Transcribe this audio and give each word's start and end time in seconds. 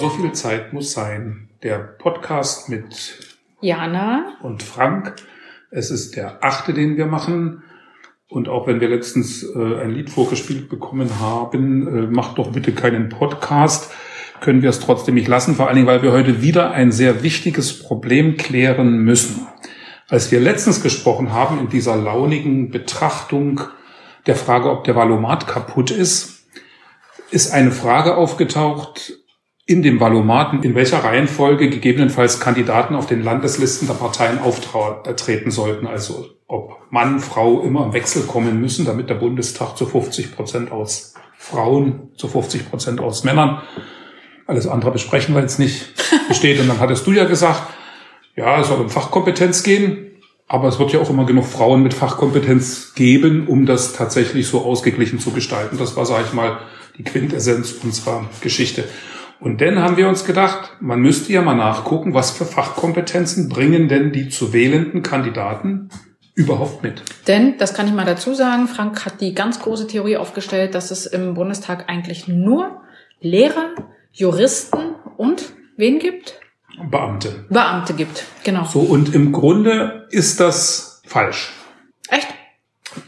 So 0.00 0.10
viel 0.10 0.30
Zeit 0.30 0.72
muss 0.72 0.92
sein. 0.92 1.48
Der 1.64 1.78
Podcast 1.78 2.68
mit 2.68 3.18
Jana 3.60 4.36
und 4.42 4.62
Frank. 4.62 5.16
Es 5.72 5.90
ist 5.90 6.14
der 6.14 6.44
achte, 6.44 6.72
den 6.72 6.96
wir 6.96 7.06
machen. 7.06 7.64
Und 8.28 8.48
auch 8.48 8.68
wenn 8.68 8.80
wir 8.80 8.88
letztens 8.88 9.42
äh, 9.42 9.80
ein 9.80 9.90
Lied 9.90 10.08
vorgespielt 10.08 10.68
bekommen 10.68 11.18
haben, 11.18 11.88
äh, 11.88 12.06
macht 12.06 12.38
doch 12.38 12.52
bitte 12.52 12.70
keinen 12.70 13.08
Podcast, 13.08 13.92
können 14.40 14.62
wir 14.62 14.70
es 14.70 14.78
trotzdem 14.78 15.16
nicht 15.16 15.26
lassen. 15.26 15.56
Vor 15.56 15.66
allen 15.66 15.74
Dingen, 15.74 15.88
weil 15.88 16.02
wir 16.02 16.12
heute 16.12 16.42
wieder 16.42 16.70
ein 16.70 16.92
sehr 16.92 17.24
wichtiges 17.24 17.80
Problem 17.80 18.36
klären 18.36 18.98
müssen. 18.98 19.48
Als 20.08 20.30
wir 20.30 20.38
letztens 20.38 20.80
gesprochen 20.80 21.32
haben 21.32 21.58
in 21.58 21.70
dieser 21.70 21.96
launigen 21.96 22.70
Betrachtung 22.70 23.62
der 24.26 24.36
Frage, 24.36 24.70
ob 24.70 24.84
der 24.84 24.94
Valomat 24.94 25.48
kaputt 25.48 25.90
ist, 25.90 26.46
ist 27.32 27.52
eine 27.52 27.72
Frage 27.72 28.16
aufgetaucht 28.16 29.18
in 29.68 29.82
dem 29.82 30.00
Valomaten, 30.00 30.62
in 30.62 30.74
welcher 30.74 31.04
Reihenfolge 31.04 31.68
gegebenenfalls 31.68 32.40
Kandidaten 32.40 32.94
auf 32.94 33.04
den 33.04 33.22
Landeslisten 33.22 33.86
der 33.86 33.94
Parteien 33.94 34.38
auftreten 34.38 35.50
sollten. 35.50 35.86
Also 35.86 36.30
ob 36.46 36.78
Mann, 36.90 37.20
Frau 37.20 37.60
immer 37.60 37.84
im 37.84 37.92
Wechsel 37.92 38.22
kommen 38.22 38.62
müssen, 38.62 38.86
damit 38.86 39.10
der 39.10 39.16
Bundestag 39.16 39.76
zu 39.76 39.84
50 39.84 40.34
Prozent 40.34 40.72
aus 40.72 41.12
Frauen, 41.36 42.08
zu 42.16 42.28
50 42.28 42.70
Prozent 42.70 43.00
aus 43.00 43.24
Männern. 43.24 43.60
Alles 44.46 44.66
andere 44.66 44.90
besprechen 44.90 45.34
wir 45.34 45.42
jetzt 45.42 45.58
nicht 45.58 45.92
besteht. 46.28 46.58
Und 46.60 46.68
dann 46.68 46.80
hattest 46.80 47.06
du 47.06 47.12
ja 47.12 47.24
gesagt, 47.24 47.64
ja, 48.36 48.60
es 48.60 48.68
soll 48.68 48.80
um 48.80 48.88
Fachkompetenz 48.88 49.62
gehen. 49.64 50.12
Aber 50.46 50.68
es 50.68 50.78
wird 50.78 50.94
ja 50.94 51.00
auch 51.00 51.10
immer 51.10 51.26
genug 51.26 51.44
Frauen 51.44 51.82
mit 51.82 51.92
Fachkompetenz 51.92 52.94
geben, 52.94 53.46
um 53.46 53.66
das 53.66 53.92
tatsächlich 53.92 54.48
so 54.48 54.64
ausgeglichen 54.64 55.18
zu 55.18 55.32
gestalten. 55.32 55.76
Das 55.76 55.94
war, 55.94 56.06
sage 56.06 56.24
ich 56.26 56.32
mal, 56.32 56.56
die 56.96 57.04
Quintessenz 57.04 57.72
unserer 57.84 58.24
Geschichte. 58.40 58.84
Und 59.40 59.60
dann 59.60 59.78
haben 59.78 59.96
wir 59.96 60.08
uns 60.08 60.24
gedacht, 60.24 60.76
man 60.80 61.00
müsste 61.00 61.32
ja 61.32 61.42
mal 61.42 61.54
nachgucken, 61.54 62.12
was 62.12 62.32
für 62.32 62.44
Fachkompetenzen 62.44 63.48
bringen 63.48 63.88
denn 63.88 64.12
die 64.12 64.28
zu 64.28 64.52
wählenden 64.52 65.02
Kandidaten 65.02 65.90
überhaupt 66.34 66.82
mit. 66.82 67.02
Denn, 67.26 67.58
das 67.58 67.74
kann 67.74 67.86
ich 67.86 67.92
mal 67.92 68.04
dazu 68.04 68.34
sagen, 68.34 68.68
Frank 68.68 69.04
hat 69.04 69.20
die 69.20 69.34
ganz 69.34 69.60
große 69.60 69.86
Theorie 69.86 70.16
aufgestellt, 70.16 70.74
dass 70.74 70.90
es 70.90 71.06
im 71.06 71.34
Bundestag 71.34 71.88
eigentlich 71.88 72.28
nur 72.28 72.82
Lehrer, 73.20 73.74
Juristen 74.12 74.94
und 75.16 75.52
wen 75.76 75.98
gibt? 75.98 76.40
Beamte. 76.90 77.44
Beamte 77.48 77.94
gibt, 77.94 78.24
genau. 78.44 78.64
So, 78.64 78.80
und 78.80 79.14
im 79.14 79.32
Grunde 79.32 80.06
ist 80.10 80.38
das 80.38 81.02
falsch. 81.06 81.52
Echt? 82.08 82.28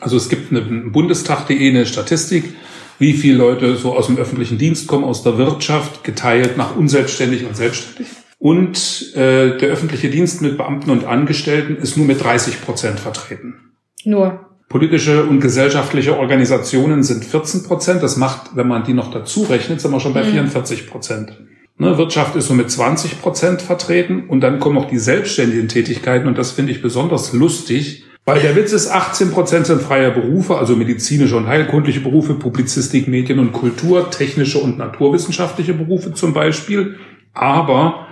Also 0.00 0.16
es 0.16 0.28
gibt 0.28 0.50
eine 0.50 0.62
Bundestag.de 0.62 1.68
eine 1.68 1.86
Statistik, 1.86 2.54
wie 3.00 3.14
viele 3.14 3.38
Leute 3.38 3.76
so 3.76 3.96
aus 3.96 4.06
dem 4.06 4.18
öffentlichen 4.18 4.58
Dienst 4.58 4.86
kommen, 4.86 5.04
aus 5.04 5.22
der 5.22 5.38
Wirtschaft, 5.38 6.04
geteilt 6.04 6.56
nach 6.56 6.76
unselbstständig 6.76 7.46
und 7.46 7.56
selbstständig. 7.56 8.12
Und 8.38 9.14
äh, 9.16 9.56
der 9.56 9.70
öffentliche 9.70 10.10
Dienst 10.10 10.42
mit 10.42 10.56
Beamten 10.56 10.90
und 10.90 11.04
Angestellten 11.04 11.76
ist 11.76 11.96
nur 11.96 12.06
mit 12.06 12.22
30 12.22 12.60
Prozent 12.62 13.00
vertreten. 13.00 13.72
Nur. 14.04 14.46
Politische 14.68 15.24
und 15.24 15.40
gesellschaftliche 15.40 16.16
Organisationen 16.16 17.02
sind 17.02 17.24
14 17.24 17.64
Prozent. 17.64 18.02
Das 18.02 18.16
macht, 18.16 18.54
wenn 18.54 18.68
man 18.68 18.84
die 18.84 18.94
noch 18.94 19.10
dazu 19.10 19.42
rechnet, 19.42 19.80
sind 19.80 19.90
wir 19.90 20.00
schon 20.00 20.14
bei 20.14 20.22
mhm. 20.22 20.32
44 20.32 20.86
Prozent. 20.86 21.32
Ne, 21.78 21.96
Wirtschaft 21.96 22.36
ist 22.36 22.48
so 22.48 22.54
mit 22.54 22.70
20 22.70 23.22
Prozent 23.22 23.62
vertreten 23.62 24.24
und 24.28 24.42
dann 24.42 24.60
kommen 24.60 24.74
noch 24.74 24.88
die 24.88 24.98
selbstständigen 24.98 25.68
Tätigkeiten 25.68 26.28
und 26.28 26.36
das 26.36 26.50
finde 26.52 26.72
ich 26.72 26.82
besonders 26.82 27.32
lustig, 27.32 28.04
weil 28.24 28.40
der 28.40 28.54
Witz 28.54 28.72
ist, 28.72 28.88
18 28.88 29.30
Prozent 29.30 29.66
sind 29.66 29.82
freie 29.82 30.10
Berufe, 30.10 30.56
also 30.56 30.76
medizinische 30.76 31.36
und 31.36 31.46
heilkundliche 31.46 32.00
Berufe, 32.00 32.34
Publizistik, 32.34 33.08
Medien 33.08 33.38
und 33.38 33.52
Kultur, 33.52 34.10
technische 34.10 34.58
und 34.58 34.78
naturwissenschaftliche 34.78 35.74
Berufe 35.74 36.12
zum 36.12 36.32
Beispiel. 36.32 36.96
Aber 37.32 38.06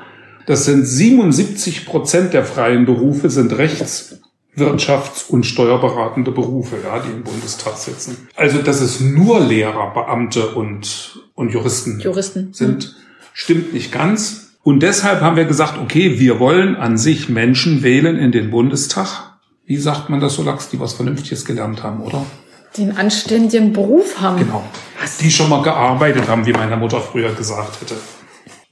das 0.46 0.64
sind 0.64 0.86
77 0.86 1.84
Prozent 1.84 2.32
der 2.32 2.44
freien 2.44 2.86
Berufe 2.86 3.28
sind 3.28 3.56
Rechts, 3.58 4.18
Wirtschafts- 4.56 5.28
und 5.28 5.44
steuerberatende 5.44 6.32
Berufe, 6.32 6.76
ja, 6.82 7.00
die 7.00 7.10
im 7.10 7.22
Bundestag 7.22 7.76
sitzen. 7.76 8.28
Also, 8.34 8.62
dass 8.62 8.80
es 8.80 9.00
nur 9.00 9.41
Lehrer, 9.41 9.92
Beamte 9.92 10.48
und, 10.48 11.20
und 11.34 11.52
Juristen, 11.52 12.00
Juristen. 12.00 12.52
sind, 12.52 12.84
hm. 12.84 12.91
stimmt 13.34 13.72
nicht 13.74 13.92
ganz. 13.92 14.56
Und 14.62 14.82
deshalb 14.82 15.20
haben 15.20 15.36
wir 15.36 15.44
gesagt, 15.44 15.78
okay, 15.78 16.18
wir 16.18 16.41
wollen 16.41 16.76
an 16.76 16.98
sich 16.98 17.28
Menschen 17.28 17.82
wählen 17.82 18.16
in 18.16 18.32
den 18.32 18.50
Bundestag, 18.50 19.38
wie 19.68 19.76
sagt 19.76 20.08
man 20.08 20.18
das 20.18 20.34
so 20.34 20.42
lax, 20.42 20.70
die 20.70 20.80
was 20.80 20.94
Vernünftiges 20.94 21.44
gelernt 21.44 21.82
haben, 21.82 22.00
oder? 22.00 22.24
Den 22.78 22.96
anständigen 22.96 23.74
Beruf 23.74 24.18
haben. 24.18 24.38
Genau. 24.38 24.64
Was? 24.98 25.18
Die 25.18 25.30
schon 25.30 25.50
mal 25.50 25.62
gearbeitet 25.62 26.26
haben, 26.26 26.46
wie 26.46 26.54
meine 26.54 26.78
Mutter 26.78 27.02
früher 27.02 27.34
gesagt 27.34 27.82
hätte. 27.82 27.94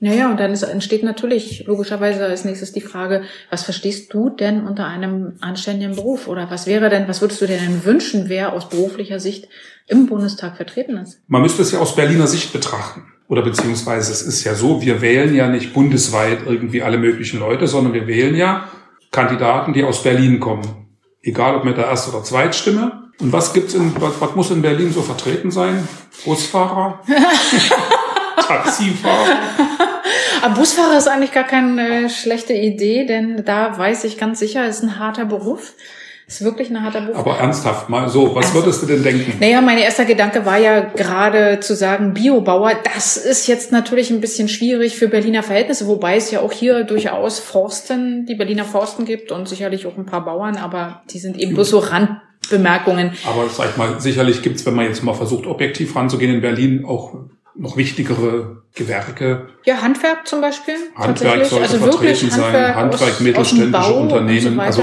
Naja, 0.01 0.31
und 0.31 0.41
dann 0.41 0.53
ist, 0.53 0.63
entsteht 0.63 1.03
natürlich 1.03 1.65
logischerweise 1.67 2.25
als 2.25 2.47
nächstes 2.47 2.73
die 2.73 2.81
Frage, 2.81 3.25
was 3.51 3.63
verstehst 3.63 4.13
du 4.15 4.31
denn 4.31 4.67
unter 4.67 4.87
einem 4.87 5.35
anständigen 5.41 5.97
Beruf? 5.97 6.29
Oder 6.29 6.51
was 6.51 6.67
wäre 6.67 6.89
denn, 6.89 7.09
was 7.09 7.21
würdest 7.21 7.43
du 7.43 7.47
dir 7.47 7.59
denn 7.59 7.85
wünschen, 7.85 8.31
wer 8.31 8.55
aus 8.55 8.71
beruflicher 8.71 9.21
Sicht 9.21 9.49
im 9.87 10.07
Bundestag 10.07 10.57
vertreten 10.57 10.97
ist? 10.97 11.21
Man 11.29 11.43
müsste 11.43 11.61
es 11.61 11.73
ja 11.73 11.79
aus 11.79 11.95
Berliner 11.95 12.27
Sicht 12.27 12.55
betrachten. 12.55 13.03
Oder 13.29 13.43
beziehungsweise 13.43 14.13
es 14.13 14.23
ist 14.23 14.45
ja 14.45 14.55
so, 14.55 14.81
wir 14.81 15.03
wählen 15.03 15.35
ja 15.35 15.49
nicht 15.49 15.75
bundesweit 15.75 16.39
irgendwie 16.47 16.83
alle 16.83 16.97
möglichen 16.97 17.39
Leute, 17.39 17.67
sondern 17.67 17.93
wir 17.93 18.07
wählen 18.07 18.35
ja 18.35 18.69
Kandidaten, 19.11 19.75
die 19.75 19.85
aus 19.85 20.03
Berlin 20.03 20.41
kommen 20.41 20.86
egal 21.27 21.57
ob 21.57 21.65
mit 21.65 21.77
der 21.77 21.87
Erst- 21.87 22.09
oder 22.09 22.23
Zweitstimme. 22.23 23.11
Und 23.21 23.33
was 23.33 23.53
gibt's 23.53 23.75
in, 23.75 23.95
was, 24.01 24.21
was 24.21 24.35
muss 24.35 24.51
in 24.51 24.63
Berlin 24.63 24.93
so 24.93 25.03
vertreten 25.03 25.51
sein? 25.51 25.87
Busfahrer? 26.25 27.01
Taxifahrer? 28.37 29.39
Aber 30.43 30.55
Busfahrer 30.55 30.99
ist 30.99 31.09
eigentlich 31.09 31.33
gar 31.33 31.45
keine 31.45 32.09
schlechte 32.11 32.53
Idee, 32.53 33.07
denn 33.07 33.45
da 33.45 33.77
weiß 33.77 34.05
ich 34.05 34.19
ganz 34.19 34.39
sicher, 34.39 34.67
ist 34.67 34.83
ein 34.83 34.99
harter 34.99 35.25
Beruf. 35.25 35.73
Ist 36.29 36.43
wirklich 36.43 36.71
ein 36.71 36.83
harter 36.83 37.03
Beruf. 37.03 37.19
Aber 37.19 37.39
ernsthaft 37.39 37.89
mal 37.89 38.09
so, 38.09 38.35
was 38.35 38.47
ernsthaft. 38.47 38.55
würdest 38.55 38.83
du 38.83 38.87
denn 38.87 39.03
denken? 39.05 39.35
Naja, 39.39 39.61
mein 39.61 39.79
erster 39.79 40.05
Gedanke 40.05 40.45
war 40.45 40.59
ja 40.59 40.81
gerade 40.81 41.61
zu 41.61 41.77
sagen, 41.77 42.15
Biobauer, 42.15 42.73
das 42.95 43.17
ist 43.17 43.47
jetzt 43.47 43.71
natürlich 43.71 44.11
ein 44.11 44.21
bisschen 44.21 44.49
schwierig 44.49 44.97
für 44.97 45.07
Berliner 45.07 45.45
Verhältnisse, 45.45 45.87
wobei 45.87 46.17
es 46.17 46.33
ja 46.33 46.41
auch 46.41 46.51
hier 46.51 46.83
durchaus 46.83 47.39
Forsten, 47.39 48.27
die 48.27 48.35
Berliner 48.35 48.65
Forsten 48.65 49.05
gibt 49.05 49.31
und 49.31 49.49
sicherlich 49.49 49.87
auch 49.87 49.97
ein 49.97 50.05
paar 50.05 50.25
Bauern, 50.25 50.57
aber 50.57 51.03
die 51.11 51.21
sind 51.21 51.39
eben 51.39 51.55
bloß 51.55 51.71
so 51.71 51.79
Randbemerkungen. 51.79 53.13
Aber 53.25 53.49
sag 53.49 53.71
ich 53.71 53.77
mal, 53.77 54.01
sicherlich 54.01 54.43
gibt's, 54.43 54.67
wenn 54.67 54.75
man 54.75 54.87
jetzt 54.87 55.05
mal 55.05 55.15
versucht, 55.15 55.47
objektiv 55.47 55.95
ranzugehen 55.95 56.35
in 56.35 56.41
Berlin, 56.41 56.85
auch 56.85 57.15
noch 57.55 57.77
wichtigere 57.77 58.63
Gewerke. 58.75 59.47
Ja, 59.65 59.81
Handwerk 59.81 60.27
zum 60.27 60.41
Beispiel. 60.41 60.75
Handwerk 60.97 61.47
sollte 61.47 61.73
also 61.73 61.79
vertreten 61.79 62.31
sein, 62.31 62.75
Handwerk, 62.75 63.21
mittelständische 63.21 63.95
Unternehmen. 63.95 64.55
So 64.57 64.61
also 64.61 64.83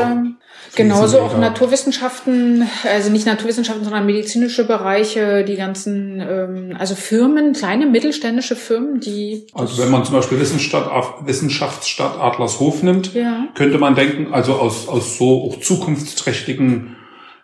Genauso 0.76 1.20
auch 1.20 1.38
Naturwissenschaften, 1.38 2.68
also 2.92 3.12
nicht 3.12 3.28
Naturwissenschaften, 3.28 3.84
sondern 3.84 4.06
medizinische 4.06 4.66
Bereiche, 4.66 5.44
die 5.44 5.56
ganzen, 5.56 6.20
ähm, 6.20 6.76
also 6.78 6.96
Firmen, 6.96 7.54
kleine 7.54 7.86
mittelständische 7.86 8.56
Firmen, 8.56 9.00
die. 9.00 9.46
Also 9.54 9.82
wenn 9.82 9.92
man 9.92 10.04
zum 10.04 10.16
Beispiel 10.16 10.40
Wissenschaftsstadt, 10.40 11.28
Wissenschaftsstadt 11.28 12.20
Adlershof 12.20 12.82
nimmt, 12.82 13.14
ja. 13.14 13.48
könnte 13.54 13.78
man 13.78 13.94
denken, 13.94 14.34
also 14.34 14.54
aus, 14.54 14.88
aus 14.88 15.18
so 15.18 15.44
auch 15.44 15.60
zukunftsträchtigen 15.60 16.96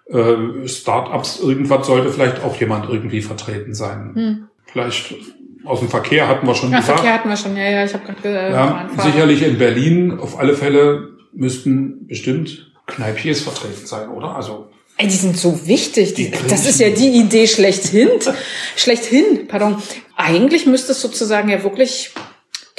äh, 0.09 0.67
Start-ups 0.67 1.39
irgendwas 1.39 1.85
sollte 1.85 2.11
vielleicht 2.11 2.43
auch 2.43 2.55
jemand 2.55 2.89
irgendwie 2.89 3.21
vertreten 3.21 3.75
sein. 3.75 4.11
Hm. 4.15 4.47
Vielleicht 4.65 5.13
aus 5.65 5.79
dem 5.79 5.89
Verkehr 5.89 6.27
hatten 6.27 6.47
wir 6.47 6.55
schon 6.55 6.71
ja, 6.71 6.79
gesagt. 6.79 6.99
Verkehr 6.99 7.13
hatten 7.15 7.29
wir 7.29 7.37
schon, 7.37 7.55
ja, 7.55 7.69
ja, 7.69 7.83
ich 7.85 7.93
habe 7.93 8.05
gerade 8.05 8.21
gesagt. 8.21 8.51
Ja, 8.51 8.89
sicherlich 9.03 9.43
in 9.43 9.59
Berlin 9.59 10.17
auf 10.19 10.39
alle 10.39 10.55
Fälle 10.55 11.09
müssten 11.31 12.07
bestimmt 12.07 12.68
Kneipiers 12.89 13.41
vertreten 13.41 13.85
sein, 13.85 14.09
oder? 14.09 14.35
Also 14.35 14.67
Ey, 14.97 15.07
die 15.07 15.15
sind 15.15 15.37
so 15.37 15.65
wichtig. 15.65 16.13
Die, 16.15 16.29
das 16.49 16.65
ist 16.65 16.81
ja 16.81 16.89
die 16.89 17.07
Idee 17.07 17.47
schlechthin. 17.47 18.09
schlechthin, 18.75 19.47
pardon. 19.47 19.81
Eigentlich 20.17 20.65
müsste 20.65 20.91
es 20.91 21.01
sozusagen 21.01 21.47
ja 21.47 21.63
wirklich 21.63 22.11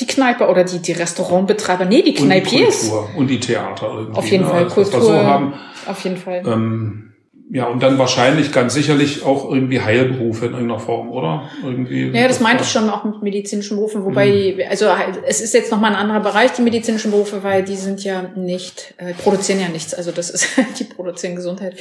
die 0.01 0.07
Kneipe 0.07 0.49
oder 0.49 0.65
die, 0.65 0.81
die 0.81 0.93
Restaurantbetreiber, 0.93 1.87
nee, 1.87 2.03
die 2.03 2.13
Kneipiers. 2.13 2.83
Und 2.83 2.85
die 2.85 2.91
Kultur 2.91 3.17
und 3.17 3.27
die 3.29 3.41
Theater 3.41 3.95
irgendwie. 3.95 4.19
Auf 4.19 4.27
jeden 4.27 4.45
ne? 4.45 4.51
Fall, 4.51 4.65
also, 4.65 4.75
Kultur. 4.75 5.01
So 5.01 5.13
haben, 5.15 5.55
auf 5.87 6.05
jeden 6.05 6.17
Fall. 6.19 6.43
Ähm, 6.47 7.10
ja, 7.53 7.67
und 7.67 7.83
dann 7.83 7.99
wahrscheinlich 7.99 8.53
ganz 8.53 8.75
sicherlich 8.75 9.25
auch 9.25 9.51
irgendwie 9.53 9.81
Heilberufe 9.81 10.47
in 10.47 10.53
irgendeiner 10.53 10.79
Form, 10.79 11.11
oder? 11.11 11.51
Irgendwie. 11.65 12.09
Ja, 12.11 12.29
das 12.29 12.39
meinte 12.39 12.63
ich 12.63 12.71
schon 12.71 12.89
auch 12.89 13.03
mit 13.03 13.23
medizinischen 13.23 13.77
Berufen, 13.77 14.05
wobei, 14.05 14.55
mhm. 14.57 14.63
also 14.71 14.87
es 15.27 15.41
ist 15.41 15.53
jetzt 15.53 15.73
nochmal 15.73 15.91
ein 15.91 15.97
anderer 15.97 16.21
Bereich, 16.21 16.53
die 16.53 16.63
medizinischen 16.63 17.11
Berufe, 17.11 17.43
weil 17.43 17.65
die 17.65 17.75
sind 17.75 18.05
ja 18.05 18.31
nicht, 18.37 18.95
äh, 18.99 19.15
produzieren 19.15 19.61
ja 19.61 19.69
nichts. 19.69 19.95
Also 19.95 20.13
das 20.13 20.31
ist, 20.31 20.47
die 20.79 20.85
produzieren 20.85 21.35
Gesundheit. 21.35 21.75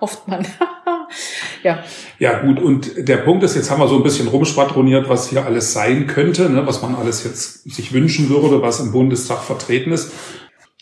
Hofft 0.00 0.28
man. 0.28 0.46
ja. 1.64 1.82
Ja, 2.20 2.38
gut. 2.38 2.60
Und 2.60 2.92
der 2.96 3.18
Punkt 3.18 3.42
ist, 3.42 3.56
jetzt 3.56 3.70
haben 3.70 3.80
wir 3.80 3.88
so 3.88 3.96
ein 3.96 4.04
bisschen 4.04 4.28
rumschwadroniert, 4.28 5.08
was 5.08 5.28
hier 5.28 5.44
alles 5.44 5.72
sein 5.72 6.06
könnte, 6.06 6.48
ne, 6.48 6.66
was 6.66 6.82
man 6.82 6.94
alles 6.94 7.24
jetzt 7.24 7.68
sich 7.68 7.92
wünschen 7.92 8.30
würde, 8.30 8.62
was 8.62 8.78
im 8.78 8.92
Bundestag 8.92 9.42
vertreten 9.42 9.90
ist. 9.90 10.12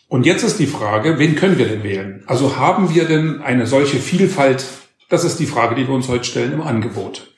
Und 0.08 0.24
jetzt 0.24 0.42
ist 0.42 0.58
die 0.58 0.66
Frage, 0.66 1.18
wen 1.18 1.36
können 1.36 1.58
wir 1.58 1.68
denn 1.68 1.82
wählen? 1.82 2.24
Also 2.26 2.56
haben 2.56 2.94
wir 2.94 3.04
denn 3.04 3.42
eine 3.42 3.66
solche 3.66 3.98
Vielfalt? 3.98 4.64
Das 5.10 5.22
ist 5.22 5.38
die 5.38 5.46
Frage, 5.46 5.74
die 5.74 5.86
wir 5.86 5.94
uns 5.94 6.08
heute 6.08 6.24
stellen 6.24 6.52
im 6.52 6.62
Angebot. 6.62 7.34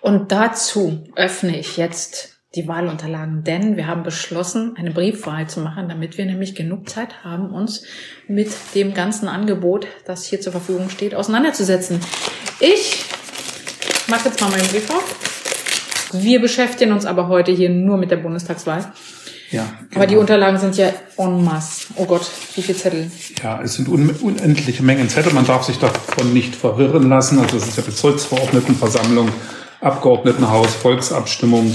Und 0.00 0.30
dazu 0.30 1.04
öffne 1.16 1.58
ich 1.58 1.76
jetzt 1.76 2.38
die 2.54 2.66
Wahlunterlagen, 2.66 3.44
denn 3.44 3.76
wir 3.76 3.86
haben 3.86 4.04
beschlossen, 4.04 4.74
eine 4.78 4.92
Briefwahl 4.92 5.48
zu 5.48 5.60
machen, 5.60 5.88
damit 5.88 6.16
wir 6.16 6.24
nämlich 6.24 6.54
genug 6.54 6.88
Zeit 6.88 7.24
haben, 7.24 7.50
uns 7.50 7.84
mit 8.26 8.50
dem 8.74 8.94
ganzen 8.94 9.28
Angebot, 9.28 9.86
das 10.06 10.24
hier 10.24 10.40
zur 10.40 10.52
Verfügung 10.52 10.88
steht, 10.88 11.14
auseinanderzusetzen. 11.14 12.00
Ich 12.60 13.04
mache 14.06 14.28
jetzt 14.28 14.40
mal 14.40 14.50
meinen 14.50 14.68
Brief 14.68 14.88
auf. 14.88 16.12
Wir 16.12 16.40
beschäftigen 16.40 16.92
uns 16.92 17.04
aber 17.04 17.28
heute 17.28 17.52
hier 17.52 17.68
nur 17.68 17.98
mit 17.98 18.10
der 18.10 18.16
Bundestagswahl. 18.16 18.92
Ja, 19.50 19.64
Aber 19.94 20.04
die 20.06 20.10
genau. 20.10 20.20
Unterlagen 20.20 20.58
sind 20.58 20.76
ja 20.76 20.90
en 21.16 21.44
masse. 21.44 21.86
Oh 21.96 22.04
Gott, 22.04 22.26
wie 22.54 22.62
viele 22.62 22.76
Zettel. 22.78 23.10
Ja, 23.42 23.60
es 23.62 23.74
sind 23.74 23.88
un 23.88 24.10
unendliche 24.10 24.82
Mengen 24.82 25.08
Zettel. 25.08 25.32
Man 25.32 25.46
darf 25.46 25.64
sich 25.64 25.78
davon 25.78 26.32
nicht 26.34 26.54
verwirren 26.54 27.08
lassen. 27.08 27.38
Also 27.38 27.56
es 27.56 27.68
ist 27.68 27.76
ja 27.78 27.82
Bezirksverordnetenversammlung, 27.82 29.30
Abgeordnetenhaus, 29.80 30.74
Volksabstimmung 30.74 31.74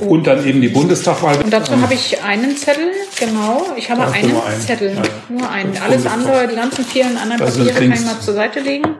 und 0.00 0.26
dann 0.26 0.46
eben 0.46 0.60
die 0.60 0.68
Bundestagwahl. 0.68 1.38
Und 1.42 1.52
dazu 1.52 1.80
habe 1.80 1.94
ich 1.94 2.22
einen 2.22 2.56
Zettel, 2.56 2.90
genau. 3.18 3.64
Ich 3.76 3.90
habe 3.90 4.02
einen 4.02 4.36
einen. 4.36 4.60
Zettel, 4.60 4.88
Ja, 4.90 4.96
ja. 4.96 5.02
nur 5.28 5.50
einen. 5.50 5.72
Das 5.72 5.82
Alles 5.82 6.06
andere, 6.06 6.48
die 6.48 6.56
ganzen 6.56 6.84
vielen 6.84 7.16
anderen 7.16 7.40
Da 7.40 7.50
sind 7.50 7.66
Papiere 7.66 7.88
kann 7.88 7.98
ich 7.98 8.04
mal 8.04 8.20
zur 8.20 8.34
Seite 8.34 8.60
legen. 8.60 8.96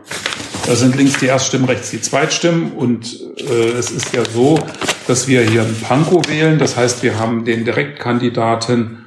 Da 0.66 0.76
sind 0.76 0.96
links 0.96 1.18
die 1.18 1.26
Erststimmen, 1.26 1.66
rechts 1.66 1.90
die 1.90 2.00
Zweitstimmen. 2.00 2.72
Und 2.72 3.20
äh, 3.38 3.70
es 3.78 3.90
ist 3.90 4.14
ja 4.14 4.24
so, 4.24 4.58
dass 5.06 5.26
wir 5.26 5.42
hier 5.42 5.62
in 5.62 5.74
Pankow 5.80 6.26
wählen. 6.28 6.58
Das 6.58 6.76
heißt, 6.76 7.02
wir 7.02 7.18
haben 7.18 7.44
den 7.44 7.64
Direktkandidaten 7.64 9.04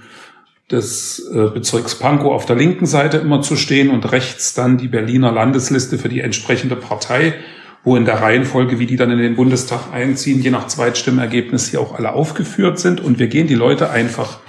des 0.69 1.19
äh, 1.33 1.49
Bezirks 1.53 1.95
Pankow 1.95 2.33
auf 2.33 2.45
der 2.45 2.55
linken 2.55 2.85
Seite 2.85 3.17
immer 3.17 3.41
zu 3.41 3.55
stehen 3.55 3.89
und 3.89 4.11
rechts 4.11 4.53
dann 4.53 4.77
die 4.77 4.87
Berliner 4.87 5.31
Landesliste 5.31 5.97
für 5.97 6.09
die 6.09 6.21
entsprechende 6.21 6.75
Partei, 6.75 7.35
wo 7.83 7.95
in 7.95 8.05
der 8.05 8.21
Reihenfolge, 8.21 8.79
wie 8.79 8.87
die 8.87 8.97
dann 8.97 9.11
in 9.11 9.19
den 9.19 9.35
Bundestag 9.35 9.93
einziehen, 9.93 10.41
je 10.41 10.49
nach 10.49 10.67
Zweitstimmenergebnis 10.67 11.69
hier 11.69 11.79
auch 11.79 11.97
alle 11.97 12.13
aufgeführt 12.13 12.79
sind. 12.79 12.99
Und 12.99 13.19
wir 13.19 13.27
gehen 13.27 13.47
die 13.47 13.55
Leute 13.55 13.91
einfach 13.91 14.39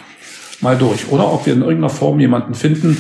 mal 0.61 0.77
durch. 0.77 1.09
Oder 1.11 1.31
ob 1.33 1.47
wir 1.47 1.53
in 1.53 1.61
irgendeiner 1.61 1.91
Form 1.91 2.19
jemanden 2.19 2.55
finden, 2.55 2.97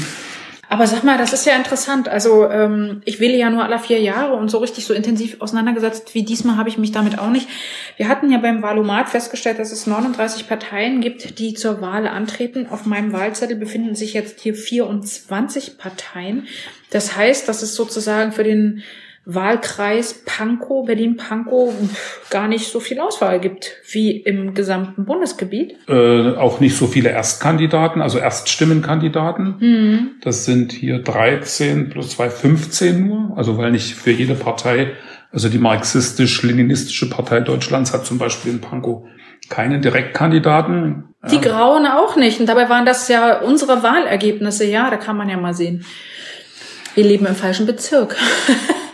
Aber 0.68 0.86
sag 0.86 1.04
mal, 1.04 1.16
das 1.16 1.32
ist 1.32 1.46
ja 1.46 1.54
interessant. 1.54 2.08
Also 2.08 2.48
ähm, 2.48 3.00
ich 3.04 3.20
wähle 3.20 3.36
ja 3.36 3.50
nur 3.50 3.62
alle 3.62 3.78
vier 3.78 4.00
Jahre 4.00 4.34
und 4.34 4.50
so 4.50 4.58
richtig 4.58 4.84
so 4.84 4.94
intensiv 4.94 5.40
auseinandergesetzt 5.40 6.14
wie 6.14 6.24
diesmal 6.24 6.56
habe 6.56 6.68
ich 6.68 6.76
mich 6.76 6.90
damit 6.90 7.18
auch 7.18 7.30
nicht. 7.30 7.48
Wir 7.96 8.08
hatten 8.08 8.30
ja 8.30 8.38
beim 8.38 8.62
Wahlomat 8.62 9.08
festgestellt, 9.08 9.60
dass 9.60 9.70
es 9.70 9.86
39 9.86 10.48
Parteien 10.48 11.00
gibt, 11.00 11.38
die 11.38 11.54
zur 11.54 11.80
Wahl 11.80 12.08
antreten. 12.08 12.66
Auf 12.68 12.84
meinem 12.84 13.12
Wahlzettel 13.12 13.56
befinden 13.56 13.94
sich 13.94 14.12
jetzt 14.12 14.40
hier 14.40 14.54
24 14.54 15.78
Parteien. 15.78 16.48
Das 16.90 17.16
heißt, 17.16 17.48
dass 17.48 17.62
es 17.62 17.74
sozusagen 17.74 18.32
für 18.32 18.44
den 18.44 18.82
Wahlkreis 19.28 20.22
Pankow, 20.24 20.86
Berlin-Pankow, 20.86 21.74
gar 22.30 22.46
nicht 22.46 22.70
so 22.70 22.78
viel 22.78 23.00
Auswahl 23.00 23.40
gibt 23.40 23.72
wie 23.90 24.12
im 24.12 24.54
gesamten 24.54 25.04
Bundesgebiet. 25.04 25.76
äh, 25.88 26.36
auch 26.36 26.60
nicht 26.60 26.76
so 26.76 26.86
viele 26.86 27.10
Erstkandidaten, 27.10 28.00
also 28.00 28.18
Erststimmenkandidaten. 28.18 29.56
Mhm. 29.58 30.10
Das 30.22 30.44
sind 30.44 30.70
hier 30.72 31.00
13 31.00 31.90
plus 31.90 32.10
2, 32.10 32.30
15 32.30 33.06
nur. 33.06 33.36
Also 33.36 33.58
weil 33.58 33.72
nicht 33.72 33.94
für 33.94 34.12
jede 34.12 34.34
Partei, 34.34 34.92
also 35.32 35.48
die 35.48 35.58
marxistisch-leninistische 35.58 37.10
Partei 37.10 37.40
Deutschlands 37.40 37.92
hat 37.92 38.06
zum 38.06 38.18
Beispiel 38.18 38.52
in 38.52 38.60
Pankow 38.60 39.02
keinen 39.48 39.82
Direktkandidaten. 39.82 41.04
Die 41.32 41.40
Grauen 41.40 41.84
auch 41.86 42.14
nicht. 42.14 42.38
Und 42.38 42.46
dabei 42.46 42.68
waren 42.68 42.86
das 42.86 43.08
ja 43.08 43.40
unsere 43.40 43.82
Wahlergebnisse. 43.82 44.64
Ja, 44.64 44.88
da 44.88 44.96
kann 44.96 45.16
man 45.16 45.28
ja 45.28 45.36
mal 45.36 45.52
sehen. 45.52 45.84
Wir 46.94 47.04
leben 47.04 47.26
im 47.26 47.34
falschen 47.34 47.66
Bezirk. 47.66 48.16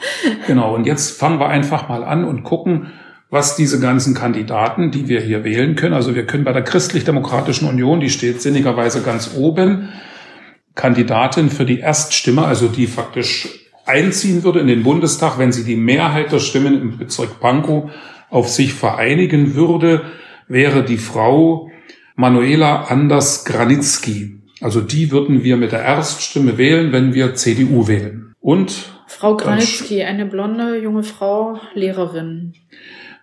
Genau, 0.47 0.75
und 0.75 0.87
jetzt 0.87 1.19
fangen 1.19 1.41
wir 1.41 1.49
einfach 1.49 1.89
mal 1.89 2.05
an 2.05 2.25
und 2.25 2.43
gucken, 2.43 2.93
was 3.31 3.57
diese 3.57 3.81
ganzen 3.81 4.15
Kandidaten, 4.15 4.91
die 4.91 5.09
wir 5.09 5.21
hier 5.21 5.43
wählen 5.43 5.75
können, 5.75 5.95
also 5.95 6.15
wir 6.15 6.27
können 6.27 6.45
bei 6.45 6.53
der 6.53 6.63
Christlich-Demokratischen 6.63 7.67
Union, 7.67 8.01
die 8.01 8.11
steht 8.11 8.43
sinnigerweise 8.43 9.03
ganz 9.03 9.35
oben, 9.37 9.89
Kandidatin 10.75 11.51
für 11.51 11.65
die 11.65 11.81
Erststimme, 11.81 12.45
also 12.45 12.69
die 12.69 12.87
faktisch 12.87 13.49
einziehen 13.87 14.45
würde 14.45 14.61
in 14.61 14.67
den 14.67 14.83
Bundestag, 14.83 15.39
wenn 15.39 15.53
sie 15.53 15.65
die 15.65 15.77
Mehrheit 15.77 16.33
der 16.33 16.39
Stimmen 16.39 16.81
im 16.81 16.99
Bezirk 16.99 17.41
Pankow 17.41 17.91
auf 18.31 18.49
sich 18.49 18.75
vereinigen 18.75 19.55
würde, 19.55 20.03
wäre 20.49 20.85
die 20.85 20.99
Frau 20.99 21.71
Manuela 22.17 22.85
Anders 22.85 23.45
Granitzky. 23.45 24.41
Also 24.61 24.81
die 24.81 25.11
würden 25.11 25.43
wir 25.43 25.57
mit 25.57 25.73
der 25.73 25.83
Erststimme 25.83 26.59
wählen, 26.59 26.93
wenn 26.93 27.15
wir 27.15 27.35
CDU 27.35 27.89
wählen. 27.89 28.35
Und 28.41 28.92
Frau 29.19 29.37
Granitzky, 29.37 30.03
eine 30.03 30.27
blonde 30.27 30.79
junge 30.79 31.03
Frau, 31.03 31.61
Lehrerin. 31.75 32.55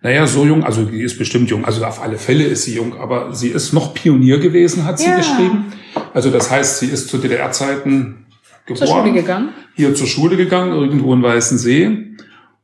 Naja, 0.02 0.26
so 0.28 0.46
jung, 0.46 0.64
also 0.64 0.86
die 0.86 1.02
ist 1.02 1.18
bestimmt 1.18 1.50
jung, 1.50 1.66
also 1.66 1.84
auf 1.84 2.02
alle 2.02 2.18
Fälle 2.18 2.46
ist 2.46 2.64
sie 2.64 2.76
jung, 2.76 2.98
aber 2.98 3.34
sie 3.34 3.50
ist 3.50 3.74
noch 3.74 3.94
Pionier 3.94 4.40
gewesen, 4.40 4.86
hat 4.86 5.00
sie 5.00 5.08
Ja. 5.10 5.18
geschrieben. 5.18 5.74
Also 6.14 6.30
das 6.30 6.50
heißt, 6.50 6.80
sie 6.80 6.86
ist 6.88 7.10
zu 7.10 7.18
DDR-Zeiten 7.18 8.26
geboren, 8.66 8.88
Zur 8.88 8.98
Schule 9.02 9.12
gegangen. 9.14 9.50
hier 9.76 9.94
zur 9.96 10.08
Schule 10.08 10.38
gegangen, 10.38 10.72
irgendwo 10.72 11.14
in 11.14 11.22
Weißensee 11.24 11.98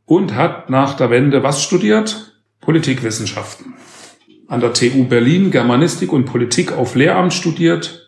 und 0.06 0.36
hat 0.36 0.70
nach 0.70 0.96
der 0.96 1.10
Wende 1.10 1.44
was 1.44 1.62
studiert? 1.62 2.38
Politikwissenschaften. 2.62 3.74
An 4.48 4.62
der 4.62 4.74
TU 4.74 5.04
Berlin 5.06 5.52
Germanistik 5.52 6.14
und 6.14 6.26
Politik 6.26 6.72
auf 6.72 6.96
Lehramt 6.96 7.34
studiert 7.34 8.05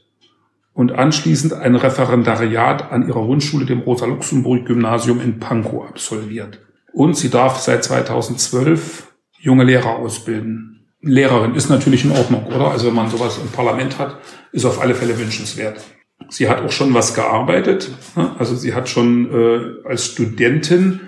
und 0.78 0.92
anschließend 0.92 1.54
ein 1.54 1.76
Referendariat 1.76 2.92
an 2.92 3.08
ihrer 3.08 3.26
Grundschule, 3.26 3.66
dem 3.66 3.80
Rosa-Luxemburg-Gymnasium 3.80 5.20
in 5.20 5.40
Pankow, 5.40 5.88
absolviert. 5.90 6.60
Und 6.94 7.18
sie 7.18 7.32
darf 7.32 7.58
seit 7.58 7.84
2012 7.84 9.12
junge 9.40 9.64
Lehrer 9.64 9.96
ausbilden. 9.96 10.86
Lehrerin 11.02 11.56
ist 11.56 11.72
natürlich 11.72 12.06
in 12.06 12.12
Ordnung, 12.12 12.46
oder? 12.46 12.70
Also 12.70 12.86
wenn 12.86 12.94
man 12.94 13.10
sowas 13.10 13.40
im 13.40 13.50
Parlament 13.50 13.98
hat, 13.98 14.20
ist 14.52 14.66
auf 14.66 14.80
alle 14.80 14.94
Fälle 14.94 15.18
wünschenswert. 15.18 15.82
Sie 16.30 16.48
hat 16.48 16.62
auch 16.62 16.72
schon 16.72 16.94
was 16.94 17.16
gearbeitet. 17.16 17.90
ne? 18.16 18.36
Also 18.38 18.56
sie 18.56 18.76
hat 18.76 18.88
schon 18.88 19.32
äh, 19.32 19.88
als 19.88 20.06
Studentin 20.06 21.00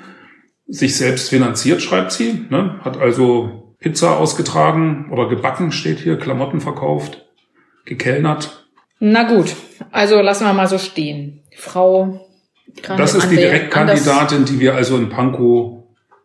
sich 0.66 0.98
selbst 0.98 1.30
finanziert, 1.30 1.84
schreibt 1.84 2.12
sie. 2.12 2.48
Ne? 2.50 2.80
Hat 2.82 2.98
also 2.98 3.76
Pizza 3.78 4.18
ausgetragen 4.18 5.12
oder 5.12 5.30
gebacken, 5.30 5.72
steht 5.72 6.00
hier, 6.00 6.18
Klamotten 6.18 6.60
verkauft, 6.60 7.28
gekellnert. 7.86 8.59
Na 9.00 9.24
gut, 9.24 9.56
also 9.92 10.22
lassen 10.22 10.46
wir 10.46 10.54
mal 10.54 10.68
so 10.68 10.78
stehen. 10.78 11.42
Frau 11.56 12.28
Granitzky. 12.82 12.98
Das 12.98 13.16
ist 13.16 13.32
die 13.32 13.36
Direktkandidatin, 13.38 14.46
die 14.46 14.60
wir 14.60 14.76
also 14.76 14.98
in 14.98 15.10
Pankow. 15.10 15.84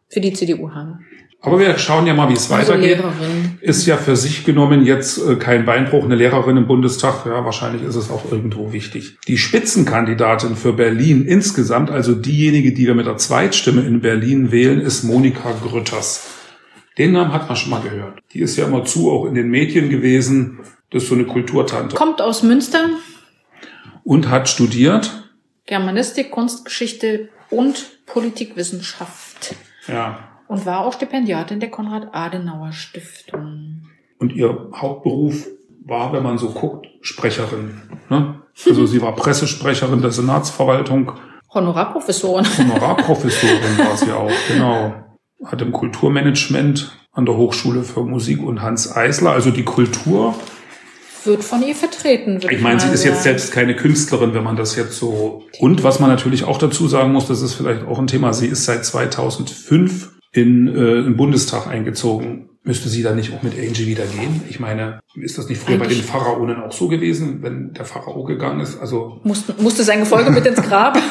Für 0.08 0.20
die 0.20 0.32
CDU 0.32 0.70
haben. 0.70 1.04
Aber 1.40 1.60
wir 1.60 1.76
schauen 1.76 2.06
ja 2.06 2.14
mal, 2.14 2.30
wie 2.30 2.34
es 2.34 2.50
Also 2.50 2.72
weitergeht. 2.72 2.96
Lehrerin. 2.96 3.58
Ist 3.60 3.84
ja 3.84 3.98
für 3.98 4.16
sich 4.16 4.44
genommen 4.44 4.82
jetzt 4.84 5.18
äh, 5.18 5.36
kein 5.36 5.66
Beinbruch, 5.66 6.04
eine 6.04 6.14
Lehrerin 6.14 6.56
im 6.56 6.66
Bundestag. 6.66 7.26
Ja, 7.26 7.44
wahrscheinlich 7.44 7.82
ist 7.82 7.96
es 7.96 8.10
auch 8.10 8.32
irgendwo 8.32 8.72
wichtig. 8.72 9.18
Die 9.28 9.36
Spitzenkandidatin 9.36 10.56
für 10.56 10.72
Berlin 10.72 11.26
insgesamt, 11.26 11.90
also 11.90 12.14
diejenige, 12.14 12.72
die 12.72 12.86
wir 12.86 12.94
mit 12.94 13.06
der 13.06 13.18
Zweitstimme 13.18 13.82
in 13.82 14.00
Berlin 14.00 14.52
wählen, 14.52 14.80
ist 14.80 15.04
Monika 15.04 15.52
Grütters. 15.62 16.26
Den 16.96 17.12
Namen 17.12 17.32
hat 17.34 17.48
man 17.48 17.56
schon 17.56 17.70
mal 17.70 17.82
gehört. 17.82 18.20
Die 18.32 18.40
ist 18.40 18.56
ja 18.56 18.66
immer 18.66 18.84
zu 18.84 19.10
auch 19.10 19.26
in 19.26 19.34
den 19.34 19.50
Medien 19.50 19.90
gewesen. 19.90 20.60
Das 20.94 21.02
ist 21.02 21.08
so 21.08 21.16
eine 21.16 21.24
Kulturtante. 21.24 21.96
Kommt 21.96 22.22
aus 22.22 22.44
Münster. 22.44 22.88
Und 24.04 24.30
hat 24.30 24.48
studiert. 24.48 25.28
Germanistik, 25.66 26.30
Kunstgeschichte 26.30 27.30
und 27.50 28.06
Politikwissenschaft. 28.06 29.56
Ja. 29.88 30.20
Und 30.46 30.66
war 30.66 30.86
auch 30.86 30.92
Stipendiatin 30.92 31.58
der 31.58 31.72
Konrad-Adenauer-Stiftung. 31.72 33.88
Und 34.20 34.32
ihr 34.34 34.68
Hauptberuf 34.72 35.48
war, 35.84 36.12
wenn 36.12 36.22
man 36.22 36.38
so 36.38 36.50
guckt, 36.50 36.86
Sprecherin. 37.00 37.82
Ne? 38.08 38.40
Also 38.64 38.86
sie 38.86 39.02
war 39.02 39.16
Pressesprecherin 39.16 40.00
der 40.00 40.12
Senatsverwaltung. 40.12 41.10
Honorarprofessorin. 41.52 42.46
Honorarprofessorin 42.56 43.78
war 43.78 43.96
sie 43.96 44.12
auch, 44.12 44.30
genau. 44.46 44.94
Hat 45.44 45.60
im 45.60 45.72
Kulturmanagement 45.72 46.96
an 47.10 47.26
der 47.26 47.36
Hochschule 47.36 47.82
für 47.82 48.04
Musik 48.04 48.40
und 48.40 48.62
Hans 48.62 48.94
Eisler, 48.94 49.32
also 49.32 49.50
die 49.50 49.64
Kultur. 49.64 50.36
Wird 51.24 51.42
von 51.42 51.62
ihr 51.62 51.74
vertreten. 51.74 52.38
Ich 52.50 52.60
meine, 52.60 52.80
sie 52.80 52.88
ist 52.88 53.04
jetzt 53.04 53.22
selbst 53.22 53.52
keine 53.52 53.74
Künstlerin, 53.74 54.34
wenn 54.34 54.44
man 54.44 54.56
das 54.56 54.76
jetzt 54.76 54.98
so. 54.98 55.44
Und 55.58 55.82
was 55.82 55.98
man 55.98 56.10
natürlich 56.10 56.44
auch 56.44 56.58
dazu 56.58 56.86
sagen 56.86 57.12
muss, 57.12 57.26
das 57.26 57.40
ist 57.40 57.54
vielleicht 57.54 57.86
auch 57.86 57.98
ein 57.98 58.06
Thema, 58.06 58.32
sie 58.34 58.46
ist 58.46 58.64
seit 58.64 58.84
2005 58.84 60.10
in, 60.32 60.68
äh, 60.68 60.98
im 60.98 61.16
Bundestag 61.16 61.66
eingezogen. 61.66 62.50
Müsste 62.62 62.88
sie 62.88 63.02
da 63.02 63.14
nicht 63.14 63.32
auch 63.34 63.42
mit 63.42 63.54
Angie 63.58 63.86
wieder 63.86 64.04
gehen? 64.04 64.42
Ich 64.48 64.58
meine, 64.60 65.00
ist 65.14 65.38
das 65.38 65.48
nicht 65.48 65.60
früher 65.60 65.78
bei 65.78 65.84
den 65.86 65.92
Eigentlich- 65.98 66.06
Pharaonen 66.06 66.62
auch 66.62 66.72
so 66.72 66.88
gewesen, 66.88 67.42
wenn 67.42 67.72
der 67.74 67.84
Pharao 67.84 68.24
gegangen 68.24 68.60
ist? 68.60 68.80
Also 68.80 69.20
Musste, 69.22 69.54
musste 69.58 69.82
sein 69.82 70.00
Gefolge 70.00 70.30
mit 70.30 70.44
ins 70.46 70.62
Grab. 70.62 70.98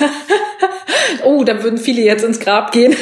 oh, 1.24 1.44
da 1.44 1.62
würden 1.62 1.78
viele 1.78 2.02
jetzt 2.02 2.24
ins 2.24 2.40
Grab 2.40 2.72
gehen. 2.72 2.94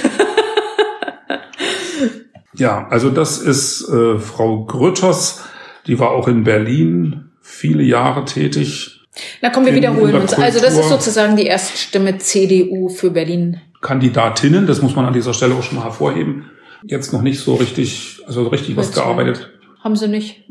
Ja, 2.61 2.87
also 2.90 3.09
das 3.09 3.38
ist 3.38 3.88
äh, 3.88 4.19
Frau 4.19 4.64
Grütters, 4.67 5.43
die 5.87 5.99
war 5.99 6.11
auch 6.11 6.29
in 6.29 6.45
Berlin 6.45 7.31
viele 7.40 7.83
Jahre 7.83 8.26
tätig. 8.26 9.00
Na 9.40 9.49
komm, 9.49 9.64
wir 9.64 9.75
wiederholen 9.75 10.14
uns. 10.14 10.35
Also 10.35 10.61
das 10.61 10.76
ist 10.76 10.90
sozusagen 10.90 11.37
die 11.37 11.47
Erststimme 11.47 12.19
CDU 12.19 12.90
für 12.90 13.11
Berlin. 13.11 13.62
Kandidatinnen, 13.81 14.67
das 14.67 14.83
muss 14.83 14.95
man 14.95 15.07
an 15.07 15.14
dieser 15.14 15.33
Stelle 15.33 15.55
auch 15.55 15.62
schon 15.62 15.79
mal 15.79 15.85
hervorheben. 15.85 16.50
jetzt 16.83 17.14
noch 17.14 17.23
nicht 17.23 17.40
so 17.40 17.55
richtig, 17.55 18.21
also 18.26 18.47
richtig 18.49 18.76
was 18.76 18.93
gearbeitet. 18.93 19.50
Haben 19.83 19.97
sie 19.97 20.09
nicht. 20.09 20.45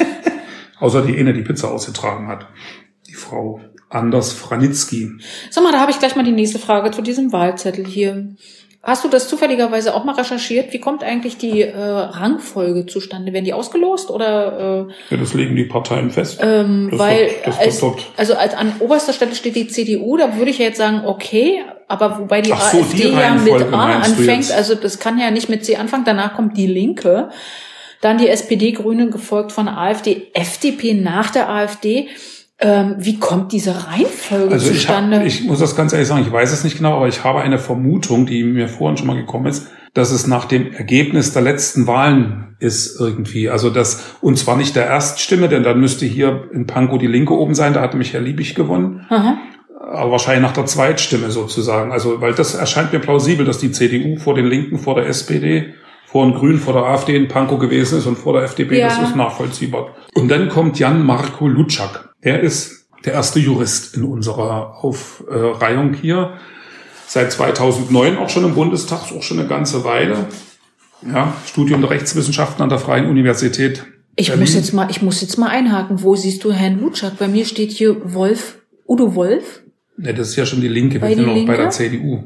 Außer 0.80 1.02
die 1.02 1.16
eine, 1.16 1.32
die 1.32 1.42
Pizza 1.42 1.70
ausgetragen 1.70 2.26
hat. 2.26 2.48
Die 3.06 3.14
Frau 3.14 3.60
Anders 3.88 4.32
Franitzky. 4.32 5.12
Sag 5.48 5.62
mal, 5.62 5.72
da 5.72 5.80
habe 5.80 5.92
ich 5.92 6.00
gleich 6.00 6.16
mal 6.16 6.24
die 6.24 6.32
nächste 6.32 6.58
Frage 6.58 6.90
zu 6.90 7.02
diesem 7.02 7.32
Wahlzettel 7.32 7.86
hier. 7.86 8.34
Hast 8.86 9.02
du 9.02 9.08
das 9.08 9.26
zufälligerweise 9.26 9.96
auch 9.96 10.04
mal 10.04 10.14
recherchiert? 10.14 10.72
Wie 10.72 10.78
kommt 10.78 11.02
eigentlich 11.02 11.36
die 11.36 11.60
äh, 11.60 11.76
Rangfolge 11.76 12.86
zustande? 12.86 13.32
Werden 13.32 13.44
die 13.44 13.52
ausgelost 13.52 14.10
oder? 14.10 14.86
Äh, 15.10 15.14
ja, 15.14 15.20
das 15.20 15.34
legen 15.34 15.56
die 15.56 15.64
Parteien 15.64 16.12
fest. 16.12 16.38
Ähm, 16.40 16.90
weil 16.92 17.32
wird, 17.44 17.58
als, 17.58 17.84
also 18.16 18.34
als 18.34 18.54
an 18.54 18.74
oberster 18.78 19.12
Stelle 19.12 19.34
steht 19.34 19.56
die 19.56 19.66
CDU, 19.66 20.16
da 20.16 20.36
würde 20.36 20.52
ich 20.52 20.58
ja 20.58 20.66
jetzt 20.66 20.78
sagen, 20.78 21.02
okay, 21.04 21.64
aber 21.88 22.20
wobei 22.20 22.42
die 22.42 22.50
so, 22.50 22.54
AfD 22.54 23.08
die 23.08 23.08
ja 23.08 23.34
mit 23.34 23.72
A 23.72 23.98
anfängt, 23.98 24.52
also 24.52 24.76
das 24.76 25.00
kann 25.00 25.18
ja 25.18 25.32
nicht 25.32 25.48
mit 25.48 25.64
C 25.64 25.74
anfangen. 25.74 26.04
Danach 26.04 26.34
kommt 26.34 26.56
die 26.56 26.68
Linke, 26.68 27.30
dann 28.02 28.18
die 28.18 28.28
SPD, 28.28 28.70
Grüne 28.70 29.10
gefolgt 29.10 29.50
von 29.50 29.66
AfD, 29.66 30.28
FDP 30.32 30.94
nach 30.94 31.30
der 31.30 31.50
AfD. 31.50 32.06
Ähm, 32.58 32.94
wie 32.98 33.18
kommt 33.18 33.52
diese 33.52 33.86
Reihenfolge 33.86 34.54
also 34.54 34.72
zustande? 34.72 35.16
Ich, 35.24 35.34
hab, 35.34 35.42
ich 35.42 35.44
muss 35.44 35.58
das 35.58 35.76
ganz 35.76 35.92
ehrlich 35.92 36.08
sagen, 36.08 36.22
ich 36.22 36.32
weiß 36.32 36.52
es 36.52 36.64
nicht 36.64 36.78
genau, 36.78 36.96
aber 36.96 37.08
ich 37.08 37.22
habe 37.22 37.40
eine 37.40 37.58
Vermutung, 37.58 38.24
die 38.24 38.44
mir 38.44 38.68
vorhin 38.68 38.96
schon 38.96 39.06
mal 39.06 39.16
gekommen 39.16 39.46
ist, 39.46 39.66
dass 39.92 40.10
es 40.10 40.26
nach 40.26 40.46
dem 40.46 40.72
Ergebnis 40.72 41.32
der 41.32 41.42
letzten 41.42 41.86
Wahlen 41.86 42.56
ist 42.58 42.98
irgendwie. 42.98 43.50
Also 43.50 43.68
das, 43.68 44.16
und 44.22 44.38
zwar 44.38 44.56
nicht 44.56 44.74
der 44.74 44.86
Erststimme, 44.86 45.48
denn 45.48 45.62
dann 45.62 45.78
müsste 45.80 46.06
hier 46.06 46.48
in 46.52 46.66
Pankow 46.66 46.98
die 46.98 47.06
Linke 47.06 47.34
oben 47.34 47.54
sein, 47.54 47.74
da 47.74 47.82
hatte 47.82 47.98
mich 47.98 48.14
Herr 48.14 48.22
Liebig 48.22 48.54
gewonnen. 48.54 49.04
Aha. 49.10 49.36
Aber 49.92 50.12
wahrscheinlich 50.12 50.42
nach 50.42 50.52
der 50.52 50.66
Zweitstimme 50.66 51.30
sozusagen. 51.30 51.92
Also, 51.92 52.20
weil 52.20 52.34
das 52.34 52.54
erscheint 52.54 52.92
mir 52.92 52.98
plausibel, 52.98 53.44
dass 53.44 53.58
die 53.58 53.70
CDU 53.70 54.16
vor 54.16 54.34
den 54.34 54.46
Linken, 54.46 54.78
vor 54.78 54.94
der 54.94 55.06
SPD 55.06 55.74
vor 56.16 56.24
den 56.24 56.34
Grünen, 56.34 56.58
vor 56.58 56.72
der 56.72 56.84
AfD 56.84 57.14
in 57.14 57.28
Pankow 57.28 57.58
gewesen 57.58 57.98
ist 57.98 58.06
und 58.06 58.16
vor 58.16 58.32
der 58.32 58.44
FDP, 58.44 58.78
ja. 58.78 58.88
das 58.88 59.10
ist 59.10 59.16
nachvollziehbar. 59.16 59.94
Und 60.14 60.28
dann 60.28 60.48
kommt 60.48 60.78
Jan 60.78 61.04
Marko 61.04 61.46
Lutschak. 61.46 62.08
Er 62.22 62.40
ist 62.40 62.88
der 63.04 63.12
erste 63.12 63.38
Jurist 63.38 63.94
in 63.94 64.02
unserer 64.02 64.82
Aufreihung 64.82 65.92
hier. 65.92 66.38
Seit 67.06 67.32
2009 67.32 68.16
auch 68.16 68.30
schon 68.30 68.46
im 68.46 68.54
Bundestag, 68.54 69.12
auch 69.14 69.22
schon 69.22 69.38
eine 69.38 69.46
ganze 69.46 69.84
Weile. 69.84 70.28
Ja, 71.06 71.34
Studium 71.44 71.82
der 71.82 71.90
Rechtswissenschaften 71.90 72.62
an 72.62 72.70
der 72.70 72.78
Freien 72.78 73.10
Universität. 73.10 73.84
Ich 74.14 74.28
Berlin. 74.28 74.40
muss 74.40 74.54
jetzt 74.54 74.72
mal, 74.72 74.90
ich 74.90 75.02
muss 75.02 75.20
jetzt 75.20 75.36
mal 75.36 75.50
einhaken. 75.50 76.02
Wo 76.02 76.16
siehst 76.16 76.42
du 76.44 76.50
Herrn 76.50 76.80
Lutschak? 76.80 77.18
Bei 77.18 77.28
mir 77.28 77.44
steht 77.44 77.72
hier 77.72 78.14
Wolf, 78.14 78.56
Udo 78.88 79.14
Wolf. 79.14 79.60
Ne, 79.98 80.12
das 80.12 80.28
ist 80.28 80.36
ja 80.36 80.44
schon 80.44 80.60
die 80.60 80.68
Linke, 80.68 81.00
wir 81.00 81.16
sind 81.16 81.26
noch 81.26 81.46
bei 81.46 81.56
der 81.56 81.70
CDU. 81.70 82.22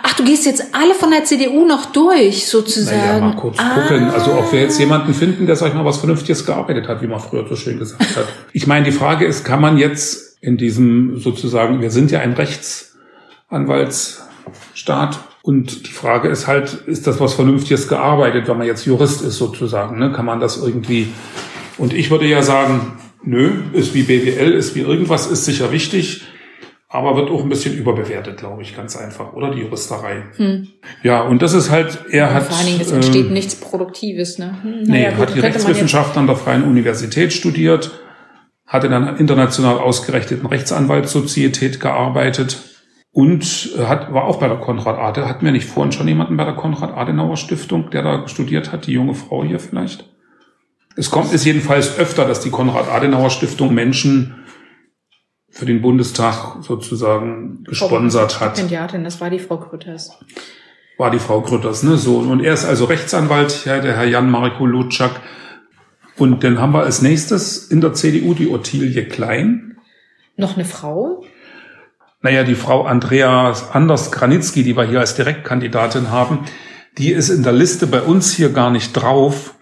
Ach, 0.00 0.14
du 0.14 0.22
gehst 0.22 0.46
jetzt 0.46 0.62
alle 0.72 0.94
von 0.94 1.10
der 1.10 1.24
CDU 1.24 1.66
noch 1.66 1.86
durch, 1.86 2.46
sozusagen. 2.46 2.96
Naja, 2.96 3.20
mal 3.20 3.34
kurz 3.34 3.58
ah. 3.58 3.80
gucken. 3.80 4.10
Also 4.10 4.34
ob 4.34 4.52
wir 4.52 4.60
jetzt 4.60 4.78
jemanden 4.78 5.12
finden, 5.12 5.46
der, 5.46 5.56
sag 5.56 5.70
ich 5.70 5.74
mal, 5.74 5.84
was 5.84 5.98
Vernünftiges 5.98 6.46
gearbeitet 6.46 6.86
hat, 6.86 7.02
wie 7.02 7.08
man 7.08 7.18
früher 7.18 7.44
so 7.48 7.56
schön 7.56 7.80
gesagt 7.80 8.16
hat. 8.16 8.28
Ich 8.52 8.68
meine, 8.68 8.84
die 8.84 8.92
Frage 8.92 9.26
ist, 9.26 9.44
kann 9.44 9.60
man 9.60 9.76
jetzt 9.76 10.38
in 10.40 10.56
diesem 10.56 11.18
sozusagen, 11.18 11.80
wir 11.80 11.90
sind 11.90 12.12
ja 12.12 12.20
ein 12.20 12.34
Rechtsanwaltsstaat 12.34 15.18
und 15.42 15.88
die 15.88 15.92
Frage 15.92 16.28
ist 16.28 16.46
halt, 16.46 16.74
ist 16.86 17.08
das 17.08 17.18
was 17.18 17.34
Vernünftiges 17.34 17.88
gearbeitet, 17.88 18.46
wenn 18.46 18.58
man 18.58 18.68
jetzt 18.68 18.86
Jurist 18.86 19.22
ist 19.22 19.36
sozusagen, 19.36 19.98
ne? 19.98 20.12
Kann 20.12 20.26
man 20.26 20.38
das 20.38 20.58
irgendwie, 20.58 21.08
und 21.76 21.92
ich 21.92 22.08
würde 22.10 22.26
ja 22.26 22.42
sagen, 22.42 22.92
nö, 23.24 23.50
ist 23.72 23.94
wie 23.94 24.04
BWL, 24.04 24.52
ist 24.52 24.76
wie 24.76 24.80
irgendwas, 24.80 25.26
ist 25.26 25.44
sicher 25.44 25.72
wichtig 25.72 26.22
aber 26.92 27.16
wird 27.16 27.30
auch 27.30 27.42
ein 27.42 27.48
bisschen 27.48 27.76
überbewertet, 27.76 28.38
glaube 28.38 28.62
ich, 28.62 28.76
ganz 28.76 28.96
einfach, 28.96 29.32
oder 29.32 29.52
die 29.52 29.60
Juristerei. 29.60 30.24
Hm. 30.36 30.66
Ja, 31.04 31.22
und 31.22 31.40
das 31.40 31.54
ist 31.54 31.70
halt, 31.70 32.00
er 32.10 32.28
und 32.28 32.34
hat. 32.34 32.42
Vor 32.44 32.56
allen 32.56 32.66
Dingen, 32.66 32.80
es 32.80 32.90
entsteht 32.90 33.26
äh, 33.26 33.32
nichts 33.32 33.54
Produktives, 33.54 34.38
ne? 34.38 34.56
Hm, 34.60 34.82
nee, 34.82 35.04
naja, 35.04 35.16
hat 35.16 35.34
die 35.34 35.38
Rechtswissenschaft 35.38 36.16
an 36.16 36.26
der 36.26 36.34
Freien 36.34 36.64
Universität 36.64 37.32
studiert, 37.32 37.92
hat 38.66 38.82
in 38.82 38.92
einer 38.92 39.20
international 39.20 39.78
ausgerechneten 39.78 40.46
Rechtsanwaltssozietät 40.46 41.78
gearbeitet 41.78 42.58
und 43.12 43.44
hat, 43.78 44.12
war 44.12 44.24
auch 44.24 44.40
bei 44.40 44.48
der 44.48 44.58
Konrad 44.58 44.98
Ade. 44.98 45.28
Hatten 45.28 45.44
wir 45.44 45.52
nicht 45.52 45.66
vorhin 45.66 45.92
schon 45.92 46.08
jemanden 46.08 46.36
bei 46.36 46.44
der 46.44 46.54
Konrad 46.54 46.96
Adenauer 46.96 47.36
Stiftung, 47.36 47.90
der 47.90 48.02
da 48.02 48.26
studiert 48.26 48.72
hat, 48.72 48.88
die 48.88 48.92
junge 48.92 49.14
Frau 49.14 49.44
hier 49.44 49.60
vielleicht? 49.60 50.06
Es 50.96 51.12
kommt 51.12 51.32
es 51.32 51.44
jedenfalls 51.44 51.98
öfter, 51.98 52.26
dass 52.26 52.40
die 52.40 52.50
Konrad 52.50 52.88
Adenauer 52.88 53.30
Stiftung 53.30 53.74
Menschen 53.74 54.34
für 55.50 55.66
den 55.66 55.82
Bundestag 55.82 56.62
sozusagen 56.62 57.64
gesponsert 57.64 58.40
hat. 58.40 58.56
Stipendiatin, 58.56 59.04
das 59.04 59.20
war 59.20 59.30
die 59.30 59.38
Frau 59.38 59.58
Grütters. 59.58 60.18
War 60.96 61.10
die 61.10 61.18
Frau 61.18 61.40
Grütters, 61.40 61.82
ne? 61.82 61.96
So. 61.96 62.18
Und 62.18 62.44
er 62.44 62.54
ist 62.54 62.64
also 62.64 62.84
Rechtsanwalt, 62.84 63.64
ja, 63.64 63.80
der 63.80 63.96
Herr 63.96 64.04
Jan 64.04 64.30
Marko 64.30 64.66
Lutschak. 64.66 65.20
Und 66.16 66.44
dann 66.44 66.60
haben 66.60 66.72
wir 66.72 66.82
als 66.82 67.02
nächstes 67.02 67.68
in 67.68 67.80
der 67.80 67.94
CDU 67.94 68.34
die 68.34 68.50
Ottilie 68.50 69.06
Klein. 69.06 69.78
Noch 70.36 70.56
eine 70.56 70.64
Frau? 70.64 71.24
Naja, 72.22 72.44
die 72.44 72.54
Frau 72.54 72.84
Andrea 72.84 73.54
Anders 73.72 74.12
Granitzky, 74.12 74.62
die 74.62 74.76
wir 74.76 74.84
hier 74.84 75.00
als 75.00 75.14
Direktkandidatin 75.14 76.10
haben, 76.10 76.40
die 76.98 77.12
ist 77.12 77.30
in 77.30 77.42
der 77.42 77.52
Liste 77.52 77.86
bei 77.86 78.02
uns 78.02 78.32
hier 78.32 78.50
gar 78.50 78.70
nicht 78.70 78.92
drauf. 78.92 79.54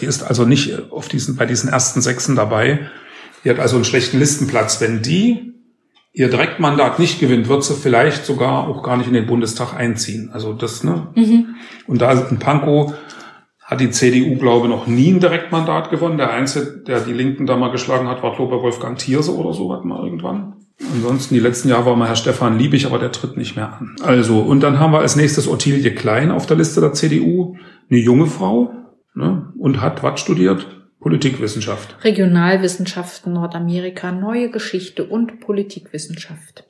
Die 0.00 0.06
ist 0.06 0.22
also 0.22 0.44
nicht 0.44 0.90
auf 0.90 1.08
diesen, 1.08 1.36
bei 1.36 1.44
diesen 1.44 1.68
ersten 1.68 2.00
Sechsen 2.00 2.34
dabei. 2.34 2.88
Die 3.44 3.50
hat 3.50 3.58
also 3.58 3.76
einen 3.76 3.84
schlechten 3.84 4.18
Listenplatz. 4.18 4.80
Wenn 4.80 5.02
die 5.02 5.54
ihr 6.12 6.28
Direktmandat 6.28 6.98
nicht 6.98 7.20
gewinnt, 7.20 7.48
wird 7.48 7.64
sie 7.64 7.74
vielleicht 7.74 8.24
sogar 8.24 8.68
auch 8.68 8.82
gar 8.82 8.96
nicht 8.96 9.06
in 9.06 9.14
den 9.14 9.26
Bundestag 9.26 9.74
einziehen. 9.74 10.30
Also 10.32 10.52
das, 10.52 10.82
ne? 10.82 11.08
Mhm. 11.14 11.54
Und 11.86 12.00
da 12.00 12.12
in 12.12 12.38
Pankow 12.38 12.94
hat 13.62 13.80
die 13.80 13.90
CDU, 13.90 14.36
glaube 14.36 14.66
ich, 14.66 14.72
noch 14.72 14.86
nie 14.86 15.12
ein 15.12 15.20
Direktmandat 15.20 15.90
gewonnen. 15.90 16.16
Der 16.16 16.30
Einzige, 16.30 16.82
der 16.86 17.00
die 17.00 17.12
Linken 17.12 17.46
da 17.46 17.56
mal 17.56 17.70
geschlagen 17.70 18.08
hat, 18.08 18.22
war, 18.22 18.34
glaube 18.34 18.56
ich, 18.56 18.62
Wolfgang 18.62 18.98
Thierse 18.98 19.36
oder 19.36 19.52
so, 19.52 19.72
hat 19.72 19.84
mal 19.84 20.02
irgendwann. 20.02 20.54
Ansonsten, 20.94 21.34
die 21.34 21.40
letzten 21.40 21.68
Jahre 21.68 21.86
war 21.86 21.96
mal 21.96 22.08
Herr 22.08 22.16
Stefan 22.16 22.58
Liebig, 22.58 22.86
aber 22.86 22.98
der 22.98 23.12
tritt 23.12 23.36
nicht 23.36 23.56
mehr 23.56 23.74
an. 23.74 23.96
Also, 24.02 24.40
und 24.40 24.62
dann 24.62 24.78
haben 24.78 24.92
wir 24.92 25.00
als 25.00 25.16
nächstes 25.16 25.48
Ottilie 25.48 25.94
Klein 25.94 26.30
auf 26.30 26.46
der 26.46 26.56
Liste 26.56 26.80
der 26.80 26.94
CDU. 26.94 27.56
Eine 27.90 28.00
junge 28.00 28.26
Frau, 28.26 28.72
ne? 29.14 29.52
Und 29.58 29.80
hat 29.80 30.02
was 30.02 30.20
studiert? 30.20 30.77
Politikwissenschaft. 31.00 31.96
Regionalwissenschaften 32.02 33.32
Nordamerika, 33.32 34.12
neue 34.12 34.50
Geschichte 34.50 35.04
und 35.04 35.40
Politikwissenschaft. 35.40 36.64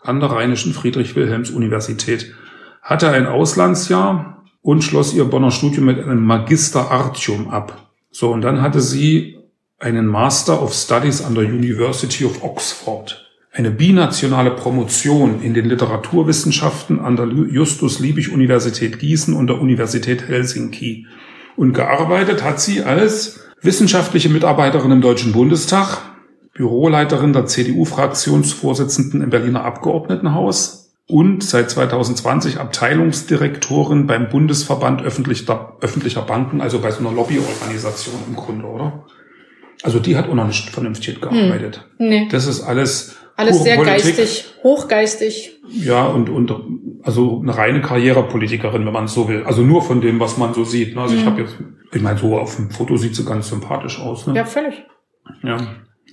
An 0.00 0.20
der 0.20 0.30
Rheinischen 0.30 0.72
Friedrich-Wilhelms-Universität 0.72 2.34
hatte 2.82 3.10
ein 3.10 3.26
Auslandsjahr 3.26 4.44
und 4.62 4.82
schloss 4.82 5.14
ihr 5.14 5.24
Bonner 5.24 5.50
Studium 5.50 5.86
mit 5.86 5.98
einem 5.98 6.24
Magister 6.24 6.90
Artium 6.90 7.48
ab. 7.48 7.90
So, 8.10 8.30
und 8.30 8.42
dann 8.42 8.62
hatte 8.62 8.80
sie 8.80 9.38
einen 9.78 10.06
Master 10.06 10.62
of 10.62 10.72
Studies 10.72 11.22
an 11.22 11.34
der 11.34 11.44
University 11.44 12.24
of 12.24 12.42
Oxford. 12.42 13.20
Eine 13.52 13.70
binationale 13.70 14.50
Promotion 14.50 15.42
in 15.42 15.54
den 15.54 15.66
Literaturwissenschaften 15.66 17.00
an 17.00 17.16
der 17.16 17.26
Justus-Liebig-Universität 17.26 18.98
Gießen 18.98 19.34
und 19.34 19.48
der 19.48 19.60
Universität 19.60 20.28
Helsinki. 20.28 21.06
Und 21.56 21.72
gearbeitet 21.72 22.42
hat 22.42 22.60
sie 22.60 22.82
als 22.82 23.43
wissenschaftliche 23.64 24.28
Mitarbeiterin 24.28 24.90
im 24.90 25.00
Deutschen 25.00 25.32
Bundestag, 25.32 26.02
Büroleiterin 26.52 27.32
der 27.32 27.46
CDU-Fraktionsvorsitzenden 27.46 29.22
im 29.22 29.30
Berliner 29.30 29.64
Abgeordnetenhaus 29.64 30.92
und 31.06 31.42
seit 31.42 31.70
2020 31.70 32.58
Abteilungsdirektorin 32.58 34.06
beim 34.06 34.28
Bundesverband 34.28 35.02
öffentlicher, 35.02 35.76
öffentlicher 35.80 36.22
Banken, 36.22 36.60
also 36.60 36.78
bei 36.78 36.90
so 36.90 37.00
einer 37.00 37.12
Lobbyorganisation 37.12 38.14
im 38.28 38.36
Grunde, 38.36 38.66
oder? 38.66 39.04
Also 39.82 39.98
die 39.98 40.16
hat 40.16 40.28
auch 40.28 40.34
noch 40.34 40.46
nicht 40.46 40.70
vernünftig 40.70 41.20
gearbeitet. 41.20 41.88
Hm. 41.98 42.08
Nee. 42.08 42.28
Das 42.30 42.46
ist 42.46 42.62
alles 42.62 43.16
alles 43.36 43.62
sehr 43.62 43.76
Politik. 43.76 44.16
geistig, 44.16 44.44
hochgeistig. 44.62 45.60
Ja, 45.68 46.06
und, 46.06 46.28
und 46.28 46.52
also 47.04 47.40
eine 47.42 47.56
reine 47.56 47.82
Karrierepolitikerin, 47.82 48.84
wenn 48.86 48.92
man 48.92 49.04
es 49.04 49.14
so 49.14 49.28
will. 49.28 49.44
Also 49.44 49.62
nur 49.62 49.82
von 49.82 50.00
dem, 50.00 50.18
was 50.20 50.38
man 50.38 50.54
so 50.54 50.64
sieht. 50.64 50.94
Ne? 50.94 51.02
Also 51.02 51.14
mhm. 51.14 51.20
ich 51.20 51.26
habe 51.26 51.42
jetzt, 51.42 51.56
ich 51.92 52.02
meine, 52.02 52.18
so 52.18 52.38
auf 52.38 52.56
dem 52.56 52.70
Foto 52.70 52.96
sieht 52.96 53.14
sie 53.14 53.24
ganz 53.24 53.50
sympathisch 53.50 54.00
aus. 54.00 54.26
Ne? 54.26 54.34
Ja, 54.34 54.44
völlig. 54.44 54.82
Ja. 55.42 55.58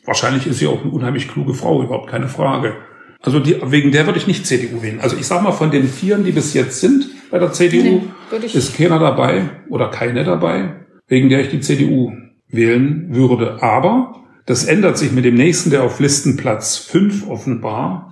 Wahrscheinlich 0.05 0.47
ist 0.47 0.59
sie 0.59 0.67
auch 0.67 0.81
eine 0.81 0.91
unheimlich 0.91 1.29
kluge 1.29 1.53
Frau, 1.53 1.81
überhaupt 1.81 2.09
keine 2.09 2.27
Frage. 2.27 2.75
Also 3.21 3.39
die, 3.39 3.55
wegen 3.63 3.91
der 3.91 4.05
würde 4.05 4.19
ich 4.19 4.27
nicht 4.27 4.45
CDU 4.45 4.81
wählen. 4.81 4.99
Also 4.99 5.15
ich 5.15 5.27
sag 5.27 5.43
mal, 5.43 5.51
von 5.51 5.71
den 5.71 5.87
Vieren, 5.87 6.25
die 6.25 6.31
bis 6.31 6.53
jetzt 6.53 6.81
sind 6.81 7.07
bei 7.29 7.39
der 7.39 7.53
CDU, 7.53 8.01
nee, 8.31 8.45
ist 8.47 8.75
keiner 8.75 8.99
dabei 8.99 9.49
oder 9.69 9.89
keine 9.89 10.23
dabei, 10.23 10.85
wegen 11.07 11.29
der 11.29 11.41
ich 11.41 11.49
die 11.49 11.61
CDU 11.61 12.11
wählen 12.49 13.07
würde. 13.11 13.61
Aber 13.61 14.15
das 14.45 14.65
ändert 14.65 14.97
sich 14.97 15.11
mit 15.11 15.23
dem 15.23 15.35
nächsten, 15.35 15.69
der 15.69 15.83
auf 15.83 15.99
Listenplatz 15.99 16.77
5 16.77 17.29
offenbar 17.29 18.10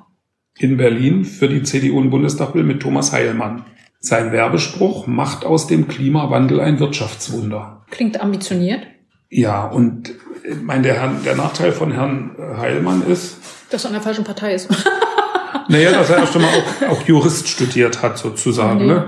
in 0.59 0.77
Berlin 0.77 1.25
für 1.25 1.47
die 1.47 1.63
CDU 1.63 2.01
im 2.01 2.09
Bundestag 2.09 2.53
will, 2.53 2.63
mit 2.63 2.81
Thomas 2.81 3.11
Heilmann. 3.11 3.65
Sein 4.01 4.31
Werbespruch 4.31 5.07
macht 5.07 5.45
aus 5.45 5.67
dem 5.67 5.87
Klimawandel 5.87 6.59
ein 6.59 6.79
Wirtschaftswunder. 6.79 7.85
Klingt 7.89 8.21
ambitioniert. 8.21 8.81
Ja, 9.29 9.65
und 9.65 10.11
ich 10.43 10.61
meine, 10.61 10.83
der, 10.83 10.95
Herr, 10.95 11.13
der 11.25 11.35
Nachteil 11.35 11.71
von 11.71 11.91
Herrn 11.91 12.35
Heilmann 12.57 13.03
ist, 13.07 13.37
dass 13.69 13.85
er 13.85 13.89
an 13.89 13.93
der 13.93 14.01
falschen 14.01 14.23
Partei 14.23 14.53
ist. 14.53 14.69
naja, 15.69 15.91
dass 15.91 16.09
er 16.09 16.17
erst 16.17 16.35
einmal 16.35 16.51
auch, 16.51 16.89
auch 16.89 17.07
Jurist 17.07 17.47
studiert 17.47 18.01
hat, 18.01 18.17
sozusagen. 18.17 18.89
Okay. 18.89 19.05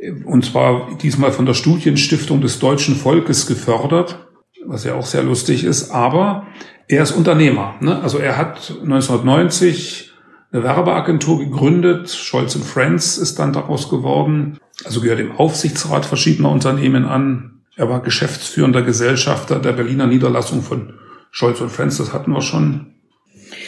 Ne? 0.00 0.24
Und 0.24 0.44
zwar 0.44 0.96
diesmal 1.00 1.32
von 1.32 1.46
der 1.46 1.54
Studienstiftung 1.54 2.40
des 2.40 2.58
deutschen 2.58 2.94
Volkes 2.94 3.46
gefördert, 3.46 4.28
was 4.66 4.84
ja 4.84 4.94
auch 4.94 5.06
sehr 5.06 5.22
lustig 5.22 5.64
ist. 5.64 5.90
Aber 5.90 6.46
er 6.88 7.02
ist 7.02 7.12
Unternehmer. 7.12 7.76
Ne? 7.80 8.00
Also 8.00 8.18
er 8.18 8.36
hat 8.36 8.72
1990 8.82 10.07
eine 10.52 10.64
Werbeagentur 10.64 11.38
gegründet. 11.38 12.10
Scholz 12.10 12.54
Friends 12.54 13.18
ist 13.18 13.38
dann 13.38 13.52
daraus 13.52 13.90
geworden. 13.90 14.58
Also 14.84 15.00
gehört 15.00 15.20
im 15.20 15.32
Aufsichtsrat 15.32 16.06
verschiedener 16.06 16.50
Unternehmen 16.50 17.04
an. 17.04 17.60
Er 17.76 17.88
war 17.88 18.00
geschäftsführender 18.00 18.82
Gesellschafter 18.82 19.58
der 19.58 19.72
Berliner 19.72 20.06
Niederlassung 20.06 20.62
von 20.62 20.94
Scholz 21.30 21.58
Friends. 21.58 21.98
Das 21.98 22.12
hatten 22.12 22.32
wir 22.32 22.42
schon. 22.42 22.94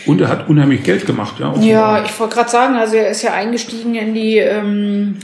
Und 0.07 0.21
er 0.21 0.29
hat 0.29 0.49
unheimlich 0.49 0.83
Geld 0.83 1.07
gemacht, 1.07 1.39
ja. 1.39 1.55
Ja, 1.57 2.05
ich 2.05 2.19
wollte 2.19 2.35
gerade 2.37 2.51
sagen, 2.51 2.77
also 2.77 2.97
er 2.97 3.11
ist 3.11 3.23
ja 3.23 3.35
eingestiegen 3.35 3.95
in 3.95 4.15
die, 4.15 4.39
ähm, 4.39 5.17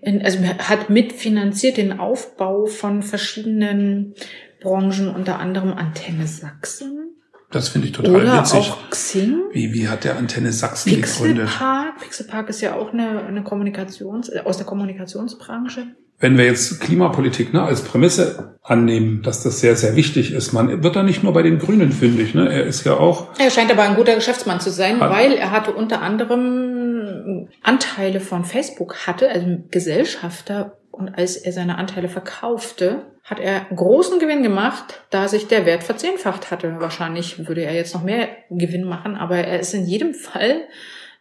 in, 0.00 0.24
also 0.24 0.38
hat 0.44 0.90
mitfinanziert 0.90 1.76
den 1.76 1.98
Aufbau 1.98 2.66
von 2.66 3.02
verschiedenen 3.02 4.14
Branchen, 4.60 5.08
unter 5.14 5.38
anderem 5.38 5.72
Antenne 5.72 6.26
Sachsen. 6.26 7.05
Das 7.50 7.68
finde 7.68 7.86
ich 7.86 7.92
total 7.92 8.16
Oder 8.16 8.40
witzig. 8.40 8.58
auch 8.58 8.90
Xing. 8.90 9.38
Wie, 9.52 9.72
wie 9.72 9.88
hat 9.88 10.04
der 10.04 10.16
Antenne 10.16 10.52
Sachsen 10.52 10.90
gegründet? 10.90 11.46
Pixelpark. 11.46 12.00
Pixelpark 12.00 12.48
ist 12.48 12.60
ja 12.60 12.74
auch 12.74 12.92
eine, 12.92 13.24
eine 13.24 13.42
Kommunikations, 13.42 14.28
äh, 14.28 14.40
aus 14.44 14.56
der 14.56 14.66
Kommunikationsbranche. 14.66 15.86
Wenn 16.18 16.38
wir 16.38 16.46
jetzt 16.46 16.80
Klimapolitik 16.80 17.52
ne, 17.52 17.62
als 17.62 17.82
Prämisse 17.82 18.56
annehmen, 18.62 19.22
dass 19.22 19.42
das 19.42 19.60
sehr, 19.60 19.76
sehr 19.76 19.96
wichtig 19.96 20.32
ist, 20.32 20.52
man 20.52 20.82
wird 20.82 20.96
da 20.96 21.02
nicht 21.02 21.22
nur 21.22 21.34
bei 21.34 21.42
den 21.42 21.58
Grünen 21.58 21.92
fündig. 21.92 22.34
Ne? 22.34 22.50
Er 22.50 22.64
ist 22.64 22.84
ja 22.84 22.94
auch. 22.94 23.28
Er 23.38 23.50
scheint 23.50 23.70
aber 23.70 23.82
ein 23.82 23.96
guter 23.96 24.14
Geschäftsmann 24.14 24.58
zu 24.58 24.70
sein, 24.70 25.00
ah. 25.02 25.10
weil 25.10 25.32
er 25.32 25.50
hatte 25.50 25.72
unter 25.72 26.00
anderem 26.00 27.48
Anteile 27.62 28.20
von 28.20 28.44
Facebook 28.44 29.06
hatte, 29.06 29.28
also 29.30 29.46
Gesellschafter. 29.70 30.78
Und 30.96 31.10
als 31.10 31.36
er 31.36 31.52
seine 31.52 31.76
Anteile 31.76 32.08
verkaufte, 32.08 33.02
hat 33.22 33.38
er 33.38 33.66
großen 33.74 34.18
Gewinn 34.18 34.42
gemacht, 34.42 35.02
da 35.10 35.28
sich 35.28 35.46
der 35.46 35.66
Wert 35.66 35.84
verzehnfacht 35.84 36.50
hatte. 36.50 36.76
Wahrscheinlich 36.78 37.46
würde 37.48 37.62
er 37.62 37.74
jetzt 37.74 37.92
noch 37.92 38.02
mehr 38.02 38.28
Gewinn 38.50 38.84
machen, 38.84 39.14
aber 39.14 39.36
er 39.36 39.60
ist 39.60 39.74
in 39.74 39.84
jedem 39.84 40.14
Fall 40.14 40.62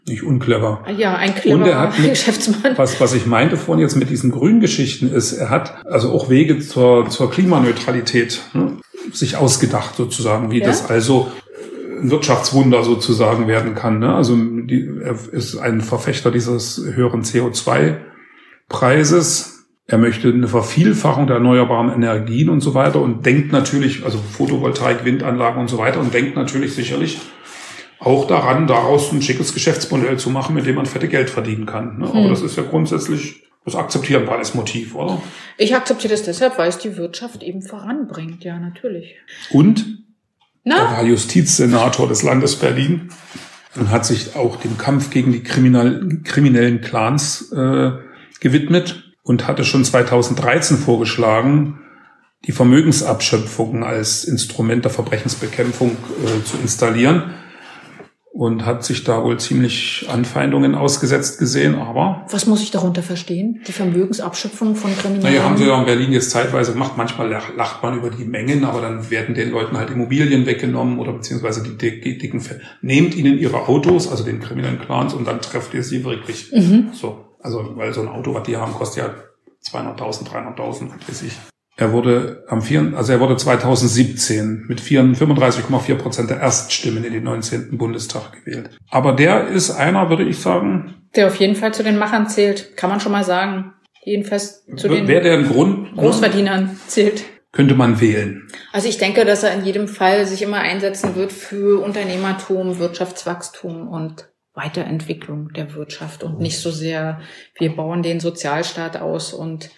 nicht 0.08 0.22
unclever. 0.22 0.86
Ja, 0.96 1.16
ein 1.16 1.34
cleverer 1.34 1.60
Und 1.60 1.68
er 1.68 1.80
hat 1.80 1.98
mit, 1.98 2.12
Geschäftsmann. 2.12 2.78
Was, 2.78 3.02
was 3.02 3.14
ich 3.14 3.26
meinte 3.26 3.58
vorhin 3.58 3.82
jetzt 3.82 3.96
mit 3.96 4.12
diesen 4.12 4.30
grünen 4.30 4.60
Geschichten 4.60 5.12
ist, 5.12 5.34
er 5.34 5.50
hat 5.50 5.84
also 5.84 6.12
auch 6.12 6.30
Wege 6.30 6.60
zur, 6.60 7.10
zur 7.10 7.32
Klimaneutralität 7.32 8.40
ne, 8.54 8.78
sich 9.12 9.36
ausgedacht 9.36 9.96
sozusagen, 9.96 10.52
wie 10.52 10.60
ja? 10.60 10.68
das 10.68 10.92
also 10.92 11.32
ein 12.00 12.12
Wirtschaftswunder 12.12 12.84
sozusagen 12.84 13.48
werden 13.48 13.74
kann. 13.74 13.98
Ne? 13.98 14.14
Also 14.14 14.38
die, 14.38 14.88
er 15.04 15.18
ist 15.32 15.58
ein 15.58 15.82
Verfechter 15.82 16.30
dieses 16.30 16.80
höheren 16.94 17.24
CO2-Preises 17.24 19.55
er 19.88 19.98
möchte 20.00 20.30
eine 20.30 20.48
Vervielfachung 20.48 21.28
der 21.28 21.36
erneuerbaren 21.38 21.92
Energien 21.92 22.50
und 22.50 22.62
so 22.62 22.74
weiter 22.74 23.02
und 23.02 23.26
denkt 23.26 23.52
natürlich, 23.52 24.04
also 24.04 24.18
Photovoltaik, 24.18 25.06
Windanlagen 25.06 25.62
und 25.62 25.70
so 25.70 25.78
weiter 25.78 26.00
und 26.00 26.14
denkt 26.14 26.36
natürlich 26.36 26.74
sicherlich 26.74 27.20
auch 28.00 28.26
daran, 28.26 28.68
daraus 28.68 29.12
ein 29.12 29.22
schickes 29.22 29.54
Geschäftsmodell 29.54 30.18
zu 30.18 30.30
machen, 30.30 30.56
mit 30.56 30.66
dem 30.66 30.76
man 30.76 30.86
fette 30.86 31.08
Geld 31.08 31.30
verdienen 31.30 31.66
kann. 31.66 32.00
Ne? 32.00 32.08
Aber 32.08 32.24
hm. 32.24 32.30
das 32.30 32.42
ist 32.42 32.58
ja 32.58 32.64
grundsätzlich 32.64 33.44
das 33.64 33.76
akzeptieren 33.76 34.28
wir 34.28 34.34
als 34.34 34.54
Motiv, 34.54 34.94
oder? 34.94 35.20
Ich 35.58 35.76
akzeptiere 35.76 36.14
das 36.14 36.22
deshalb, 36.22 36.60
weil 36.60 36.70
es 36.70 36.78
die 36.78 36.98
Wirtschaft 36.98 37.42
eben 37.42 37.64
voranbringt, 37.64 38.44
ja, 38.44 38.60
natürlich. 38.60 39.16
Und 39.50 40.04
Na? 40.64 40.76
er 40.76 40.92
war 40.98 41.04
Justizsenator 41.04 42.08
des 42.08 42.22
Landes 42.22 42.58
Berlin 42.58 43.10
und 43.76 43.90
hat 43.90 44.06
sich 44.06 44.36
auch 44.36 44.58
dem 44.58 44.78
Kampf 44.78 45.10
gegen 45.10 45.32
die 45.32 45.42
kriminellen 45.42 46.82
Clans 46.82 47.52
äh, 47.54 47.92
gewidmet 48.40 49.05
und 49.26 49.48
hatte 49.48 49.66
schon 49.66 49.84
2013 49.84 50.78
vorgeschlagen, 50.78 51.80
die 52.46 52.52
Vermögensabschöpfung 52.52 53.84
als 53.84 54.24
Instrument 54.24 54.86
der 54.86 54.92
Verbrechensbekämpfung 54.92 55.92
äh, 55.92 56.44
zu 56.44 56.58
installieren 56.62 57.34
und 58.32 58.66
hat 58.66 58.84
sich 58.84 59.04
da 59.04 59.24
wohl 59.24 59.40
ziemlich 59.40 60.06
Anfeindungen 60.12 60.76
ausgesetzt 60.76 61.40
gesehen, 61.40 61.76
aber... 61.76 62.26
Was 62.30 62.46
muss 62.46 62.62
ich 62.62 62.70
darunter 62.70 63.02
verstehen? 63.02 63.62
Die 63.66 63.72
Vermögensabschöpfung 63.72 64.76
von 64.76 64.96
Kriminellen? 64.96 65.24
Naja, 65.24 65.44
haben 65.44 65.58
sie 65.58 65.66
ja 65.66 65.80
in 65.80 65.86
Berlin 65.86 66.12
jetzt 66.12 66.30
zeitweise 66.32 66.74
gemacht. 66.74 66.94
Manchmal 66.98 67.30
lacht 67.30 67.82
man 67.82 67.98
über 67.98 68.12
die 68.12 68.26
Mengen, 68.26 68.66
aber 68.66 68.82
dann 68.82 69.10
werden 69.10 69.34
den 69.34 69.52
Leuten 69.52 69.78
halt 69.78 69.90
Immobilien 69.90 70.46
weggenommen 70.46 71.00
oder 71.00 71.14
beziehungsweise 71.14 71.64
die 71.64 71.78
dicken... 71.78 72.44
Nehmt 72.82 73.16
ihnen 73.16 73.40
ihre 73.40 73.68
Autos, 73.68 74.12
also 74.12 74.24
den 74.24 74.42
kriminellen 74.42 74.80
Clans, 74.80 75.14
und 75.14 75.26
dann 75.26 75.42
trefft 75.42 75.74
ihr 75.74 75.82
sie 75.82 76.04
wirklich. 76.04 76.52
Mhm. 76.52 76.90
So. 76.94 77.26
Also, 77.46 77.78
weil 77.78 77.94
so 77.94 78.02
ein 78.02 78.08
Auto, 78.08 78.34
was 78.34 78.42
die 78.42 78.58
haben, 78.58 78.74
kostet 78.74 79.04
ja 79.04 79.14
200.000, 79.72 80.28
300.000, 80.28 80.90
weiß 81.08 81.22
ich. 81.22 81.34
Er 81.78 81.92
wurde 81.92 82.44
am 82.48 82.64
4, 82.64 82.94
also 82.96 83.12
er 83.12 83.20
wurde 83.20 83.38
2017 83.38 84.66
mit 84.68 84.82
35,4 84.82 85.96
Prozent 85.96 86.30
der 86.32 86.40
Erststimmen 86.40 87.04
in 87.04 87.14
den 87.14 87.24
19. 87.24 87.78
Bundestag 87.78 88.32
gewählt. 88.32 88.72
Aber 88.90 89.14
der 89.14 89.50
ist 89.50 89.70
einer, 89.70 90.10
würde 90.10 90.24
ich 90.24 90.40
sagen. 90.40 90.96
Der 91.16 91.28
auf 91.28 91.36
jeden 91.36 91.56
Fall 91.56 91.72
zu 91.72 91.84
den 91.84 92.00
Machern 92.00 92.28
zählt, 92.28 92.76
kann 92.78 92.90
man 92.90 93.00
schon 93.00 93.12
mal 93.12 93.24
sagen. 93.24 93.74
Jedenfalls 94.04 94.66
zu 94.76 94.88
den 94.88 95.08
Wer 95.08 95.22
der 95.22 95.44
Grund, 95.44 95.96
ne? 95.96 96.02
Großverdienern 96.02 96.80
zählt. 96.88 97.26
Könnte 97.52 97.76
man 97.76 98.02
wählen. 98.02 98.48
Also 98.74 98.90
ich 98.90 98.98
denke, 98.98 99.24
dass 99.24 99.44
er 99.44 99.54
in 99.54 99.64
jedem 99.64 99.88
Fall 99.88 100.26
sich 100.26 100.42
immer 100.42 100.58
einsetzen 100.58 101.16
wird 101.16 101.32
für 101.32 101.84
Unternehmertum, 101.84 102.80
Wirtschaftswachstum 102.80 103.88
und 103.88 104.30
Weiterentwicklung 104.56 105.52
der 105.54 105.74
Wirtschaft 105.76 106.24
und 106.24 106.40
nicht 106.40 106.60
so 106.60 106.72
sehr, 106.72 107.22
wir 107.60 107.76
bauen 107.76 108.04
den 108.04 108.20
Sozialstaat 108.20 108.98
aus 108.98 109.34
und 109.34 109.70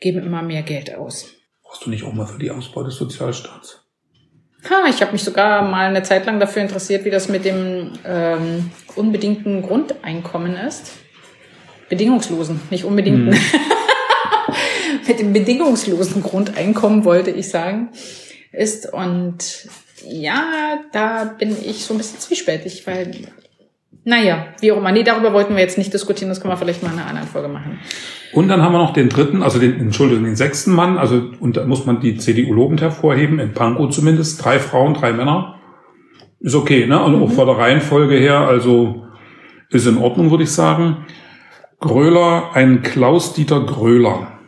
geben 0.00 0.22
immer 0.22 0.42
mehr 0.42 0.62
Geld 0.62 0.94
aus. 0.94 1.34
Brauchst 1.62 1.84
du 1.84 1.90
nicht 1.90 2.04
auch 2.04 2.12
mal 2.12 2.26
für 2.26 2.38
die 2.38 2.50
Ausbau 2.50 2.82
des 2.82 2.96
Sozialstaats? 2.96 3.84
Ha, 4.68 4.88
ich 4.88 5.00
habe 5.02 5.12
mich 5.12 5.22
sogar 5.22 5.62
mal 5.62 5.88
eine 5.88 6.02
Zeit 6.02 6.26
lang 6.26 6.40
dafür 6.40 6.62
interessiert, 6.62 7.04
wie 7.04 7.10
das 7.10 7.28
mit 7.28 7.44
dem 7.44 7.92
ähm, 8.04 8.70
unbedingten 8.96 9.62
Grundeinkommen 9.62 10.56
ist. 10.56 10.92
Bedingungslosen, 11.88 12.60
nicht 12.70 12.84
unbedingten. 12.84 13.32
Hm. 13.32 13.40
mit 15.06 15.20
dem 15.20 15.32
bedingungslosen 15.32 16.22
Grundeinkommen 16.22 17.04
wollte 17.04 17.30
ich 17.30 17.48
sagen, 17.48 17.90
ist. 18.52 18.92
Und 18.92 19.68
ja, 20.04 20.80
da 20.92 21.24
bin 21.24 21.56
ich 21.64 21.84
so 21.84 21.94
ein 21.94 21.98
bisschen 21.98 22.20
zwiespältig, 22.20 22.86
weil 22.86 23.28
naja, 24.08 24.46
wie 24.60 24.72
auch 24.72 24.78
immer. 24.78 24.90
Nee, 24.90 25.02
darüber 25.02 25.34
wollten 25.34 25.54
wir 25.54 25.60
jetzt 25.60 25.76
nicht 25.76 25.92
diskutieren. 25.92 26.30
Das 26.30 26.40
können 26.40 26.50
wir 26.50 26.56
vielleicht 26.56 26.82
mal 26.82 26.90
in 26.90 26.98
einer 26.98 27.08
anderen 27.08 27.28
Folge 27.28 27.48
machen. 27.48 27.78
Und 28.32 28.48
dann 28.48 28.62
haben 28.62 28.72
wir 28.72 28.78
noch 28.78 28.94
den 28.94 29.10
dritten, 29.10 29.42
also 29.42 29.58
den, 29.58 29.78
Entschuldigung, 29.78 30.24
den 30.24 30.34
sechsten 30.34 30.72
Mann. 30.72 30.96
Also, 30.96 31.22
und 31.40 31.58
da 31.58 31.66
muss 31.66 31.84
man 31.84 32.00
die 32.00 32.16
CDU 32.16 32.54
lobend 32.54 32.80
hervorheben, 32.80 33.38
in 33.38 33.52
Pankow 33.52 33.90
zumindest. 33.90 34.42
Drei 34.42 34.60
Frauen, 34.60 34.94
drei 34.94 35.12
Männer. 35.12 35.56
Ist 36.40 36.54
okay, 36.54 36.86
ne? 36.86 37.02
Und 37.04 37.16
mhm. 37.16 37.22
auch 37.22 37.32
von 37.32 37.46
der 37.46 37.58
Reihenfolge 37.58 38.16
her, 38.16 38.38
also, 38.40 39.04
ist 39.68 39.86
in 39.86 39.98
Ordnung, 39.98 40.30
würde 40.30 40.44
ich 40.44 40.52
sagen. 40.52 41.04
Gröler, 41.78 42.52
ein 42.54 42.80
Klaus-Dieter 42.80 43.60
Gröler. 43.66 44.38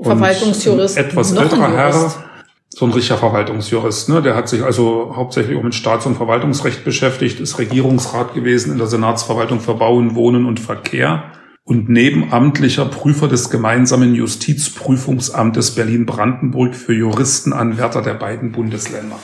Verwaltungsjurist. 0.00 0.96
Etwas 0.96 1.32
älterer 1.32 1.76
Herr 1.76 2.29
so 2.72 2.86
ein 2.86 2.92
richtiger 2.92 3.18
Verwaltungsjurist. 3.18 4.08
Ne? 4.08 4.22
Der 4.22 4.36
hat 4.36 4.48
sich 4.48 4.62
also 4.62 5.12
hauptsächlich 5.16 5.58
auch 5.58 5.62
mit 5.62 5.74
Staats- 5.74 6.06
und 6.06 6.16
Verwaltungsrecht 6.16 6.84
beschäftigt, 6.84 7.40
ist 7.40 7.58
Regierungsrat 7.58 8.34
gewesen 8.34 8.72
in 8.72 8.78
der 8.78 8.86
Senatsverwaltung 8.86 9.60
für 9.60 9.74
Bauen, 9.74 10.14
Wohnen 10.14 10.46
und 10.46 10.60
Verkehr 10.60 11.32
und 11.64 11.88
nebenamtlicher 11.88 12.86
Prüfer 12.86 13.28
des 13.28 13.50
gemeinsamen 13.50 14.14
Justizprüfungsamtes 14.14 15.74
Berlin-Brandenburg 15.74 16.74
für 16.74 16.94
Juristenanwärter 16.94 18.02
der 18.02 18.14
beiden 18.14 18.52
Bundesländer. 18.52 19.18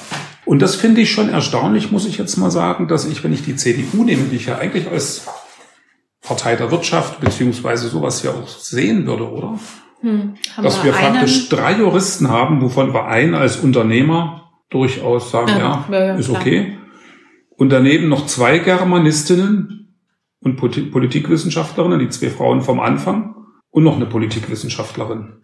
Und 0.45 0.61
das 0.61 0.77
finde 0.77 1.01
ich 1.01 1.11
schon 1.11 1.29
erstaunlich, 1.29 1.91
muss 1.91 2.07
ich 2.07 2.19
jetzt 2.19 2.37
mal 2.37 2.51
sagen, 2.51 2.87
dass 2.89 3.05
ich, 3.05 3.25
wenn 3.25 3.33
ich 3.33 3.43
die 3.43 3.57
CDU 3.57 4.05
nehme, 4.05 4.25
die 4.25 4.37
ich 4.37 4.47
ja 4.47 4.59
eigentlich 4.59 4.89
als 4.89 5.27
Partei 6.23 6.57
der 6.57 6.71
Wirtschaft 6.71 7.21
beziehungsweise 7.21 7.89
sowas 7.89 8.23
ja 8.23 8.31
auch 8.33 8.49
sehen 8.49 9.07
würde, 9.07 9.29
oder? 9.29 9.59
Hm, 10.01 10.35
dass 10.63 10.85
wir, 10.85 10.93
wir 10.93 10.99
praktisch 10.99 11.49
drei 11.49 11.79
Juristen 11.79 12.29
haben, 12.29 12.61
wovon 12.61 12.93
wir 12.93 13.07
einen 13.07 13.35
als 13.35 13.57
Unternehmer 13.57 14.51
durchaus 14.71 15.31
sagen, 15.31 15.49
ja, 15.49 15.85
ja, 15.91 16.07
ja 16.07 16.15
ist 16.15 16.29
okay. 16.29 16.79
Und 17.57 17.71
daneben 17.71 18.09
noch 18.09 18.27
zwei 18.27 18.59
Germanistinnen 18.59 19.95
und 20.41 20.57
Politikwissenschaftlerinnen, 20.57 21.99
die 21.99 22.11
zwei 22.11 22.31
Frauen 22.31 22.61
vom 22.61 22.81
Anfang 22.81 23.35
und 23.71 23.85
noch 23.85 23.97
eine 23.97 24.07
Politikwissenschaftlerin. 24.07 25.43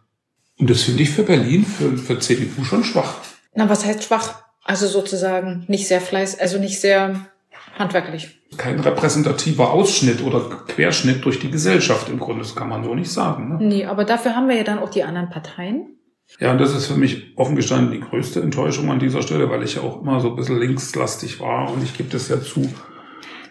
Und 0.58 0.70
das 0.70 0.82
finde 0.82 1.02
ich 1.02 1.10
für 1.10 1.22
Berlin, 1.22 1.64
für, 1.64 1.96
für 1.96 2.18
CDU 2.18 2.64
schon 2.64 2.84
schwach. 2.84 3.16
Na, 3.54 3.68
was 3.68 3.84
heißt 3.84 4.04
schwach? 4.04 4.42
Also 4.64 4.86
sozusagen 4.86 5.64
nicht 5.68 5.88
sehr 5.88 6.00
fleiß, 6.00 6.38
also 6.38 6.58
nicht 6.58 6.80
sehr 6.80 7.32
handwerklich. 7.78 8.42
Kein 8.56 8.80
repräsentativer 8.80 9.72
Ausschnitt 9.72 10.22
oder 10.22 10.40
Querschnitt 10.68 11.24
durch 11.24 11.38
die 11.38 11.50
Gesellschaft 11.50 12.08
im 12.08 12.18
Grunde, 12.18 12.42
das 12.42 12.54
kann 12.54 12.68
man 12.68 12.85
so 12.85 12.94
nicht 12.94 13.11
sagen. 13.11 13.48
Ne? 13.48 13.58
Nee, 13.61 13.87
aber 13.87 14.04
dafür 14.04 14.37
haben 14.37 14.48
wir 14.48 14.56
ja 14.56 14.64
dann 14.64 14.78
auch 14.78 14.90
die 14.90 15.02
anderen 15.02 15.30
Parteien. 15.30 15.96
Ja, 16.40 16.52
und 16.52 16.58
das 16.58 16.74
ist 16.74 16.87
für 16.87 16.96
mich 16.96 17.37
offen 17.37 17.56
gestanden 17.56 17.92
die 17.92 18.00
größte 18.00 18.40
Enttäuschung 18.40 18.90
an 18.90 18.98
dieser 18.98 19.22
Stelle, 19.22 19.50
weil 19.50 19.62
ich 19.62 19.74
ja 19.74 19.82
auch 19.82 20.00
immer 20.00 20.20
so 20.20 20.30
ein 20.30 20.37
bisschen 20.37 20.58
linkslastig 20.58 21.40
war 21.40 21.72
und 21.72 21.82
ich 21.82 21.96
gebe 21.96 22.08
das 22.11 22.28
ja 22.28 22.40
zu, 22.40 22.72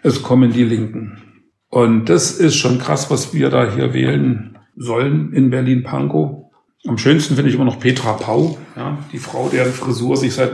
es 0.03 0.23
kommen 0.23 0.51
die 0.51 0.63
Linken. 0.63 1.45
Und 1.69 2.05
das 2.05 2.31
ist 2.31 2.55
schon 2.55 2.79
krass, 2.79 3.09
was 3.09 3.33
wir 3.33 3.49
da 3.49 3.71
hier 3.71 3.93
wählen 3.93 4.57
sollen 4.75 5.31
in 5.33 5.49
Berlin-Pankow. 5.49 6.51
Am 6.87 6.97
schönsten 6.97 7.35
finde 7.35 7.49
ich 7.49 7.55
immer 7.55 7.65
noch 7.65 7.79
Petra 7.79 8.13
Pau, 8.13 8.57
ja, 8.75 8.97
die 9.11 9.19
Frau, 9.19 9.49
deren 9.49 9.71
Frisur 9.71 10.17
sich 10.17 10.33
seit 10.33 10.53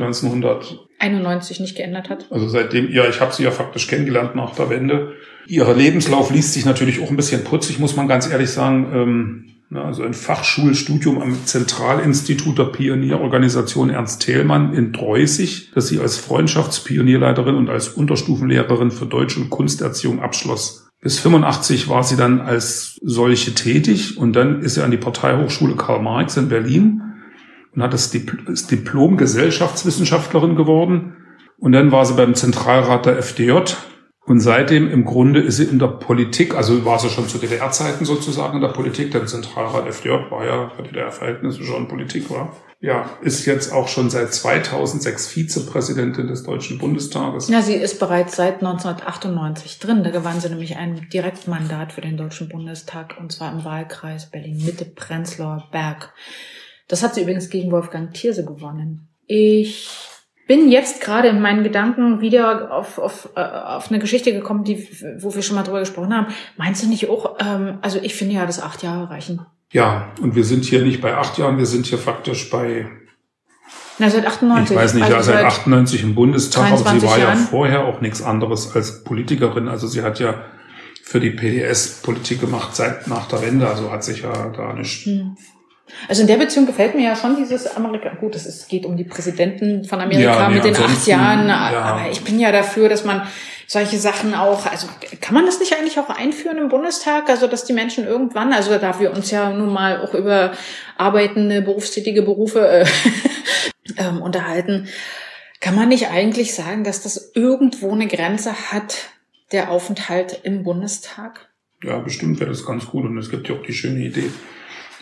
1991 0.99 1.59
nicht 1.59 1.75
geändert 1.75 2.09
hat. 2.09 2.25
Also 2.31 2.47
seitdem, 2.47 2.91
ja, 2.91 3.07
ich 3.07 3.21
habe 3.21 3.33
sie 3.33 3.43
ja 3.43 3.51
faktisch 3.51 3.87
kennengelernt 3.87 4.35
nach 4.35 4.55
der 4.55 4.69
Wende. 4.69 5.13
Ihr 5.45 5.71
Lebenslauf 5.73 6.31
liest 6.31 6.53
sich 6.53 6.65
natürlich 6.65 7.01
auch 7.01 7.09
ein 7.09 7.15
bisschen 7.15 7.43
putzig, 7.43 7.79
muss 7.79 7.95
man 7.95 8.07
ganz 8.07 8.29
ehrlich 8.29 8.49
sagen. 8.49 8.91
Ähm, 8.93 9.43
also 9.73 10.03
ein 10.03 10.13
Fachschulstudium 10.13 11.21
am 11.21 11.45
Zentralinstitut 11.45 12.57
der 12.57 12.65
Pionierorganisation 12.65 13.89
Ernst 13.89 14.21
Thälmann 14.21 14.73
in 14.73 14.93
Dreußig, 14.93 15.71
das 15.75 15.89
sie 15.89 15.99
als 15.99 16.17
Freundschaftspionierleiterin 16.17 17.55
und 17.55 17.69
als 17.69 17.89
Unterstufenlehrerin 17.89 18.91
für 18.91 19.05
Deutsch- 19.05 19.37
und 19.37 19.49
Kunsterziehung 19.49 20.21
abschloss. 20.21 20.89
Bis 21.01 21.19
85 21.19 21.89
war 21.89 22.03
sie 22.03 22.15
dann 22.15 22.41
als 22.41 22.97
solche 23.03 23.53
tätig 23.53 24.17
und 24.17 24.33
dann 24.33 24.61
ist 24.61 24.75
sie 24.75 24.83
an 24.83 24.91
die 24.91 24.97
Parteihochschule 24.97 25.75
Karl 25.75 26.01
Marx 26.01 26.37
in 26.37 26.49
Berlin 26.49 27.01
und 27.75 27.83
hat 27.83 27.93
das, 27.93 28.11
Diplom 28.11 29.17
Gesellschaftswissenschaftlerin 29.17 30.55
geworden. 30.55 31.17
Und 31.59 31.71
dann 31.71 31.91
war 31.91 32.05
sie 32.05 32.13
beim 32.13 32.35
Zentralrat 32.35 33.05
der 33.05 33.17
FDJ 33.17 33.73
und 34.27 34.41
seitdem 34.41 34.91
im 34.91 35.05
Grunde 35.05 35.39
ist 35.39 35.55
sie 35.55 35.63
in 35.63 35.79
der 35.79 35.87
Politik, 35.87 36.53
also 36.53 36.83
war 36.83 36.99
sie 36.99 37.09
schon 37.09 37.29
zu 37.29 37.37
DDR-Zeiten 37.37 38.03
sozusagen 38.03 38.55
in 38.57 38.61
der 38.61 38.73
Politik, 38.73 39.11
der 39.11 39.25
Zentralrat 39.25 39.87
FDJ 39.87 40.09
war 40.29 40.45
ja 40.45 40.69
für 40.75 40.83
DDR-Verhältnisse 40.83 41.63
schon 41.63 41.87
Politik, 41.87 42.29
war. 42.29 42.53
Ja, 42.81 43.09
ist 43.21 43.45
jetzt 43.45 43.71
auch 43.71 43.87
schon 43.87 44.09
seit 44.09 44.33
2006 44.33 45.29
Vizepräsidentin 45.29 46.27
des 46.27 46.43
Deutschen 46.43 46.77
Bundestages. 46.77 47.47
Ja, 47.47 47.61
sie 47.61 47.75
ist 47.75 47.99
bereits 47.99 48.35
seit 48.35 48.55
1998 48.55 49.79
drin. 49.79 50.03
Da 50.03 50.09
gewann 50.09 50.41
sie 50.41 50.49
nämlich 50.49 50.75
ein 50.75 51.07
Direktmandat 51.11 51.93
für 51.93 52.01
den 52.01 52.17
Deutschen 52.17 52.49
Bundestag 52.49 53.15
und 53.17 53.31
zwar 53.31 53.53
im 53.53 53.63
Wahlkreis 53.63 54.29
Berlin-Mitte-Prenzlauer 54.29 55.69
Berg. 55.71 56.13
Das 56.87 57.03
hat 57.03 57.15
sie 57.15 57.21
übrigens 57.21 57.49
gegen 57.49 57.71
Wolfgang 57.71 58.13
Thierse 58.13 58.45
gewonnen. 58.45 59.07
Ich 59.25 59.89
bin 60.47 60.71
jetzt 60.71 61.01
gerade 61.01 61.27
in 61.27 61.41
meinen 61.41 61.63
Gedanken 61.63 62.21
wieder 62.21 62.71
auf, 62.71 62.97
auf, 62.97 63.29
äh, 63.35 63.41
auf 63.41 63.89
eine 63.89 63.99
Geschichte 63.99 64.31
gekommen, 64.31 64.63
die, 64.63 64.87
wo 65.19 65.35
wir 65.35 65.41
schon 65.41 65.55
mal 65.55 65.63
drüber 65.63 65.81
gesprochen 65.81 66.15
haben. 66.15 66.27
Meinst 66.55 66.83
du 66.83 66.87
nicht 66.87 67.09
auch, 67.09 67.37
ähm, 67.39 67.79
also 67.81 67.99
ich 68.01 68.15
finde 68.15 68.35
ja, 68.35 68.45
dass 68.45 68.61
acht 68.61 68.81
Jahre 68.83 69.09
reichen. 69.09 69.41
Ja, 69.73 70.07
und 70.21 70.35
wir 70.35 70.45
sind 70.45 70.63
hier 70.63 70.81
nicht 70.81 71.01
bei 71.01 71.17
acht 71.17 71.37
Jahren, 71.37 71.57
wir 71.57 71.65
sind 71.65 71.85
hier 71.85 71.97
faktisch 71.97 72.49
bei 72.49 72.87
na, 73.99 74.09
seit 74.11 74.27
98. 74.27 74.75
Ich 74.75 74.81
weiß 74.81 74.93
nicht, 74.93 75.03
also 75.05 75.15
ja, 75.15 75.23
seit 75.23 75.45
98 75.45 76.03
im 76.03 76.13
Bundestag, 76.13 76.71
aber 76.71 76.77
sie 76.77 77.01
war 77.01 77.17
Jahren. 77.17 77.39
ja 77.39 77.45
vorher 77.45 77.85
auch 77.85 77.99
nichts 77.99 78.21
anderes 78.21 78.75
als 78.75 79.03
Politikerin. 79.03 79.67
Also 79.67 79.87
sie 79.87 80.03
hat 80.03 80.19
ja 80.19 80.35
für 81.01 81.19
die 81.19 81.31
PDS 81.31 82.01
Politik 82.03 82.39
gemacht 82.39 82.75
seit 82.75 83.07
nach 83.07 83.27
der 83.27 83.41
Wende, 83.41 83.67
also 83.67 83.91
hat 83.91 84.03
sich 84.03 84.21
ja 84.21 84.49
da 84.49 84.73
nicht 84.73 85.05
hm. 85.05 85.35
Also 86.07 86.21
in 86.21 86.27
der 86.27 86.37
Beziehung 86.37 86.65
gefällt 86.65 86.95
mir 86.95 87.03
ja 87.03 87.15
schon 87.15 87.35
dieses 87.37 87.75
Amerika. 87.75 88.09
Gut, 88.19 88.35
es 88.35 88.45
ist, 88.45 88.67
geht 88.67 88.85
um 88.85 88.97
die 88.97 89.03
Präsidenten 89.03 89.83
von 89.85 89.99
Amerika 90.01 90.33
ja, 90.33 90.49
nee, 90.49 90.55
mit 90.55 90.63
den 90.63 90.75
acht 90.75 91.07
Jahren, 91.07 91.47
ja. 91.47 91.55
aber 91.57 92.11
ich 92.11 92.23
bin 92.23 92.39
ja 92.39 92.51
dafür, 92.51 92.89
dass 92.89 93.05
man 93.05 93.27
solche 93.67 93.97
Sachen 93.97 94.33
auch, 94.33 94.65
also 94.65 94.87
kann 95.19 95.33
man 95.33 95.45
das 95.45 95.59
nicht 95.59 95.73
eigentlich 95.73 95.99
auch 95.99 96.09
einführen 96.09 96.57
im 96.57 96.69
Bundestag, 96.69 97.29
also 97.29 97.47
dass 97.47 97.65
die 97.65 97.73
Menschen 97.73 98.05
irgendwann, 98.05 98.53
also 98.53 98.77
da 98.77 98.99
wir 98.99 99.11
uns 99.11 99.29
ja 99.31 99.49
nun 99.49 99.71
mal 99.71 100.01
auch 100.01 100.13
über 100.13 100.53
arbeitende, 100.97 101.61
berufstätige 101.61 102.21
Berufe 102.21 102.67
äh, 102.67 102.85
ähm, 103.97 104.21
unterhalten, 104.21 104.87
kann 105.59 105.75
man 105.75 105.89
nicht 105.89 106.09
eigentlich 106.09 106.53
sagen, 106.53 106.83
dass 106.83 107.03
das 107.03 107.31
irgendwo 107.33 107.91
eine 107.91 108.07
Grenze 108.07 108.71
hat, 108.71 109.09
der 109.51 109.71
Aufenthalt 109.71 110.41
im 110.43 110.63
Bundestag? 110.63 111.49
Ja, 111.83 111.99
bestimmt 111.99 112.39
wäre 112.39 112.49
das 112.49 112.65
ganz 112.65 112.85
gut 112.85 113.05
und 113.05 113.17
es 113.17 113.29
gibt 113.29 113.49
ja 113.49 113.55
auch 113.55 113.63
die 113.63 113.73
schöne 113.73 113.99
Idee, 113.99 114.29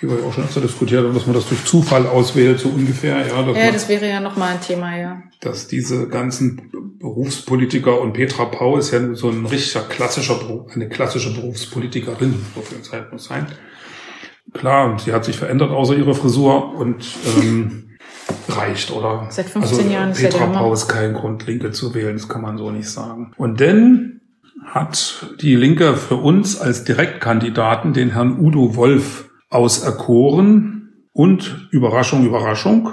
die 0.01 0.09
wir 0.09 0.25
auch 0.25 0.33
schon 0.33 0.43
öfter 0.43 0.61
diskutiert 0.61 1.03
haben, 1.03 1.13
dass 1.13 1.25
man 1.25 1.35
das 1.35 1.47
durch 1.47 1.63
Zufall 1.63 2.05
auswählt, 2.07 2.59
so 2.59 2.69
ungefähr. 2.69 3.25
Ja, 3.27 3.51
ja 3.51 3.71
das 3.71 3.87
wäre 3.87 4.07
ja 4.07 4.19
nochmal 4.19 4.53
ein 4.53 4.61
Thema, 4.61 4.97
ja. 4.97 5.23
Dass 5.39 5.67
diese 5.67 6.07
ganzen 6.07 6.71
Berufspolitiker 6.99 8.01
und 8.01 8.13
Petra 8.13 8.45
Pau 8.45 8.77
ist 8.77 8.91
ja 8.91 9.15
so 9.15 9.29
ein 9.29 9.45
richtiger 9.45 9.85
klassischer 9.85 10.35
Beruf, 10.35 10.71
eine 10.75 10.89
klassische 10.89 11.33
Berufspolitikerin, 11.33 12.45
so 12.55 12.61
viel 12.61 12.81
Zeit 12.81 13.11
muss 13.11 13.25
sein. 13.25 13.47
Klar, 14.53 14.91
und 14.91 15.01
sie 15.01 15.13
hat 15.13 15.25
sich 15.25 15.37
verändert 15.37 15.71
außer 15.71 15.95
ihrer 15.95 16.13
Frisur 16.13 16.75
und 16.75 17.05
ähm, 17.37 17.97
reicht, 18.49 18.91
oder? 18.91 19.27
Seit 19.29 19.49
15 19.49 19.77
also, 19.77 19.91
Jahren 19.91 20.11
ist 20.11 20.21
Petra 20.21 20.45
Pau 20.47 20.73
ist 20.73 20.87
kein 20.87 21.13
Grund, 21.13 21.45
Linke 21.45 21.71
zu 21.71 21.93
wählen, 21.93 22.15
das 22.15 22.27
kann 22.27 22.41
man 22.41 22.57
so 22.57 22.71
nicht 22.71 22.89
sagen. 22.89 23.33
Und 23.37 23.59
denn 23.59 24.21
hat 24.65 25.27
die 25.41 25.55
Linke 25.55 25.95
für 25.95 26.15
uns 26.15 26.59
als 26.59 26.83
Direktkandidaten 26.83 27.93
den 27.93 28.11
Herrn 28.11 28.39
Udo 28.39 28.75
Wolf 28.75 29.29
auserkoren 29.55 31.07
und 31.13 31.69
Überraschung, 31.71 32.25
Überraschung, 32.25 32.91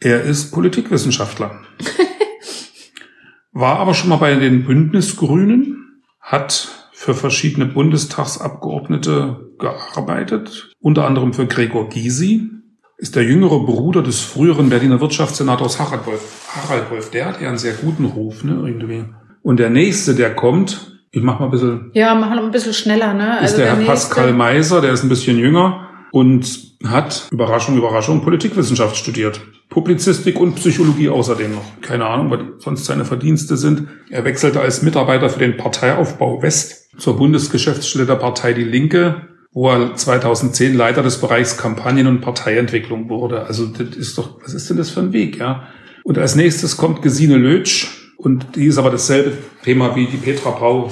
er 0.00 0.22
ist 0.22 0.50
Politikwissenschaftler. 0.50 1.60
War 3.52 3.78
aber 3.78 3.94
schon 3.94 4.10
mal 4.10 4.16
bei 4.16 4.34
den 4.34 4.64
Bündnisgrünen, 4.64 6.02
hat 6.20 6.68
für 6.92 7.14
verschiedene 7.14 7.66
Bundestagsabgeordnete 7.66 9.50
gearbeitet, 9.58 10.72
unter 10.80 11.06
anderem 11.06 11.32
für 11.32 11.46
Gregor 11.46 11.88
Gysi, 11.88 12.50
ist 12.98 13.16
der 13.16 13.22
jüngere 13.22 13.60
Bruder 13.60 14.02
des 14.02 14.20
früheren 14.20 14.68
Berliner 14.68 15.00
Wirtschaftssenators 15.00 15.78
Harald 15.78 16.06
Wolf. 16.06 16.48
Harald 16.54 16.90
Wolf, 16.90 17.10
der 17.10 17.26
hat 17.26 17.40
ja 17.40 17.48
einen 17.48 17.58
sehr 17.58 17.74
guten 17.74 18.04
Ruf, 18.04 18.44
ne, 18.44 18.62
irgendwie. 18.66 19.04
Und 19.42 19.58
der 19.58 19.70
nächste, 19.70 20.14
der 20.14 20.34
kommt, 20.34 21.00
ich 21.10 21.22
mach 21.22 21.38
mal 21.38 21.46
ein 21.46 21.50
bisschen. 21.50 21.90
Ja, 21.94 22.14
mach 22.14 22.28
mal 22.28 22.44
ein 22.44 22.50
bisschen 22.50 22.74
schneller, 22.74 23.14
ne? 23.14 23.36
Ist 23.36 23.42
also 23.42 23.56
der, 23.58 23.66
der 23.66 23.76
Herr 23.76 23.86
Pascal 23.86 24.32
Meiser, 24.34 24.80
der 24.80 24.92
ist 24.92 25.02
ein 25.02 25.08
bisschen 25.08 25.38
jünger 25.38 25.89
und 26.12 26.70
hat, 26.84 27.28
Überraschung, 27.30 27.76
Überraschung, 27.76 28.22
Politikwissenschaft 28.22 28.96
studiert. 28.96 29.40
Publizistik 29.68 30.40
und 30.40 30.56
Psychologie 30.56 31.08
außerdem 31.08 31.52
noch. 31.52 31.80
Keine 31.80 32.06
Ahnung, 32.06 32.30
was 32.30 32.64
sonst 32.64 32.84
seine 32.86 33.04
Verdienste 33.04 33.56
sind. 33.56 33.86
Er 34.10 34.24
wechselte 34.24 34.60
als 34.60 34.82
Mitarbeiter 34.82 35.28
für 35.30 35.38
den 35.38 35.56
Parteiaufbau 35.56 36.42
West 36.42 36.90
zur 36.98 37.16
Bundesgeschäftsstelle 37.16 38.06
der 38.06 38.16
Partei 38.16 38.52
Die 38.52 38.64
Linke, 38.64 39.28
wo 39.52 39.70
er 39.70 39.94
2010 39.94 40.74
Leiter 40.74 41.02
des 41.02 41.18
Bereichs 41.18 41.56
Kampagnen- 41.56 42.08
und 42.08 42.20
Parteientwicklung 42.20 43.08
wurde. 43.08 43.44
Also 43.44 43.66
das 43.66 43.96
ist 43.96 44.18
doch, 44.18 44.42
was 44.42 44.54
ist 44.54 44.68
denn 44.70 44.76
das 44.76 44.90
für 44.90 45.00
ein 45.00 45.12
Weg, 45.12 45.38
ja? 45.38 45.68
Und 46.02 46.18
als 46.18 46.34
nächstes 46.34 46.76
kommt 46.76 47.02
Gesine 47.02 47.36
Lötsch 47.36 47.88
und 48.16 48.56
die 48.56 48.66
ist 48.66 48.78
aber 48.78 48.90
dasselbe 48.90 49.32
Thema 49.62 49.94
wie 49.94 50.06
die 50.06 50.16
Petra 50.16 50.50
Brau 50.50 50.90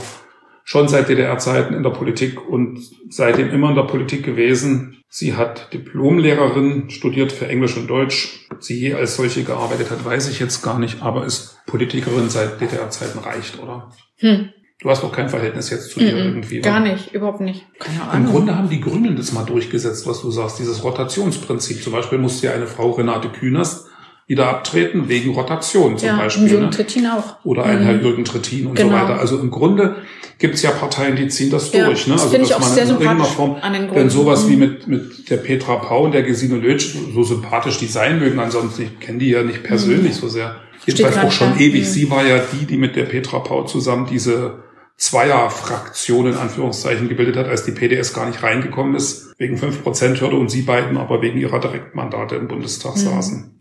schon 0.68 0.86
seit 0.86 1.08
DDR-Zeiten 1.08 1.72
in 1.72 1.82
der 1.82 1.88
Politik 1.88 2.46
und 2.46 2.78
seitdem 3.08 3.48
immer 3.48 3.70
in 3.70 3.74
der 3.74 3.84
Politik 3.84 4.22
gewesen. 4.22 5.02
Sie 5.08 5.34
hat 5.34 5.72
Diplomlehrerin, 5.72 6.90
studiert 6.90 7.32
für 7.32 7.48
Englisch 7.48 7.78
und 7.78 7.86
Deutsch. 7.86 8.46
Ob 8.50 8.62
sie 8.62 8.78
je 8.78 8.92
als 8.92 9.16
solche 9.16 9.44
gearbeitet 9.44 9.90
hat, 9.90 10.04
weiß 10.04 10.28
ich 10.28 10.40
jetzt 10.40 10.60
gar 10.62 10.78
nicht, 10.78 11.00
aber 11.00 11.24
ist 11.24 11.56
Politikerin 11.64 12.28
seit 12.28 12.60
DDR-Zeiten 12.60 13.20
reicht, 13.20 13.58
oder? 13.62 13.90
Hm. 14.18 14.50
Du 14.80 14.90
hast 14.90 15.02
doch 15.02 15.10
kein 15.10 15.30
Verhältnis 15.30 15.70
jetzt 15.70 15.90
zu 15.90 16.00
ihr 16.00 16.12
mm 16.12 16.18
-mm, 16.18 16.24
irgendwie. 16.26 16.60
Gar 16.60 16.80
nicht, 16.80 17.14
überhaupt 17.14 17.40
nicht. 17.40 17.64
Keine 17.78 18.02
Ahnung. 18.02 18.26
Im 18.26 18.32
Grunde 18.32 18.54
haben 18.58 18.68
die 18.68 18.82
Grünen 18.82 19.16
das 19.16 19.32
mal 19.32 19.46
durchgesetzt, 19.46 20.06
was 20.06 20.20
du 20.20 20.30
sagst, 20.30 20.58
dieses 20.58 20.84
Rotationsprinzip. 20.84 21.82
Zum 21.82 21.94
Beispiel 21.94 22.18
musste 22.18 22.48
ja 22.48 22.52
eine 22.52 22.66
Frau 22.66 22.90
Renate 22.90 23.30
Künast 23.30 23.87
wieder 24.28 24.46
abtreten 24.48 25.08
wegen 25.08 25.34
Rotation 25.34 25.96
zum 25.96 26.06
ja, 26.06 26.16
Beispiel. 26.16 26.48
Jürgen 26.48 26.66
ne? 26.66 26.70
Trittin 26.70 27.06
auch. 27.06 27.44
Oder 27.44 27.64
ein 27.64 27.80
mhm. 27.80 27.84
Herr 27.84 27.94
Jürgen 27.96 28.24
Trittin 28.24 28.66
und 28.66 28.74
genau. 28.74 28.90
so 28.90 28.94
weiter. 28.94 29.18
Also 29.18 29.38
im 29.38 29.50
Grunde 29.50 29.96
gibt's 30.38 30.60
ja 30.60 30.70
Parteien, 30.70 31.16
die 31.16 31.28
ziehen 31.28 31.50
das 31.50 31.72
ja, 31.72 31.86
durch. 31.86 32.06
Ne? 32.06 32.12
Das 32.12 32.22
also 32.22 32.32
finde 32.34 32.46
ich 32.46 32.54
auch 32.54 32.62
sehr 32.62 32.86
sympathisch 32.86 33.28
Form, 33.28 33.56
an 33.60 33.72
den 33.72 33.82
Gründen. 33.82 33.94
Denn 33.94 34.10
sowas 34.10 34.46
wie 34.46 34.54
mhm. 34.54 34.60
mit, 34.60 34.86
mit 34.86 35.30
der 35.30 35.38
Petra 35.38 35.76
Pau 35.76 36.04
und 36.04 36.12
der 36.12 36.22
Gesine 36.22 36.56
Lötsch, 36.56 36.94
so 37.14 37.22
sympathisch 37.22 37.78
die 37.78 37.86
sein 37.86 38.18
mögen, 38.18 38.38
ansonsten, 38.38 38.82
ich 38.82 39.00
kenne 39.00 39.18
die 39.18 39.30
ja 39.30 39.42
nicht 39.42 39.62
persönlich 39.64 40.12
mhm. 40.12 40.20
so 40.20 40.28
sehr. 40.28 40.56
Jedenfalls 40.84 41.16
auch 41.16 41.32
schon 41.32 41.54
da. 41.54 41.60
ewig. 41.60 41.80
Mhm. 41.80 41.86
Sie 41.86 42.10
war 42.10 42.24
ja 42.24 42.38
die, 42.52 42.66
die 42.66 42.76
mit 42.76 42.96
der 42.96 43.04
Petra 43.04 43.38
Pau 43.38 43.64
zusammen 43.64 44.06
diese 44.10 44.62
Zweierfraktion 44.98 46.26
in 46.26 46.34
Anführungszeichen 46.34 47.08
gebildet 47.08 47.36
hat, 47.36 47.46
als 47.46 47.64
die 47.64 47.70
PDS 47.70 48.12
gar 48.12 48.26
nicht 48.26 48.42
reingekommen 48.42 48.94
ist, 48.94 49.32
wegen 49.38 49.56
5%-Hürde 49.56 50.36
und 50.36 50.50
sie 50.50 50.62
beiden 50.62 50.98
aber 50.98 51.22
wegen 51.22 51.38
ihrer 51.38 51.60
Direktmandate 51.60 52.34
im 52.34 52.48
Bundestag 52.48 52.96
mhm. 52.96 53.00
saßen. 53.00 53.57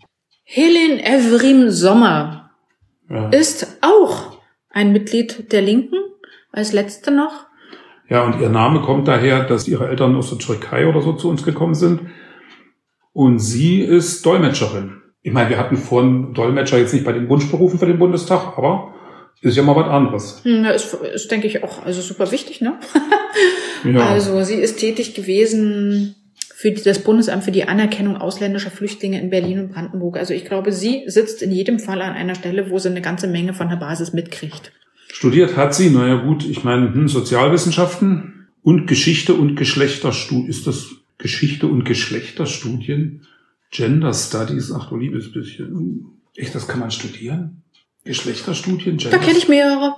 Helen 0.49 1.01
Evrim 1.01 1.69
Sommer 1.71 2.51
ja. 3.09 3.27
ist 3.31 3.79
auch 3.81 4.37
ein 4.69 4.93
Mitglied 4.93 5.51
der 5.51 5.61
Linken, 5.61 5.97
als 6.53 6.71
letzte 6.71 7.11
noch. 7.11 7.47
Ja, 8.07 8.23
und 8.23 8.39
ihr 8.39 8.47
Name 8.47 8.79
kommt 8.79 9.09
daher, 9.09 9.43
dass 9.43 9.67
ihre 9.67 9.89
Eltern 9.89 10.15
aus 10.15 10.29
der 10.29 10.39
Türkei 10.39 10.87
oder 10.87 11.01
so 11.01 11.11
zu 11.11 11.29
uns 11.29 11.43
gekommen 11.43 11.75
sind. 11.75 11.99
Und 13.11 13.39
sie 13.39 13.81
ist 13.81 14.25
Dolmetscherin. 14.25 15.01
Ich 15.21 15.33
meine, 15.33 15.49
wir 15.49 15.57
hatten 15.57 15.75
vorhin 15.75 16.33
Dolmetscher 16.33 16.77
jetzt 16.77 16.93
nicht 16.93 17.03
bei 17.03 17.11
den 17.11 17.27
Wunschberufen 17.27 17.77
für 17.77 17.85
den 17.85 17.99
Bundestag, 17.99 18.57
aber 18.57 18.93
ist 19.41 19.57
ja 19.57 19.63
mal 19.63 19.75
was 19.75 19.89
anderes. 19.89 20.45
Hm, 20.45 20.63
ja, 20.63 20.71
ist, 20.71 20.93
ist 20.93 21.29
denke 21.29 21.47
ich, 21.47 21.61
auch 21.61 21.83
also 21.83 21.99
super 21.99 22.31
wichtig, 22.31 22.61
ne? 22.61 22.79
ja. 23.83 23.99
Also 23.99 24.41
sie 24.45 24.55
ist 24.55 24.79
tätig 24.79 25.13
gewesen 25.13 26.15
für 26.59 26.71
das 26.71 27.03
Bundesamt 27.03 27.43
für 27.43 27.51
die 27.51 27.67
Anerkennung 27.67 28.17
ausländischer 28.17 28.71
Flüchtlinge 28.71 29.21
in 29.21 29.29
Berlin 29.29 29.59
und 29.59 29.73
Brandenburg. 29.73 30.17
Also 30.17 30.33
ich 30.33 30.43
glaube, 30.43 30.71
sie 30.71 31.03
sitzt 31.05 31.43
in 31.43 31.51
jedem 31.51 31.77
Fall 31.77 32.01
an 32.01 32.15
einer 32.15 32.33
Stelle, 32.33 32.71
wo 32.71 32.79
sie 32.79 32.89
eine 32.89 33.03
ganze 33.03 33.27
Menge 33.27 33.53
von 33.53 33.69
der 33.69 33.75
Basis 33.75 34.11
mitkriegt. 34.11 34.71
Studiert 35.13 35.55
hat 35.55 35.75
sie, 35.75 35.91
naja 35.91 36.15
gut, 36.15 36.43
ich 36.49 36.63
meine, 36.63 36.91
hm, 36.91 37.09
Sozialwissenschaften 37.09 38.47
und 38.63 38.87
Geschichte 38.87 39.35
und 39.35 39.55
Geschlechterstudien. 39.55 40.49
Ist 40.49 40.65
das, 40.65 40.87
Geschichte 41.19 41.67
und 41.67 41.83
Geschlechterstudien, 41.83 43.27
Gender 43.69 44.13
Studies, 44.15 44.71
ach 44.71 44.89
du 44.89 44.97
liebes 44.97 45.31
bisschen. 45.31 46.07
Echt, 46.35 46.55
das 46.55 46.67
kann 46.67 46.79
man 46.79 46.89
studieren? 46.89 47.61
Geschlechterstudien, 48.03 48.97
Gender 48.97 49.15
Da 49.15 49.23
kenne 49.23 49.37
ich 49.37 49.47
mehrere. 49.47 49.95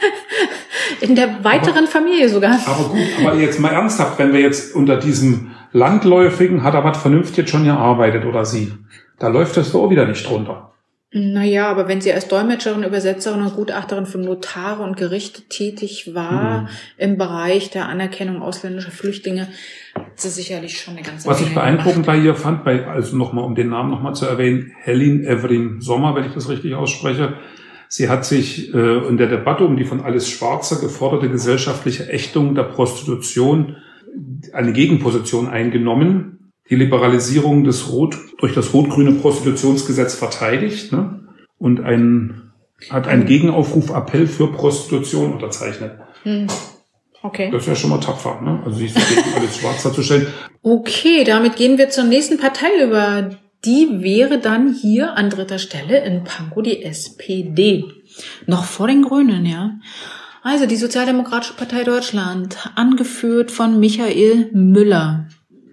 In 1.00 1.14
der 1.14 1.44
weiteren 1.44 1.84
aber, 1.84 1.86
Familie 1.86 2.28
sogar. 2.28 2.58
Aber 2.66 2.88
gut, 2.88 3.06
aber 3.20 3.36
jetzt 3.36 3.60
mal 3.60 3.70
ernsthaft, 3.70 4.18
wenn 4.18 4.32
wir 4.32 4.40
jetzt 4.40 4.74
unter 4.74 4.96
diesem 4.96 5.49
landläufigen, 5.72 6.62
hat 6.62 6.74
er 6.74 6.84
was 6.84 6.98
vernünftig 6.98 7.48
schon 7.48 7.64
gearbeitet 7.64 8.24
oder 8.24 8.44
sie, 8.44 8.72
da 9.18 9.28
läuft 9.28 9.56
das 9.56 9.72
doch 9.72 9.90
wieder 9.90 10.06
nicht 10.06 10.28
drunter. 10.28 10.70
Naja, 11.12 11.68
aber 11.68 11.88
wenn 11.88 12.00
sie 12.00 12.12
als 12.12 12.28
Dolmetscherin, 12.28 12.84
Übersetzerin 12.84 13.42
und 13.42 13.56
Gutachterin 13.56 14.06
für 14.06 14.18
Notare 14.18 14.84
und 14.84 14.96
Gerichte 14.96 15.42
tätig 15.42 16.14
war 16.14 16.62
mhm. 16.62 16.68
im 16.98 17.18
Bereich 17.18 17.70
der 17.70 17.88
Anerkennung 17.88 18.42
ausländischer 18.42 18.92
Flüchtlinge, 18.92 19.48
hat 19.96 20.20
sie 20.20 20.28
sicherlich 20.28 20.80
schon 20.80 20.94
eine 20.94 21.02
ganze 21.02 21.26
Was 21.26 21.40
Menge 21.40 21.48
ich 21.48 21.54
beeindruckend 21.56 22.06
bei 22.06 22.16
ihr 22.16 22.36
fand, 22.36 22.62
bei, 22.62 22.86
also 22.86 23.16
nochmal, 23.16 23.44
um 23.44 23.56
den 23.56 23.70
Namen 23.70 23.90
nochmal 23.90 24.14
zu 24.14 24.24
erwähnen, 24.24 24.72
Helen 24.78 25.24
Evelyn 25.24 25.80
Sommer, 25.80 26.14
wenn 26.14 26.26
ich 26.26 26.32
das 26.32 26.48
richtig 26.48 26.76
ausspreche, 26.76 27.32
sie 27.88 28.08
hat 28.08 28.24
sich 28.24 28.72
äh, 28.72 29.08
in 29.08 29.16
der 29.16 29.26
Debatte 29.26 29.64
um 29.64 29.76
die 29.76 29.84
von 29.84 30.02
Alles 30.02 30.30
Schwarze 30.30 30.78
geforderte 30.80 31.28
gesellschaftliche 31.28 32.08
Ächtung 32.08 32.54
der 32.54 32.62
Prostitution 32.64 33.78
eine 34.52 34.72
Gegenposition 34.72 35.48
eingenommen 35.48 36.40
die 36.70 36.76
Liberalisierung 36.76 37.64
des 37.64 37.90
Rot, 37.90 38.16
durch 38.38 38.54
das 38.54 38.72
rot-grüne 38.72 39.12
Prostitutionsgesetz 39.12 40.14
verteidigt 40.14 40.92
ne? 40.92 41.20
und 41.58 41.80
ein, 41.80 42.52
hat 42.88 43.08
einen 43.08 43.26
Gegenaufruf, 43.26 43.90
Appell 43.90 44.28
für 44.28 44.52
Prostitution 44.52 45.32
unterzeichnet. 45.32 45.98
Hm. 46.22 46.46
Okay. 47.22 47.50
Das 47.50 47.62
ist 47.62 47.68
ja 47.68 47.74
schon 47.74 47.90
mal 47.90 48.00
tapfer, 48.00 48.40
ne? 48.40 48.62
Also 48.64 48.78
sich 48.78 48.94
gegen 48.94 49.34
alles 49.36 49.58
schwarz 49.58 49.82
darzustellen. 49.82 50.28
Okay, 50.62 51.24
damit 51.24 51.56
gehen 51.56 51.76
wir 51.76 51.90
zur 51.90 52.04
nächsten 52.04 52.38
Partei 52.38 52.68
über. 52.82 53.36
Die 53.66 54.00
wäre 54.00 54.38
dann 54.38 54.72
hier 54.72 55.18
an 55.18 55.28
dritter 55.28 55.58
Stelle 55.58 56.02
in 56.02 56.24
Pankow 56.24 56.62
die 56.62 56.82
SPD. 56.82 57.84
Noch 58.46 58.64
vor 58.64 58.86
den 58.86 59.02
Grünen, 59.02 59.44
ja. 59.44 59.72
Also 60.42 60.66
die 60.66 60.76
Sozialdemokratische 60.76 61.54
Partei 61.54 61.84
Deutschland, 61.84 62.70
angeführt 62.74 63.50
von 63.50 63.78
Michael 63.78 64.50
Müller. 64.52 65.26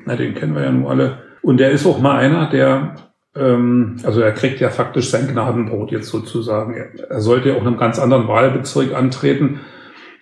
Na, 0.05 0.15
den 0.15 0.35
kennen 0.35 0.55
wir 0.55 0.63
ja 0.63 0.71
nun 0.71 0.87
alle. 0.87 1.19
Und 1.41 1.59
der 1.59 1.71
ist 1.71 1.85
auch 1.85 1.99
mal 1.99 2.17
einer, 2.17 2.49
der, 2.49 2.95
ähm, 3.35 3.95
also 4.03 4.19
er 4.19 4.33
kriegt 4.33 4.59
ja 4.59 4.69
faktisch 4.69 5.09
sein 5.09 5.27
Gnadenbrot 5.27 5.91
jetzt 5.91 6.09
sozusagen. 6.09 6.73
Er, 6.73 7.09
er 7.09 7.21
sollte 7.21 7.49
ja 7.49 7.55
auch 7.55 7.61
in 7.61 7.67
einem 7.67 7.77
ganz 7.77 7.97
anderen 7.97 8.27
Wahlbezirk 8.27 8.93
antreten. 8.93 9.61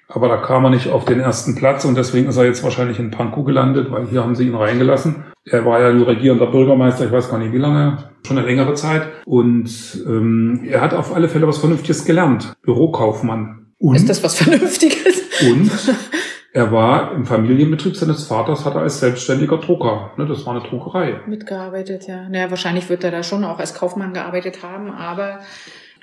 Aber 0.07 0.27
da 0.27 0.37
kam 0.37 0.63
er 0.63 0.69
nicht 0.69 0.89
auf 0.89 1.05
den 1.05 1.19
ersten 1.19 1.55
Platz 1.55 1.83
und 1.83 1.97
deswegen 1.97 2.29
ist 2.29 2.37
er 2.37 2.45
jetzt 2.45 2.63
wahrscheinlich 2.63 2.99
in 2.99 3.09
Pankow 3.09 3.43
gelandet, 3.43 3.89
weil 3.89 4.05
hier 4.05 4.21
haben 4.21 4.35
sie 4.35 4.47
ihn 4.47 4.53
reingelassen. 4.53 5.25
Er 5.43 5.65
war 5.65 5.81
ja 5.81 5.91
nur 5.91 6.05
regierender 6.05 6.45
Bürgermeister, 6.47 7.05
ich 7.05 7.11
weiß 7.11 7.29
gar 7.29 7.39
nicht 7.39 7.53
wie 7.53 7.57
lange, 7.57 7.97
schon 8.25 8.37
eine 8.37 8.45
längere 8.45 8.75
Zeit. 8.75 9.07
Und 9.25 10.03
ähm, 10.05 10.61
er 10.69 10.81
hat 10.81 10.93
auf 10.93 11.15
alle 11.15 11.27
Fälle 11.29 11.47
was 11.47 11.57
Vernünftiges 11.57 12.05
gelernt. 12.05 12.53
Bürokaufmann. 12.61 13.64
Und, 13.77 13.95
ist 13.95 14.09
das 14.09 14.23
was 14.23 14.35
Vernünftiges? 14.35 15.21
Und 15.41 15.71
Er 16.55 16.71
war 16.71 17.11
im 17.11 17.25
Familienbetrieb 17.25 17.97
seines 17.97 18.27
Vaters, 18.27 18.63
hat 18.63 18.75
er 18.75 18.81
als 18.83 19.01
selbstständiger 19.01 19.57
Drucker. 19.57 20.11
Ne, 20.15 20.25
das 20.25 20.45
war 20.45 20.55
eine 20.55 20.65
Druckerei. 20.65 21.19
Mitgearbeitet, 21.27 22.07
ja. 22.07 22.29
Naja, 22.29 22.49
wahrscheinlich 22.49 22.87
wird 22.87 23.03
er 23.03 23.11
da 23.11 23.23
schon 23.23 23.43
auch 23.43 23.59
als 23.59 23.73
Kaufmann 23.73 24.13
gearbeitet 24.13 24.63
haben, 24.63 24.89
aber 24.89 25.41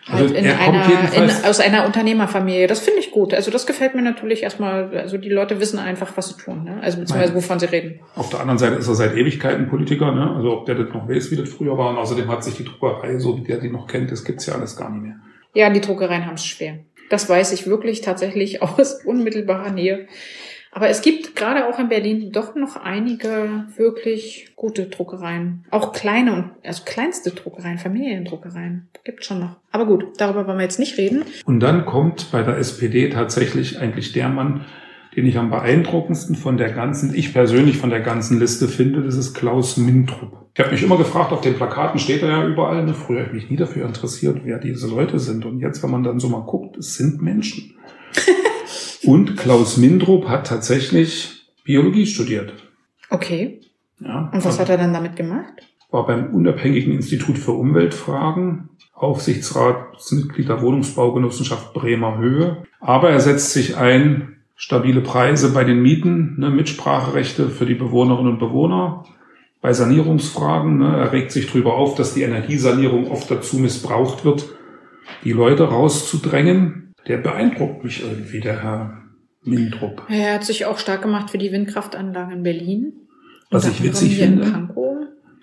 also 0.07 0.27
halt 0.27 0.37
in 0.37 0.51
einer, 0.51 1.15
in, 1.15 1.31
aus 1.45 1.59
einer 1.59 1.87
Unternehmerfamilie. 1.87 2.67
Das 2.67 2.81
finde 2.81 3.01
ich 3.01 3.13
gut. 3.13 3.33
Also 3.33 3.51
das 3.51 3.67
gefällt 3.67 3.95
mir 3.95 4.03
natürlich 4.03 4.43
erstmal. 4.43 4.95
Also 4.95 5.17
die 5.17 5.31
Leute 5.31 5.59
wissen 5.59 5.79
einfach, 5.79 6.15
was 6.17 6.29
sie 6.29 6.37
tun. 6.37 6.65
Ne? 6.65 6.81
Also 6.83 6.99
beziehungsweise 6.99 7.35
wovon 7.35 7.59
sie 7.59 7.73
reden. 7.73 8.01
Auf 8.15 8.29
der 8.29 8.41
anderen 8.41 8.59
Seite 8.59 8.75
ist 8.75 8.89
er 8.89 8.95
seit 8.95 9.17
Ewigkeiten 9.17 9.71
Politiker. 9.71 10.13
Ne? 10.13 10.35
Also 10.37 10.53
ob 10.53 10.67
der 10.67 10.75
das 10.75 10.93
noch 10.93 11.09
weiß, 11.09 11.31
wie 11.31 11.37
das 11.37 11.49
früher 11.49 11.79
war. 11.79 11.89
Und 11.89 11.97
außerdem 11.97 12.29
hat 12.29 12.45
sich 12.45 12.57
die 12.57 12.65
Druckerei, 12.65 13.19
so 13.19 13.39
wie 13.39 13.43
der 13.43 13.57
die 13.57 13.71
noch 13.71 13.87
kennt, 13.87 14.13
das 14.13 14.23
gibt's 14.23 14.45
ja 14.45 14.55
alles 14.55 14.77
gar 14.77 14.91
nicht 14.91 15.03
mehr. 15.03 15.17
Ja, 15.55 15.71
die 15.71 15.81
Druckereien 15.81 16.27
haben 16.27 16.35
es 16.35 16.45
schwer. 16.45 16.79
Das 17.11 17.29
weiß 17.29 17.53
ich 17.53 17.67
wirklich 17.67 18.01
tatsächlich 18.01 18.63
aus 18.63 19.05
unmittelbarer 19.05 19.71
Nähe. 19.71 20.07
Aber 20.75 20.89
es 20.89 21.03
gibt 21.03 21.37
gerade 21.37 21.69
auch 21.69 21.79
in 21.79 21.91
Berlin 21.91 22.33
doch 22.33 22.55
noch 22.55 22.77
einige 22.77 23.67
wirklich 23.77 24.53
gute 24.57 24.87
Druckereien. 24.87 25.67
Auch 25.71 25.93
kleine 25.93 26.33
und, 26.33 26.51
also 26.65 26.85
kleinste 26.87 27.31
Druckereien, 27.31 27.77
Familiendruckereien. 27.77 28.89
Gibt 29.05 29.23
schon 29.23 29.41
noch. 29.41 29.57
Aber 29.71 29.85
gut, 29.85 30.07
darüber 30.17 30.47
wollen 30.47 30.57
wir 30.57 30.65
jetzt 30.65 30.79
nicht 30.79 30.97
reden. 30.97 31.25
Und 31.45 31.61
dann 31.61 31.85
kommt 31.85 32.33
bei 32.33 32.43
der 32.43 32.57
SPD 32.57 33.11
tatsächlich 33.11 33.81
eigentlich 33.81 34.13
der 34.13 34.31
Mann, 34.31 34.65
den 35.17 35.27
ich 35.27 35.37
am 35.37 35.51
beeindruckendsten 35.51 36.37
von 36.37 36.57
der 36.57 36.71
ganzen, 36.73 37.15
ich 37.15 37.33
persönlich 37.33 37.77
von 37.77 37.91
der 37.91 38.01
ganzen 38.01 38.39
Liste 38.39 38.69
finde, 38.69 39.03
das 39.03 39.17
ist 39.17 39.35
Klaus 39.35 39.77
Mintrup. 39.77 40.47
Ich 40.55 40.61
habe 40.61 40.73
mich 40.73 40.83
immer 40.83 40.97
gefragt, 40.97 41.33
auf 41.33 41.41
den 41.41 41.55
Plakaten 41.55 41.99
steht 41.99 42.23
er 42.23 42.29
ja 42.29 42.47
überall. 42.47 42.85
Ne? 42.85 42.95
Früher 42.95 43.21
habe 43.21 43.29
ich 43.29 43.43
mich 43.43 43.51
nie 43.51 43.57
dafür 43.57 43.87
interessiert, 43.87 44.41
wer 44.45 44.59
diese 44.59 44.89
Leute 44.89 45.19
sind. 45.19 45.45
Und 45.45 45.61
jetzt, 45.61 45.83
wenn 45.83 45.91
man 45.91 46.03
dann 46.03 46.21
so 46.21 46.29
mal 46.29 46.45
guckt, 46.45 46.77
es 46.77 46.95
sind 46.95 47.23
Menschen. 47.23 47.75
Und 49.05 49.37
Klaus 49.37 49.77
Mindrup 49.79 50.29
hat 50.29 50.47
tatsächlich 50.47 51.47
Biologie 51.65 52.07
studiert. 52.07 52.53
Okay. 53.11 53.61
Ja, 54.01 54.31
Und 54.33 54.45
was 54.45 54.59
hat 54.59 54.69
er 54.69 54.79
dann 54.79 54.93
damit 54.93 55.17
gemacht? 55.17 55.53
War 55.91 56.07
beim 56.07 56.35
Unabhängigen 56.35 56.95
Institut 56.95 57.39
für 57.39 57.53
Umweltfragen, 57.53 58.71
Aufsichtsratsmitglied 58.95 60.49
der 60.49 60.63
Wohnungsbaugenossenschaft 60.63 61.75
Bremer 61.75 62.19
Höhe. 62.19 62.65
Aber 62.81 63.11
er 63.11 63.21
setzt 63.21 63.53
sich 63.53 63.77
ein, 63.77 64.32
stabile 64.63 65.01
Preise 65.01 65.53
bei 65.53 65.65
den 65.65 65.83
Mieten, 65.83 66.37
ne, 66.39 66.49
Mitspracherechte 66.51 67.49
für 67.49 67.67
die 67.67 67.75
Bewohnerinnen 67.75 68.35
und 68.35 68.39
Bewohner. 68.39 69.05
Bei 69.61 69.73
Sanierungsfragen, 69.73 70.79
ne, 70.79 70.97
er 70.97 71.13
regt 71.13 71.33
sich 71.33 71.49
darüber 71.49 71.75
auf, 71.75 71.97
dass 71.97 72.15
die 72.15 72.23
Energiesanierung 72.23 73.11
oft 73.11 73.29
dazu 73.29 73.59
missbraucht 73.59 74.25
wird, 74.25 74.45
die 75.25 75.33
Leute 75.33 75.65
rauszudrängen 75.65 76.83
der 77.09 77.19
beeindruckt 77.19 77.83
mich 77.83 78.03
irgendwie, 78.03 78.41
der 78.41 78.63
Herr 78.63 79.03
Mindrup. 79.45 80.05
Er 80.09 80.35
hat 80.35 80.45
sich 80.45 80.67
auch 80.67 80.79
stark 80.79 81.03
gemacht 81.03 81.31
für 81.31 81.39
die 81.39 81.51
Windkraftanlagen 81.51 82.39
in 82.39 82.43
Berlin. 82.45 82.93
Was 83.51 83.69
ich 83.69 83.83
witzig 83.83 84.19
finde. 84.19 84.69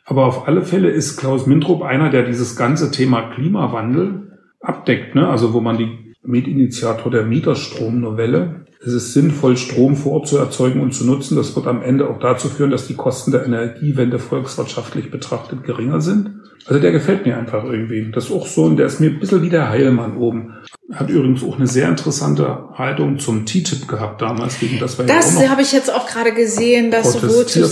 Aber 0.05 0.25
auf 0.25 0.47
alle 0.47 0.63
Fälle 0.63 0.89
ist 0.89 1.17
Klaus 1.17 1.45
Mindrup 1.45 1.83
einer, 1.83 2.09
der 2.09 2.23
dieses 2.23 2.55
ganze 2.55 2.91
Thema 2.91 3.29
Klimawandel 3.33 4.39
abdeckt, 4.61 5.15
ne? 5.15 5.27
Also 5.27 5.53
wo 5.53 5.59
man 5.59 5.77
die 5.77 6.15
Mitinitiator 6.23 7.11
der 7.11 7.23
Mieterstromnovelle. 7.23 8.65
Es 8.81 8.93
ist 8.93 9.13
sinnvoll, 9.13 9.57
Strom 9.57 9.97
vor 9.97 10.13
Ort 10.13 10.27
zu 10.29 10.37
erzeugen 10.37 10.81
und 10.81 10.93
zu 10.93 11.05
nutzen. 11.05 11.35
Das 11.35 11.53
wird 11.55 11.67
am 11.67 11.81
Ende 11.81 12.09
auch 12.09 12.17
dazu 12.17 12.47
führen, 12.47 12.71
dass 12.71 12.87
die 12.87 12.93
Kosten 12.95 13.31
der 13.31 13.43
Energiewende 13.45 14.19
volkswirtschaftlich 14.19 15.11
betrachtet 15.11 15.65
geringer 15.65 15.99
sind. 15.99 16.39
Also 16.65 16.79
der 16.79 16.93
gefällt 16.93 17.25
mir 17.25 17.37
einfach 17.37 17.65
irgendwie. 17.65 18.09
Das 18.11 18.25
ist 18.25 18.31
auch 18.31 18.47
so, 18.47 18.63
und 18.63 18.77
der 18.77 18.85
ist 18.85 19.01
mir 19.01 19.09
ein 19.09 19.19
bisschen 19.19 19.41
wie 19.41 19.49
der 19.49 19.69
Heilmann 19.69 20.17
oben. 20.17 20.53
Hat 20.93 21.09
übrigens 21.09 21.43
auch 21.43 21.57
eine 21.57 21.67
sehr 21.67 21.89
interessante 21.89 22.69
Haltung 22.73 23.19
zum 23.19 23.45
TTIP 23.45 23.87
gehabt 23.87 24.21
damals, 24.21 24.59
gegen 24.59 24.79
das 24.79 24.97
war 24.97 25.05
Das 25.05 25.41
ja 25.41 25.49
habe 25.49 25.61
ich 25.61 25.73
jetzt 25.73 25.93
auch 25.93 26.07
gerade 26.07 26.33
gesehen, 26.33 26.89
dass 26.89 27.13
sowohl 27.13 27.45
zu 27.45 27.67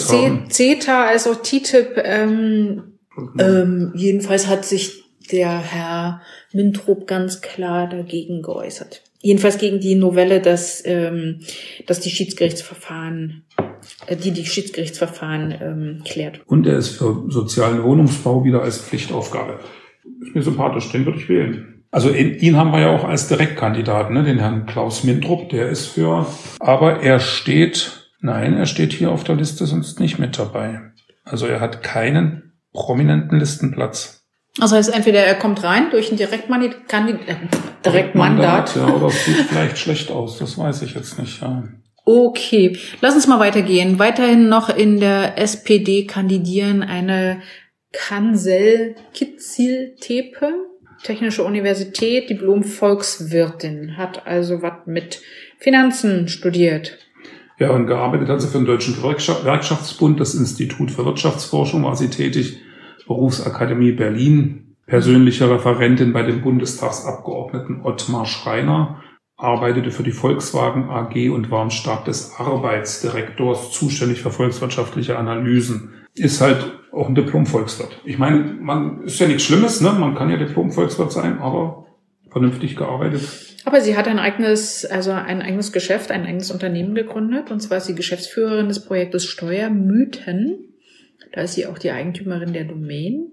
CETA 0.49 1.05
als 1.05 1.25
auch 1.27 1.41
TTIP, 1.41 2.01
ähm, 2.03 2.83
mhm. 3.15 3.33
ähm, 3.39 3.91
jedenfalls 3.95 4.47
hat 4.47 4.65
sich 4.65 5.05
der 5.31 5.57
Herr 5.57 6.21
Mintrup 6.53 7.07
ganz 7.07 7.41
klar 7.41 7.87
dagegen 7.87 8.41
geäußert. 8.41 9.03
Jedenfalls 9.27 9.57
gegen 9.57 9.81
die 9.81 9.95
Novelle, 9.95 10.39
dass, 10.39 10.81
ähm, 10.85 11.41
dass 11.85 11.99
die 11.99 12.11
Schiedsgerichtsverfahren 12.11 13.43
äh, 14.05 14.15
die 14.15 14.31
die 14.31 14.45
Schiedsgerichtsverfahren 14.45 15.53
ähm, 15.61 16.01
klärt. 16.05 16.39
Und 16.45 16.65
er 16.65 16.77
ist 16.77 16.95
für 16.95 17.25
sozialen 17.27 17.83
Wohnungsbau 17.83 18.45
wieder 18.45 18.61
als 18.61 18.77
Pflichtaufgabe. 18.77 19.59
Ist 20.21 20.33
mir 20.33 20.43
sympathisch, 20.43 20.93
den 20.93 21.05
würde 21.05 21.19
ich 21.19 21.27
wählen. 21.27 21.83
Also 21.91 22.09
ihn 22.09 22.55
haben 22.55 22.71
wir 22.71 22.79
ja 22.79 22.95
auch 22.95 23.03
als 23.03 23.27
Direktkandidaten, 23.27 24.13
ne? 24.13 24.23
den 24.23 24.39
Herrn 24.39 24.65
Klaus 24.65 25.03
Mindrup, 25.03 25.49
der 25.49 25.67
ist 25.67 25.87
für, 25.87 26.25
aber 26.61 27.01
er 27.01 27.19
steht, 27.19 28.13
nein, 28.21 28.53
er 28.53 28.65
steht 28.65 28.93
hier 28.93 29.11
auf 29.11 29.25
der 29.25 29.35
Liste 29.35 29.65
sonst 29.65 29.99
nicht 29.99 30.19
mit 30.19 30.39
dabei. 30.39 30.93
Also 31.25 31.47
er 31.47 31.59
hat 31.59 31.83
keinen 31.83 32.53
prominenten 32.71 33.39
Listenplatz. 33.39 34.16
Also 34.59 34.75
heißt 34.75 34.93
entweder 34.93 35.19
er 35.19 35.35
kommt 35.35 35.63
rein 35.63 35.89
durch 35.91 36.11
ein 36.11 36.17
Direktmandat, 36.17 36.75
äh, 36.87 37.35
Direktmandat. 37.85 38.75
Ja, 38.75 38.87
oder 38.87 39.07
es 39.07 39.25
sieht 39.25 39.35
vielleicht 39.35 39.77
schlecht 39.77 40.11
aus, 40.11 40.39
das 40.39 40.57
weiß 40.57 40.81
ich 40.81 40.95
jetzt 40.95 41.19
nicht. 41.19 41.41
Ja. 41.41 41.63
Okay, 42.05 42.77
lass 43.01 43.15
uns 43.15 43.27
mal 43.27 43.39
weitergehen. 43.39 43.99
Weiterhin 43.99 44.47
noch 44.49 44.69
in 44.69 44.99
der 44.99 45.37
SPD 45.37 46.05
kandidieren 46.05 46.81
eine 46.81 47.41
Kansel 47.91 48.95
Kitzil-Tepe, 49.13 50.53
Technische 51.03 51.43
Universität, 51.43 52.29
Diplom-Volkswirtin, 52.29 53.97
hat 53.97 54.25
also 54.25 54.61
was 54.61 54.85
mit 54.85 55.21
Finanzen 55.59 56.27
studiert. 56.27 56.97
Ja, 57.59 57.71
und 57.71 57.87
gearbeitet 57.87 58.29
hat 58.29 58.41
sie 58.41 58.47
für 58.47 58.59
den 58.59 58.65
Deutschen 58.65 58.95
Gewerkschaftsbund, 58.95 60.19
das 60.19 60.35
Institut 60.35 60.91
für 60.91 61.05
Wirtschaftsforschung 61.05 61.83
war 61.83 61.95
sie 61.95 62.09
tätig, 62.09 62.57
Berufsakademie 63.07 63.93
Berlin, 63.93 64.75
persönliche 64.85 65.49
Referentin 65.49 66.13
bei 66.13 66.23
dem 66.23 66.41
Bundestagsabgeordneten 66.41 67.81
Ottmar 67.83 68.25
Schreiner 68.25 69.01
arbeitete 69.37 69.91
für 69.91 70.03
die 70.03 70.11
Volkswagen 70.11 70.89
AG 70.89 71.29
und 71.29 71.51
war 71.51 71.63
im 71.63 71.69
Stab 71.69 72.05
des 72.05 72.33
Arbeitsdirektors 72.39 73.71
zuständig 73.71 74.21
für 74.21 74.31
volkswirtschaftliche 74.31 75.17
Analysen. 75.17 75.93
Ist 76.15 76.41
halt 76.41 76.73
auch 76.91 77.07
ein 77.07 77.15
Diplom-Volkswirt. 77.15 78.01
Ich 78.03 78.17
meine, 78.17 78.55
man 78.59 79.03
ist 79.03 79.19
ja 79.19 79.27
nichts 79.27 79.43
Schlimmes, 79.43 79.81
ne? 79.81 79.91
Man 79.91 80.15
kann 80.15 80.31
ja 80.31 80.37
Diplom-Volkswirt 80.37 81.11
sein, 81.11 81.39
aber 81.39 81.85
vernünftig 82.31 82.75
gearbeitet. 82.75 83.21
Aber 83.65 83.81
sie 83.81 83.95
hat 83.95 84.07
ein 84.07 84.17
eigenes, 84.17 84.85
also 84.85 85.11
ein 85.11 85.41
eigenes 85.41 85.71
Geschäft, 85.71 86.09
ein 86.09 86.25
eigenes 86.25 86.49
Unternehmen 86.49 86.95
gegründet. 86.95 87.51
Und 87.51 87.59
zwar 87.59 87.77
ist 87.77 87.85
sie 87.85 87.95
Geschäftsführerin 87.95 88.69
des 88.69 88.85
Projektes 88.85 89.25
Steuermythen. 89.25 90.73
Da 91.31 91.41
ist 91.41 91.53
sie 91.53 91.65
auch 91.65 91.77
die 91.77 91.91
Eigentümerin 91.91 92.53
der 92.53 92.65
Domain. 92.65 93.31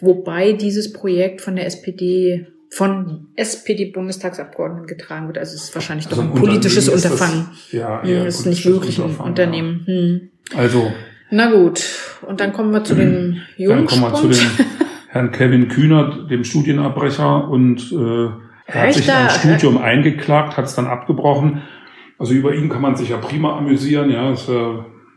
Wobei 0.00 0.52
dieses 0.52 0.92
Projekt 0.92 1.40
von 1.40 1.56
der 1.56 1.66
SPD 1.66 2.46
von 2.70 3.28
SPD-Bundestagsabgeordneten 3.36 4.86
getragen 4.86 5.26
wird. 5.26 5.38
Also 5.38 5.54
es 5.54 5.64
ist 5.64 5.74
wahrscheinlich 5.74 6.06
also 6.06 6.16
doch 6.16 6.28
ein, 6.28 6.34
ein 6.34 6.38
politisches 6.38 6.88
Unterfangen. 6.88 7.48
Das, 7.50 7.72
ja, 7.72 8.02
hm, 8.02 8.26
ist 8.26 8.46
nicht 8.46 8.66
wirklich 8.66 8.98
ein 8.98 9.16
Unternehmen. 9.16 9.84
Ja. 9.86 9.94
Hm. 9.94 10.30
Also. 10.54 10.92
Na 11.30 11.50
gut. 11.50 11.82
Und 12.22 12.40
dann 12.40 12.52
kommen 12.52 12.72
wir 12.72 12.84
zu 12.84 12.94
dem 12.94 13.38
Jungen. 13.56 13.86
Dann 13.86 13.86
kommen 13.86 14.02
wir 14.02 14.14
zu 14.14 14.28
dem 14.28 14.66
Herrn 15.08 15.30
Kevin 15.30 15.68
Kühnert, 15.68 16.30
dem 16.30 16.44
Studienabbrecher, 16.44 17.48
und 17.48 17.92
äh, 17.92 18.28
er 18.66 18.82
hat 18.82 18.94
sich 18.94 19.10
ein 19.10 19.30
Studium 19.30 19.78
eingeklagt, 19.78 20.58
hat 20.58 20.66
es 20.66 20.74
dann 20.74 20.86
abgebrochen. 20.86 21.62
Also 22.18 22.34
über 22.34 22.54
ihn 22.54 22.68
kann 22.68 22.82
man 22.82 22.96
sich 22.96 23.08
ja 23.08 23.16
prima 23.16 23.56
amüsieren. 23.56 24.10
Ja, 24.10 24.30
es 24.32 24.48
äh, 24.48 24.52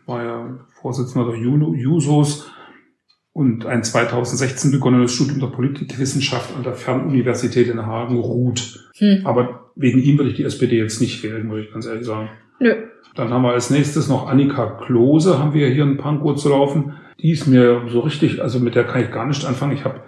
war 0.06 0.24
ja 0.24 0.60
Vorsitzender 0.82 1.32
der 1.32 1.40
Jusos 1.40 2.52
und 3.34 3.66
ein 3.66 3.84
2016 3.84 4.72
begonnenes 4.72 5.14
Studium 5.14 5.40
der 5.40 5.48
Politikwissenschaft 5.48 6.56
an 6.56 6.64
der 6.64 6.74
Fernuniversität 6.74 7.68
in 7.68 7.86
Hagen 7.86 8.20
ruht. 8.20 8.90
Hm. 8.98 9.22
Aber 9.26 9.72
wegen 9.76 10.02
ihm 10.02 10.18
würde 10.18 10.32
ich 10.32 10.38
die 10.38 10.44
SPD 10.44 10.78
jetzt 10.78 11.00
nicht 11.00 11.24
wählen, 11.24 11.48
muss 11.48 11.60
ich 11.60 11.72
ganz 11.72 11.86
ehrlich 11.86 12.06
sagen. 12.06 12.30
Nö. 12.60 12.74
Dann 13.16 13.30
haben 13.30 13.44
wir 13.44 13.52
als 13.52 13.70
nächstes 13.70 14.08
noch 14.08 14.28
Annika 14.28 14.80
Klose, 14.86 15.40
haben 15.40 15.54
wir 15.54 15.70
hier 15.70 15.84
in 15.84 15.98
Pankow 15.98 16.36
zu 16.36 16.50
laufen. 16.50 16.94
Die 17.20 17.32
ist 17.32 17.48
mir 17.48 17.84
so 17.88 18.00
richtig, 18.02 18.42
also 18.42 18.60
mit 18.60 18.76
der 18.76 18.86
kann 18.86 19.04
ich 19.04 19.12
gar 19.12 19.28
nicht 19.28 19.46
anfangen. 19.46 19.74
Ich 19.74 19.84
habe 19.84 20.02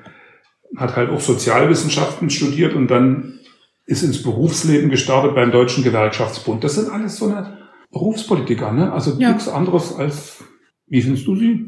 hat 0.75 0.95
halt 0.95 1.09
auch 1.09 1.19
Sozialwissenschaften 1.19 2.29
studiert 2.29 2.73
und 2.73 2.88
dann 2.88 3.39
ist 3.86 4.03
ins 4.03 4.23
Berufsleben 4.23 4.89
gestartet 4.89 5.36
beim 5.36 5.51
Deutschen 5.51 5.83
Gewerkschaftsbund. 5.83 6.63
Das 6.63 6.75
sind 6.75 6.89
alles 6.89 7.17
so 7.17 7.27
eine 7.27 7.57
Berufspolitiker, 7.91 8.71
ne? 8.71 8.91
Also 8.91 9.19
ja. 9.19 9.29
nichts 9.29 9.47
anderes 9.47 9.95
als, 9.95 10.43
wie 10.87 11.01
findest 11.01 11.27
du 11.27 11.35
sie? 11.35 11.65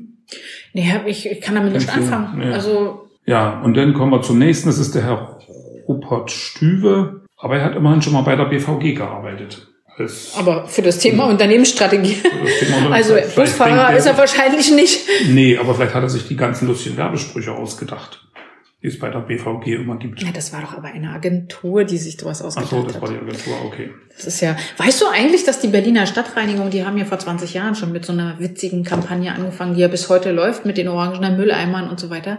Nee, 0.73 0.91
ich, 1.06 1.30
ich 1.30 1.41
kann 1.41 1.56
damit 1.56 1.73
nicht 1.73 1.89
anfangen. 1.89 2.39
Nee. 2.39 2.51
Also 2.51 3.10
ja, 3.25 3.62
und 3.62 3.75
dann 3.75 3.93
kommen 3.93 4.12
wir 4.12 4.21
zum 4.21 4.39
nächsten. 4.39 4.67
Das 4.67 4.78
ist 4.78 4.93
der 4.95 5.04
Herr 5.04 5.39
Rupert 5.88 6.32
Stüwe. 6.32 7.21
Aber 7.38 7.58
er 7.58 7.65
hat 7.65 7.75
immerhin 7.75 8.01
schon 8.01 8.13
mal 8.13 8.21
bei 8.21 8.36
der 8.36 8.45
BVG 8.45 8.95
gearbeitet. 8.95 9.67
Als, 9.97 10.36
aber 10.38 10.67
für 10.67 10.82
das 10.82 10.99
Thema 10.99 11.25
Unternehmensstrategie. 11.25 12.17
Thema 12.60 12.91
also 12.91 13.15
Busfahrer 13.36 13.95
ist 13.95 14.06
er 14.06 14.17
wahrscheinlich 14.17 14.73
nicht. 14.73 14.99
Nee, 15.30 15.58
aber 15.58 15.73
vielleicht 15.73 15.93
hat 15.93 16.04
er 16.04 16.10
sich 16.10 16.28
die 16.28 16.36
ganzen 16.36 16.67
lustigen 16.67 16.97
Werbesprüche 16.97 17.54
ausgedacht 17.54 18.25
die 18.86 18.89
es 18.89 19.00
bei 19.00 19.10
der 19.10 19.21
BVG 19.21 19.82
immer 19.82 19.98
gibt. 19.98 20.21
Ja, 20.21 20.32
das 20.32 20.54
war 20.54 20.62
doch 20.62 20.78
aber 20.78 20.89
eine 20.89 21.10
Agentur, 21.10 21.86
die 21.86 21.98
sich 21.98 22.19
sowas 22.19 22.43
ausgedacht 22.43 22.71
hat. 22.71 22.80
Ach 22.80 22.84
so, 22.84 22.93
das 22.93 23.02
war 23.02 23.10
die 23.10 23.17
Agentur, 23.17 23.56
okay. 23.65 23.89
Das 24.15 24.28
ist 24.28 24.41
ja, 24.41 24.56
weißt 24.78 25.02
du 25.02 25.08
eigentlich, 25.12 25.43
dass 25.43 25.60
die 25.60 25.69
Berliner 25.69 26.06
Stadtreinigung, 26.06 26.69
die 26.69 26.86
haben 26.86 26.95
ja 27.00 27.06
vor 27.06 27.17
20 27.17 27.56
Jahren 27.56 27.74
schon 27.74 27.91
mit 27.91 28.06
so 28.06 28.13
einer 28.13 28.39
witzigen 28.39 28.84
Kampagne 28.84 29.34
angefangen, 29.34 29.74
die 29.74 29.82
ja 29.82 29.88
bis 29.88 30.08
heute 30.08 30.32
läuft 30.32 30.67
mit 30.67 30.78
den 30.78 30.88
orangenen 30.88 31.36
Mülleimern 31.36 31.89
und 31.89 32.00
so 32.00 32.12
weiter. 32.12 32.38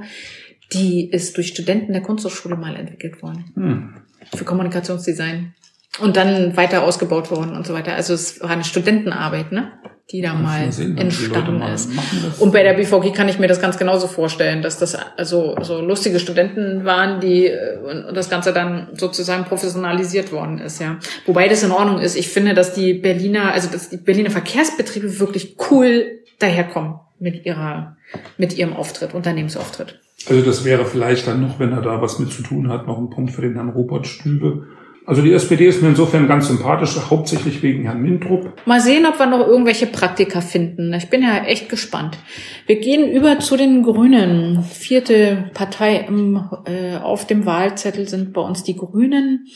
Die 0.72 1.10
ist 1.10 1.36
durch 1.36 1.48
Studenten 1.48 1.92
der 1.92 2.02
Kunsthochschule 2.02 2.54
mal 2.54 2.76
entwickelt 2.76 3.20
worden. 3.22 3.50
Hm. 3.56 3.94
Für 4.32 4.44
Kommunikationsdesign. 4.44 5.52
Und 5.98 6.16
dann 6.16 6.56
weiter 6.56 6.84
ausgebaut 6.84 7.32
worden 7.32 7.56
und 7.56 7.66
so 7.66 7.74
weiter. 7.74 7.94
Also 7.94 8.14
es 8.14 8.40
war 8.40 8.50
eine 8.50 8.62
Studentenarbeit, 8.62 9.50
ne? 9.50 9.72
Die 10.12 10.20
da 10.22 10.34
mal 10.34 10.70
sehen, 10.70 10.96
entstanden 10.96 11.60
ist. 11.62 11.90
Und 12.38 12.52
bei 12.52 12.62
der 12.62 12.74
BVG 12.74 13.12
kann 13.12 13.28
ich 13.28 13.40
mir 13.40 13.48
das 13.48 13.60
ganz 13.60 13.76
genauso 13.76 14.06
vorstellen, 14.06 14.62
dass 14.62 14.78
das 14.78 14.94
also 14.94 15.56
so 15.62 15.80
lustige 15.80 16.20
Studenten 16.20 16.84
waren, 16.84 17.20
die 17.20 17.46
äh, 17.46 17.78
und 17.78 18.16
das 18.16 18.30
Ganze 18.30 18.52
dann 18.52 18.88
sozusagen 18.94 19.44
professionalisiert 19.44 20.30
worden 20.30 20.58
ist, 20.58 20.80
ja. 20.80 20.98
Wobei 21.26 21.48
das 21.48 21.64
in 21.64 21.72
Ordnung 21.72 21.98
ist. 21.98 22.16
Ich 22.16 22.28
finde, 22.28 22.54
dass 22.54 22.72
die 22.72 22.94
Berliner, 22.94 23.52
also 23.52 23.68
dass 23.68 23.90
die 23.90 23.96
Berliner 23.96 24.30
Verkehrsbetriebe 24.30 25.18
wirklich 25.18 25.56
cool 25.70 26.20
daherkommen 26.38 27.00
mit 27.18 27.44
ihrer, 27.44 27.96
mit 28.38 28.56
ihrem 28.56 28.74
Auftritt, 28.74 29.12
Unternehmensauftritt. 29.12 29.98
Also 30.28 30.42
das 30.42 30.64
wäre 30.64 30.84
vielleicht 30.84 31.26
dann 31.26 31.40
noch, 31.40 31.58
wenn 31.58 31.72
er 31.72 31.82
da 31.82 32.00
was 32.00 32.18
mit 32.18 32.32
zu 32.32 32.42
tun 32.42 32.68
hat, 32.68 32.86
noch 32.86 32.98
ein 32.98 33.10
Punkt 33.10 33.32
für 33.32 33.42
den 33.42 33.54
Herrn 33.54 33.70
Robert 33.70 34.06
Stübe 34.06 34.66
also 35.06 35.22
die 35.22 35.32
SPD 35.32 35.68
ist 35.68 35.82
mir 35.82 35.88
insofern 35.88 36.26
ganz 36.26 36.48
sympathisch, 36.48 36.96
hauptsächlich 37.08 37.62
wegen 37.62 37.84
Herrn 37.84 38.02
Mintrup. 38.02 38.52
Mal 38.66 38.80
sehen, 38.80 39.06
ob 39.06 39.18
wir 39.18 39.26
noch 39.26 39.46
irgendwelche 39.46 39.86
Praktika 39.86 40.40
finden. 40.40 40.92
Ich 40.94 41.08
bin 41.08 41.22
ja 41.22 41.44
echt 41.44 41.68
gespannt. 41.68 42.18
Wir 42.66 42.80
gehen 42.80 43.10
über 43.10 43.38
zu 43.38 43.56
den 43.56 43.84
Grünen. 43.84 44.64
Vierte 44.64 45.50
Partei 45.54 46.04
im, 46.08 46.48
äh, 46.64 46.96
auf 46.96 47.24
dem 47.26 47.46
Wahlzettel 47.46 48.08
sind 48.08 48.32
bei 48.32 48.40
uns 48.40 48.64
die 48.64 48.76
Grünen. 48.76 49.46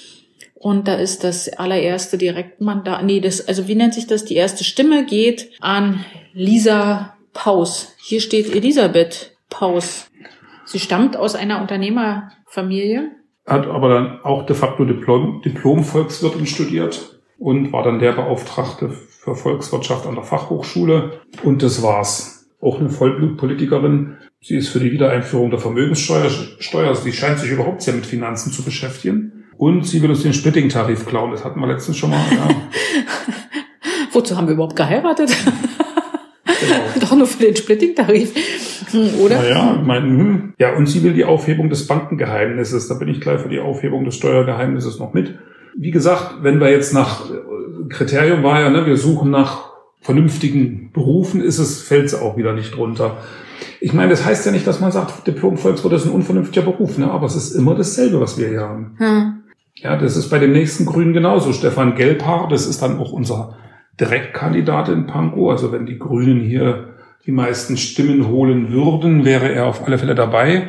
Und 0.55 0.87
da 0.87 0.95
ist 0.95 1.25
das 1.25 1.49
allererste 1.49 2.17
Direktmandat, 2.17 3.03
nee, 3.05 3.21
das, 3.21 3.49
also 3.49 3.67
wie 3.67 3.75
nennt 3.75 3.95
sich 3.95 4.07
das? 4.07 4.27
Die 4.27 4.37
erste 4.37 4.63
Stimme 4.63 5.05
geht 5.05 5.51
an 5.61 6.05
Lisa 6.33 7.17
Paus. 7.33 7.97
Hier 7.99 8.21
steht 8.21 8.55
Elisabeth 8.55 9.37
Paus. 9.49 10.11
Sie 10.65 10.79
stammt 10.79 11.17
aus 11.17 11.35
einer 11.35 11.61
Unternehmerfamilie 11.61 13.11
hat 13.51 13.67
aber 13.67 13.89
dann 13.89 14.21
auch 14.23 14.47
de 14.47 14.55
facto 14.55 14.85
Diplom, 14.85 15.43
Diplom-Volkswirtin 15.43 16.47
studiert 16.47 17.21
und 17.39 17.73
war 17.73 17.83
dann 17.83 17.99
Lehrbeauftragte 17.99 18.91
für 18.91 19.35
Volkswirtschaft 19.35 20.07
an 20.07 20.15
der 20.15 20.25
Fachhochschule. 20.25 21.21
Und 21.43 21.63
das 21.63 21.83
war's. 21.83 22.49
Auch 22.61 22.79
eine 22.79 22.91
Vollblutpolitikerin. 22.91 24.19
Sie 24.41 24.57
ist 24.57 24.69
für 24.69 24.81
die 24.81 24.93
Wiedereinführung 24.93 25.51
der 25.51 25.59
Vermögenssteuer, 25.59 26.31
Steuer, 26.59 26.95
sie 26.95 27.13
scheint 27.13 27.39
sich 27.39 27.51
überhaupt 27.51 27.83
sehr 27.83 27.95
mit 27.95 28.07
Finanzen 28.07 28.53
zu 28.53 28.63
beschäftigen. 28.63 29.45
Und 29.57 29.87
sie 29.87 30.01
will 30.03 30.11
uns 30.11 30.23
den 30.23 30.33
Splitting-Tarif 30.33 31.07
klauen. 31.07 31.33
Das 31.33 31.45
hatten 31.45 31.61
wir 31.61 31.67
letztens 31.67 31.97
schon 31.97 32.11
mal. 32.11 32.21
Ja. 32.31 32.49
Wozu 34.13 34.37
haben 34.37 34.47
wir 34.47 34.55
überhaupt 34.55 34.77
geheiratet? 34.77 35.31
Genau. 36.61 36.81
Doch 37.01 37.17
nur 37.17 37.27
für 37.27 37.45
den 37.45 37.57
Splitting-Tarif. 37.57 38.33
Hm, 38.91 39.21
oder? 39.21 39.39
Naja, 39.39 39.77
ich 39.81 39.87
meine, 39.87 40.07
hm. 40.07 40.53
ja, 40.59 40.77
und 40.77 40.87
sie 40.87 41.03
will 41.03 41.13
die 41.13 41.25
Aufhebung 41.25 41.71
des 41.71 41.87
Bankengeheimnisses. 41.87 42.89
Da 42.89 42.95
bin 42.95 43.09
ich 43.09 43.21
gleich 43.21 43.41
für 43.41 43.49
die 43.49 43.61
Aufhebung 43.61 44.05
des 44.05 44.17
Steuergeheimnisses 44.17 44.99
noch 44.99 45.13
mit. 45.13 45.39
Wie 45.77 45.91
gesagt, 45.91 46.43
wenn 46.43 46.61
wir 46.61 46.71
jetzt 46.71 46.93
nach 46.93 47.31
äh, 47.31 47.89
Kriterium 47.89 48.43
war 48.43 48.61
ja, 48.61 48.71
ne, 48.71 48.87
wir 48.87 48.97
suchen 48.97 49.31
nach 49.31 49.71
vernünftigen 50.01 50.91
Berufen, 50.93 51.43
ist 51.43 51.59
es, 51.59 51.83
fällt 51.83 52.07
es 52.07 52.15
auch 52.15 52.37
wieder 52.37 52.53
nicht 52.53 52.77
drunter. 52.77 53.19
Ich 53.81 53.93
meine, 53.93 54.11
das 54.11 54.25
heißt 54.25 54.47
ja 54.47 54.53
nicht, 54.53 54.67
dass 54.67 54.81
man 54.81 54.93
sagt, 54.93 55.27
Diplom-Volkswirt 55.27 55.93
ist 55.93 56.07
ein 56.07 56.13
unvernünftiger 56.13 56.65
Beruf, 56.65 56.99
ne? 56.99 57.11
aber 57.11 57.27
es 57.27 57.37
ist 57.37 57.53
immer 57.53 57.75
dasselbe, 57.75 58.21
was 58.21 58.39
wir 58.39 58.49
hier 58.49 58.61
haben. 58.61 58.95
Hm. 58.99 59.35
Ja, 59.77 59.97
das 59.97 60.17
ist 60.17 60.29
bei 60.29 60.39
dem 60.39 60.53
nächsten 60.53 60.85
Grünen 60.85 61.13
genauso. 61.13 61.53
Stefan 61.53 61.95
Gelbhaar, 61.95 62.49
das 62.49 62.67
ist 62.67 62.83
dann 62.83 62.99
auch 62.99 63.13
unser 63.13 63.57
Direktkandidat 64.01 64.89
in 64.89 65.07
Pankow. 65.07 65.51
Also 65.51 65.73
wenn 65.73 65.87
die 65.87 65.99
Grünen 65.99 66.41
hier 66.41 66.95
die 67.27 67.33
meisten 67.33 67.77
Stimmen 67.77 68.29
holen 68.29 68.73
würden, 68.73 69.25
wäre 69.25 69.53
er 69.53 69.67
auf 69.67 69.87
alle 69.87 69.99
Fälle 69.99 70.15
dabei. 70.15 70.69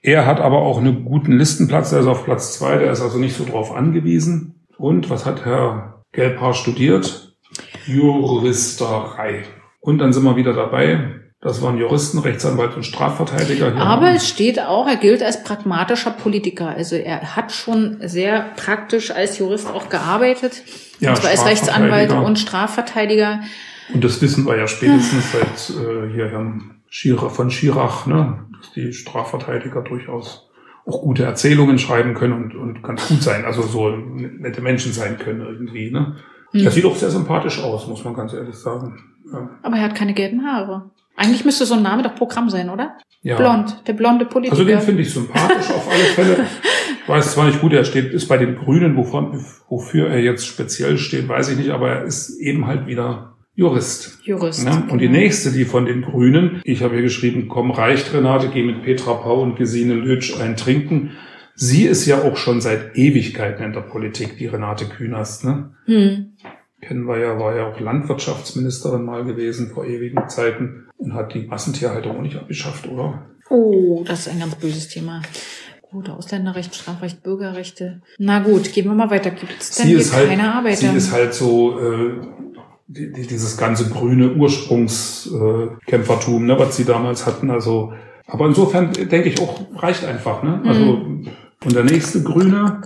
Er 0.00 0.26
hat 0.26 0.40
aber 0.40 0.58
auch 0.58 0.78
einen 0.78 1.04
guten 1.04 1.32
Listenplatz, 1.32 1.92
er 1.92 2.00
ist 2.00 2.06
auf 2.06 2.24
Platz 2.24 2.58
zwei, 2.58 2.76
der 2.76 2.90
ist 2.90 3.02
also 3.02 3.18
nicht 3.18 3.36
so 3.36 3.44
drauf 3.44 3.74
angewiesen. 3.74 4.66
Und 4.76 5.10
was 5.10 5.26
hat 5.26 5.44
Herr 5.44 6.02
Gelbhaar 6.12 6.54
studiert? 6.54 7.36
Juristerei. 7.86 9.44
Und 9.80 9.98
dann 9.98 10.12
sind 10.12 10.24
wir 10.24 10.36
wieder 10.36 10.54
dabei. 10.54 11.21
Das 11.42 11.60
waren 11.60 11.76
Juristen, 11.76 12.20
Rechtsanwalt 12.20 12.76
und 12.76 12.86
Strafverteidiger. 12.86 13.72
Hier 13.72 13.82
Aber 13.82 14.10
es 14.10 14.28
steht 14.28 14.60
auch, 14.60 14.86
er 14.86 14.94
gilt 14.94 15.24
als 15.24 15.42
pragmatischer 15.42 16.12
Politiker. 16.12 16.68
Also 16.68 16.94
er 16.94 17.34
hat 17.34 17.50
schon 17.50 17.96
sehr 18.00 18.52
praktisch 18.56 19.10
als 19.10 19.38
Jurist 19.38 19.66
auch 19.66 19.88
gearbeitet. 19.88 20.62
Ja, 21.00 21.10
und 21.10 21.16
zwar 21.16 21.30
als 21.30 21.44
Rechtsanwalt 21.44 22.12
und 22.12 22.38
Strafverteidiger. 22.38 23.40
Und 23.92 24.04
das 24.04 24.22
wissen 24.22 24.46
wir 24.46 24.56
ja 24.56 24.68
spätestens 24.68 25.32
seit 25.32 25.76
äh, 25.76 26.12
hier 26.14 26.28
Herrn 26.30 26.76
Schirach, 26.88 27.32
von 27.32 27.50
Schirach, 27.50 28.06
ne, 28.06 28.44
dass 28.60 28.70
die 28.72 28.92
Strafverteidiger 28.92 29.82
durchaus 29.82 30.48
auch 30.86 31.02
gute 31.02 31.24
Erzählungen 31.24 31.80
schreiben 31.80 32.14
können 32.14 32.34
und, 32.34 32.54
und 32.54 32.82
ganz 32.84 33.08
gut 33.08 33.20
sein, 33.20 33.44
also 33.44 33.62
so 33.62 33.88
nette 33.88 34.60
Menschen 34.60 34.92
sein 34.92 35.18
können 35.18 35.40
irgendwie. 35.40 35.90
Ne? 35.90 36.16
Hm. 36.52 36.64
Er 36.64 36.70
sieht 36.70 36.84
auch 36.84 36.94
sehr 36.94 37.10
sympathisch 37.10 37.60
aus, 37.60 37.88
muss 37.88 38.04
man 38.04 38.14
ganz 38.14 38.32
ehrlich 38.32 38.54
sagen. 38.54 39.02
Ja. 39.32 39.50
Aber 39.62 39.76
er 39.76 39.82
hat 39.82 39.96
keine 39.96 40.14
gelben 40.14 40.46
Haare. 40.46 40.90
Eigentlich 41.16 41.44
müsste 41.44 41.66
so 41.66 41.74
ein 41.74 41.82
Name 41.82 42.02
doch 42.02 42.14
Programm 42.14 42.48
sein, 42.50 42.70
oder? 42.70 42.96
Ja. 43.22 43.36
Blond, 43.36 43.82
der 43.86 43.92
blonde 43.92 44.24
Politiker. 44.24 44.58
Also 44.58 44.64
den 44.64 44.80
finde 44.80 45.02
ich 45.02 45.12
sympathisch 45.12 45.70
auf 45.70 45.88
alle 45.88 46.04
Fälle. 46.04 46.46
Ich 47.02 47.08
weiß 47.08 47.32
zwar 47.32 47.46
nicht 47.46 47.60
gut, 47.60 47.72
er 47.72 47.84
steht, 47.84 48.12
ist 48.12 48.26
bei 48.26 48.38
den 48.38 48.56
Grünen, 48.56 48.96
wovon, 48.96 49.44
wofür 49.68 50.08
er 50.08 50.20
jetzt 50.20 50.46
speziell 50.46 50.98
steht, 50.98 51.28
weiß 51.28 51.50
ich 51.50 51.58
nicht, 51.58 51.70
aber 51.70 51.90
er 51.90 52.04
ist 52.04 52.40
eben 52.40 52.66
halt 52.66 52.86
wieder 52.86 53.36
Jurist. 53.54 54.18
Jurist. 54.24 54.64
Ne? 54.64 54.84
Und 54.88 54.98
die 54.98 55.06
genau. 55.06 55.18
nächste, 55.18 55.52
die 55.52 55.66
von 55.66 55.84
den 55.84 56.02
Grünen, 56.02 56.62
ich 56.64 56.82
habe 56.82 56.94
hier 56.94 57.02
geschrieben, 57.02 57.48
komm 57.48 57.70
reicht 57.70 58.12
Renate, 58.14 58.48
geh 58.48 58.62
mit 58.62 58.82
Petra 58.82 59.14
Pau 59.14 59.42
und 59.42 59.56
Gesine 59.56 59.94
Lötsch 59.94 60.40
ein 60.40 60.56
Trinken. 60.56 61.10
Sie 61.54 61.84
ist 61.84 62.06
ja 62.06 62.22
auch 62.22 62.36
schon 62.36 62.62
seit 62.62 62.96
Ewigkeiten 62.96 63.62
in 63.62 63.74
der 63.74 63.82
Politik, 63.82 64.38
die 64.38 64.46
Renate 64.46 64.86
Künast. 64.86 65.44
Ne? 65.44 65.74
Hm. 65.84 66.31
Kennen 66.82 67.04
wir 67.06 67.18
ja, 67.18 67.38
war 67.38 67.54
ja 67.56 67.68
auch 67.68 67.78
Landwirtschaftsministerin 67.78 69.04
mal 69.04 69.24
gewesen 69.24 69.70
vor 69.72 69.84
ewigen 69.84 70.28
Zeiten 70.28 70.88
und 70.98 71.14
hat 71.14 71.32
die 71.32 71.46
Massentierhaltung 71.46 72.16
auch 72.18 72.22
nicht 72.22 72.36
abgeschafft, 72.36 72.88
oder? 72.88 73.22
Oh, 73.48 74.02
das 74.04 74.26
ist 74.26 74.32
ein 74.32 74.40
ganz 74.40 74.56
böses 74.56 74.88
Thema. 74.88 75.22
Gut, 75.92 76.10
Ausländerrecht, 76.10 76.74
Strafrecht, 76.74 77.22
Bürgerrechte. 77.22 78.02
Na 78.18 78.40
gut, 78.40 78.72
gehen 78.72 78.86
wir 78.86 78.94
mal 78.94 79.10
weiter. 79.10 79.30
Gibt 79.30 79.54
es 79.60 79.76
denn 79.76 79.86
hier 79.88 79.98
halt, 80.00 80.28
keine 80.28 80.52
Arbeiter? 80.54 80.76
sie 80.90 80.96
ist 80.96 81.12
halt 81.12 81.34
so 81.34 81.78
äh, 81.78 82.14
die, 82.88 83.12
die, 83.12 83.26
dieses 83.28 83.56
ganze 83.56 83.88
grüne 83.88 84.32
Ursprungskämpfertum, 84.32 86.46
ne, 86.46 86.58
was 86.58 86.76
sie 86.76 86.84
damals 86.84 87.26
hatten. 87.26 87.50
Also, 87.50 87.92
aber 88.26 88.46
insofern 88.46 88.92
denke 88.92 89.28
ich 89.28 89.40
auch 89.40 89.60
reicht 89.76 90.04
einfach. 90.04 90.42
Ne? 90.42 90.62
Also 90.64 90.96
Mhm. 90.96 91.28
und 91.64 91.74
der 91.74 91.84
nächste 91.84 92.22
Grüne, 92.22 92.80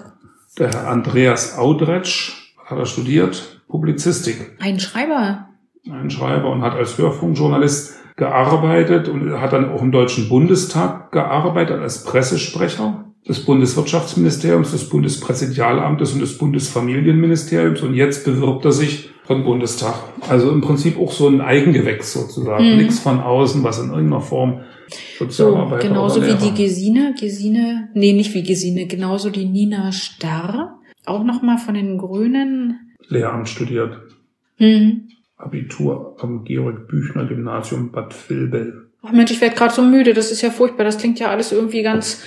der 0.59 0.70
Herr 0.72 0.88
Andreas 0.88 1.57
Audretsch, 1.57 2.53
hat 2.64 2.78
er 2.78 2.86
studiert 2.86 3.55
Publizistik, 3.69 4.57
ein 4.61 4.81
Schreiber. 4.81 5.49
ein 5.91 6.11
Schreiber 6.11 6.51
und 6.51 6.62
hat 6.62 6.75
als 6.75 6.99
Hörfunkjournalist 6.99 7.95
gearbeitet 8.17 9.09
und 9.09 9.41
hat 9.41 9.53
dann 9.53 9.71
auch 9.71 9.83
im 9.83 9.93
Deutschen 9.93 10.29
Bundestag 10.29 11.12
gearbeitet 11.12 11.81
als 11.81 12.05
Pressesprecher 12.05 13.05
des 13.29 13.45
Bundeswirtschaftsministeriums, 13.45 14.71
des 14.71 14.89
Bundespräsidialamtes 14.89 16.12
und 16.12 16.21
des 16.21 16.39
Bundesfamilienministeriums 16.39 17.83
und 17.83 17.95
jetzt 17.95 18.25
bewirbt 18.25 18.64
er 18.64 18.73
sich 18.73 19.11
vom 19.25 19.43
Bundestag. 19.45 19.95
Also 20.29 20.51
im 20.51 20.61
Prinzip 20.61 20.99
auch 20.99 21.11
so 21.11 21.29
ein 21.29 21.41
Eigengewächs 21.41 22.12
sozusagen. 22.12 22.73
Mhm. 22.73 22.77
Nichts 22.79 23.01
von 23.01 23.21
außen, 23.21 23.64
was 23.64 23.81
in 23.81 23.91
irgendeiner 23.91 24.21
Form 24.21 24.61
So, 25.19 25.25
Sozialarbeiter 25.25 25.89
genauso 25.89 26.21
oder 26.21 26.41
wie 26.41 26.51
die. 26.51 26.62
Gesine, 26.62 27.14
Gesine, 27.19 27.89
nee, 27.95 28.12
nicht 28.12 28.33
wie 28.35 28.45
Gesine, 28.45 28.87
genauso 28.87 29.31
die 29.31 29.47
Nina 29.47 29.91
Starr, 29.91 30.79
auch 31.05 31.25
nochmal 31.25 31.59
von 31.59 31.75
den 31.75 31.99
Grünen. 31.99 32.86
Lehramt 33.09 33.48
studiert. 33.48 33.98
Hm. 34.57 35.09
Abitur 35.36 36.16
am 36.20 36.44
Georg-Büchner-Gymnasium 36.44 37.92
Bad 37.92 38.14
Vilbel. 38.28 38.86
Ach 39.02 39.12
Mensch, 39.12 39.30
ich 39.30 39.40
werde 39.40 39.54
gerade 39.54 39.72
so 39.72 39.82
müde, 39.82 40.14
das 40.14 40.32
ist 40.32 40.42
ja 40.42 40.50
furchtbar, 40.50 40.84
das 40.84 40.98
klingt 40.98 41.20
ja 41.20 41.28
alles 41.30 41.52
irgendwie 41.52 41.82
ganz, 41.82 42.22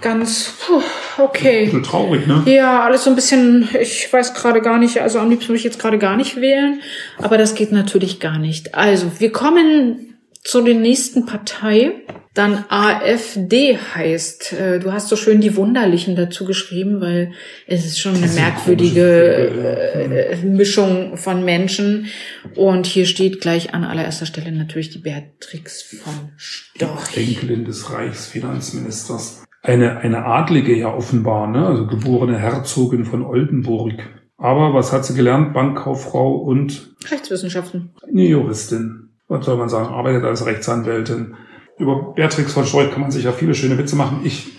ganz, 0.00 0.54
puh, 0.60 0.78
Ein 0.78 1.24
okay. 1.24 1.64
bisschen 1.64 1.82
traurig, 1.82 2.26
ne? 2.26 2.42
Ja, 2.46 2.82
alles 2.82 3.04
so 3.04 3.10
ein 3.10 3.16
bisschen, 3.16 3.68
ich 3.78 4.10
weiß 4.10 4.32
gerade 4.32 4.62
gar 4.62 4.78
nicht, 4.78 5.02
also 5.02 5.18
am 5.18 5.28
liebsten 5.28 5.48
würde 5.48 5.58
ich 5.58 5.64
jetzt 5.64 5.80
gerade 5.80 5.98
gar 5.98 6.16
nicht 6.16 6.40
wählen, 6.40 6.80
aber 7.18 7.36
das 7.36 7.54
geht 7.54 7.72
natürlich 7.72 8.20
gar 8.20 8.38
nicht. 8.38 8.74
Also, 8.74 9.10
wir 9.18 9.32
kommen 9.32 10.14
zu 10.42 10.62
der 10.62 10.74
nächsten 10.74 11.26
Partei, 11.26 11.92
dann 12.34 12.64
AfD 12.68 13.78
heißt. 13.78 14.52
Äh, 14.52 14.80
Du 14.80 14.92
hast 14.92 15.08
so 15.08 15.16
schön 15.16 15.40
die 15.40 15.56
Wunderlichen 15.56 16.16
dazu 16.16 16.44
geschrieben, 16.44 17.00
weil 17.00 17.32
es 17.66 17.86
ist 17.86 17.98
schon 18.00 18.16
eine 18.16 18.26
merkwürdige 18.26 20.32
äh, 20.34 20.36
Mischung 20.44 21.16
von 21.16 21.44
Menschen. 21.44 22.06
Und 22.56 22.86
hier 22.86 23.06
steht 23.06 23.40
gleich 23.40 23.72
an 23.72 23.84
allererster 23.84 24.26
Stelle 24.26 24.50
natürlich 24.52 24.90
die 24.90 24.98
Beatrix 24.98 25.82
von 25.82 26.32
Storch. 26.36 27.16
Enkelin 27.16 27.64
des 27.64 27.90
Reichsfinanzministers. 27.92 29.44
Eine, 29.62 29.98
eine 29.98 30.26
Adlige 30.26 30.76
ja 30.76 30.92
offenbar, 30.92 31.46
ne? 31.46 31.64
also 31.66 31.86
geborene 31.86 32.38
Herzogin 32.38 33.06
von 33.06 33.24
Oldenburg. 33.24 33.94
Aber 34.36 34.74
was 34.74 34.92
hat 34.92 35.06
sie 35.06 35.14
gelernt? 35.14 35.54
Bankkauffrau 35.54 36.34
und 36.34 36.94
Rechtswissenschaften. 37.10 37.92
eine 38.06 38.24
Juristin. 38.24 39.08
Was 39.28 39.46
soll 39.46 39.56
man 39.56 39.70
sagen? 39.70 39.88
Arbeitet 39.88 40.24
als 40.24 40.44
Rechtsanwältin. 40.44 41.34
Über 41.78 42.12
Beatrix 42.14 42.52
von 42.52 42.66
Storch 42.66 42.90
kann 42.90 43.00
man 43.00 43.10
sich 43.10 43.24
ja 43.24 43.32
viele 43.32 43.54
schöne 43.54 43.78
Witze 43.78 43.96
machen. 43.96 44.20
Ich 44.24 44.56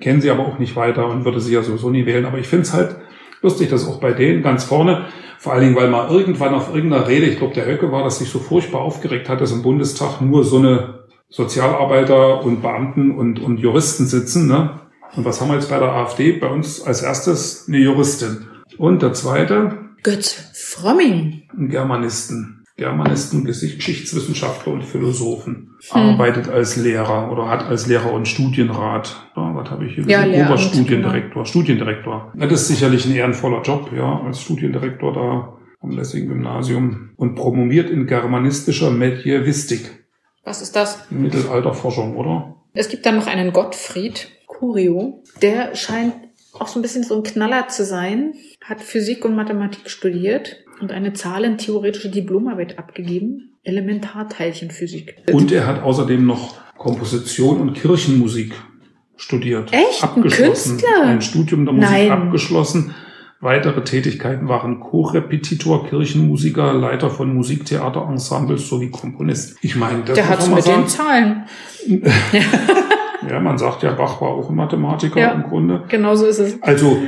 kenne 0.00 0.20
sie 0.20 0.30
aber 0.30 0.46
auch 0.46 0.58
nicht 0.58 0.76
weiter 0.76 1.08
und 1.08 1.24
würde 1.24 1.40
sie 1.40 1.54
ja 1.54 1.62
sowieso 1.62 1.90
nie 1.90 2.06
wählen. 2.06 2.26
Aber 2.26 2.38
ich 2.38 2.46
finde 2.46 2.62
es 2.62 2.72
halt 2.72 2.96
lustig, 3.42 3.70
dass 3.70 3.88
auch 3.88 4.00
bei 4.00 4.12
denen 4.12 4.42
ganz 4.42 4.64
vorne, 4.64 5.06
vor 5.38 5.52
allen 5.52 5.62
Dingen, 5.62 5.76
weil 5.76 5.90
mal 5.90 6.10
irgendwann 6.10 6.54
auf 6.54 6.74
irgendeiner 6.74 7.08
Rede, 7.08 7.26
ich 7.26 7.38
glaube 7.38 7.54
der 7.54 7.66
Höcke 7.66 7.92
war, 7.92 8.04
das 8.04 8.18
sich 8.18 8.30
so 8.30 8.38
furchtbar 8.38 8.80
aufgeregt 8.80 9.28
hat, 9.28 9.40
dass 9.40 9.52
im 9.52 9.62
Bundestag 9.62 10.20
nur 10.20 10.44
so 10.44 10.58
eine 10.58 11.04
Sozialarbeiter 11.28 12.42
und 12.44 12.62
Beamten 12.62 13.10
und, 13.10 13.40
und 13.40 13.58
Juristen 13.58 14.06
sitzen. 14.06 14.46
Ne? 14.46 14.80
Und 15.16 15.24
was 15.24 15.40
haben 15.40 15.48
wir 15.48 15.56
jetzt 15.56 15.70
bei 15.70 15.78
der 15.78 15.92
AfD? 15.92 16.32
Bei 16.32 16.48
uns 16.48 16.82
als 16.82 17.02
erstes 17.02 17.66
eine 17.68 17.78
Juristin. 17.78 18.48
Und 18.78 19.02
der 19.02 19.12
zweite, 19.12 19.78
Götz 20.02 20.50
Fromming. 20.54 21.42
ein 21.56 21.68
Germanisten. 21.68 22.63
Germanisten, 22.76 23.44
Geschichtswissenschaftler 23.44 24.72
und 24.72 24.84
Philosophen. 24.84 25.76
Hm. 25.90 26.00
Arbeitet 26.00 26.48
als 26.48 26.76
Lehrer 26.76 27.30
oder 27.30 27.48
hat 27.48 27.64
als 27.64 27.86
Lehrer 27.86 28.12
und 28.12 28.26
Studienrat. 28.26 29.30
Ja, 29.36 29.54
was 29.54 29.70
habe 29.70 29.86
ich 29.86 29.94
hier? 29.94 30.04
Ja? 30.08 30.24
Lehramt, 30.24 30.50
Oberstudiendirektor. 30.50 31.46
Studiendirektor. 31.46 32.32
Ja, 32.36 32.46
das 32.46 32.62
ist 32.62 32.68
sicherlich 32.68 33.06
ein 33.06 33.14
ehrenvoller 33.14 33.62
Job, 33.62 33.90
ja, 33.96 34.20
als 34.24 34.40
Studiendirektor 34.40 35.12
da 35.12 35.58
am 35.80 35.90
Lessing 35.90 36.26
Gymnasium. 36.26 37.10
Und 37.16 37.36
promoviert 37.36 37.90
in 37.90 38.06
germanistischer 38.06 38.90
Medievistik. 38.90 40.04
Was 40.42 40.60
ist 40.60 40.74
das? 40.74 41.10
Mittelalterforschung, 41.10 42.16
oder? 42.16 42.56
Es 42.72 42.88
gibt 42.88 43.06
dann 43.06 43.16
noch 43.16 43.28
einen 43.28 43.52
Gottfried 43.52 44.30
Curio. 44.48 45.22
Der 45.42 45.76
scheint 45.76 46.14
auch 46.58 46.66
so 46.66 46.78
ein 46.78 46.82
bisschen 46.82 47.04
so 47.04 47.16
ein 47.16 47.22
Knaller 47.22 47.68
zu 47.68 47.84
sein. 47.84 48.34
Hat 48.64 48.80
Physik 48.80 49.24
und 49.24 49.36
Mathematik 49.36 49.88
studiert 49.90 50.63
und 50.80 50.92
eine 50.92 51.12
zahlentheoretische 51.12 52.10
Diplomarbeit 52.10 52.78
abgegeben. 52.78 53.50
Elementarteilchenphysik. 53.62 55.16
Und 55.32 55.50
er 55.52 55.66
hat 55.66 55.82
außerdem 55.82 56.26
noch 56.26 56.56
Komposition 56.76 57.60
und 57.60 57.74
Kirchenmusik 57.74 58.52
studiert. 59.16 59.72
Echt? 59.72 60.02
Ein 60.02 60.08
Abgeschlossen. 60.10 60.76
Künstler? 60.78 61.02
Ein 61.04 61.22
Studium 61.22 61.64
der 61.64 61.74
Musik 61.74 61.90
Nein. 61.90 62.10
abgeschlossen. 62.10 62.94
Weitere 63.40 63.84
Tätigkeiten 63.84 64.48
waren 64.48 64.80
Co-Repetitor, 64.80 65.86
Kirchenmusiker, 65.86 66.72
Leiter 66.72 67.10
von 67.10 67.34
Musiktheaterensembles 67.34 68.68
sowie 68.68 68.90
Komponist. 68.90 69.58
Ich 69.60 69.76
meine, 69.76 70.02
das 70.04 70.14
Der 70.14 70.24
man 70.24 70.38
mit 70.38 70.48
mal 70.50 70.56
den 70.62 70.88
sagen. 70.88 70.88
Zahlen. 70.88 71.44
Ja, 73.30 73.40
man 73.40 73.56
sagt 73.56 73.82
ja, 73.82 73.92
Bach 73.92 74.20
war 74.20 74.28
auch 74.28 74.50
ein 74.50 74.56
Mathematiker 74.56 75.18
Ja. 75.18 75.30
im 75.32 75.44
Grunde. 75.44 75.82
Genau 75.88 76.14
so 76.14 76.26
ist 76.26 76.38
es. 76.40 76.62
Also, 76.62 76.98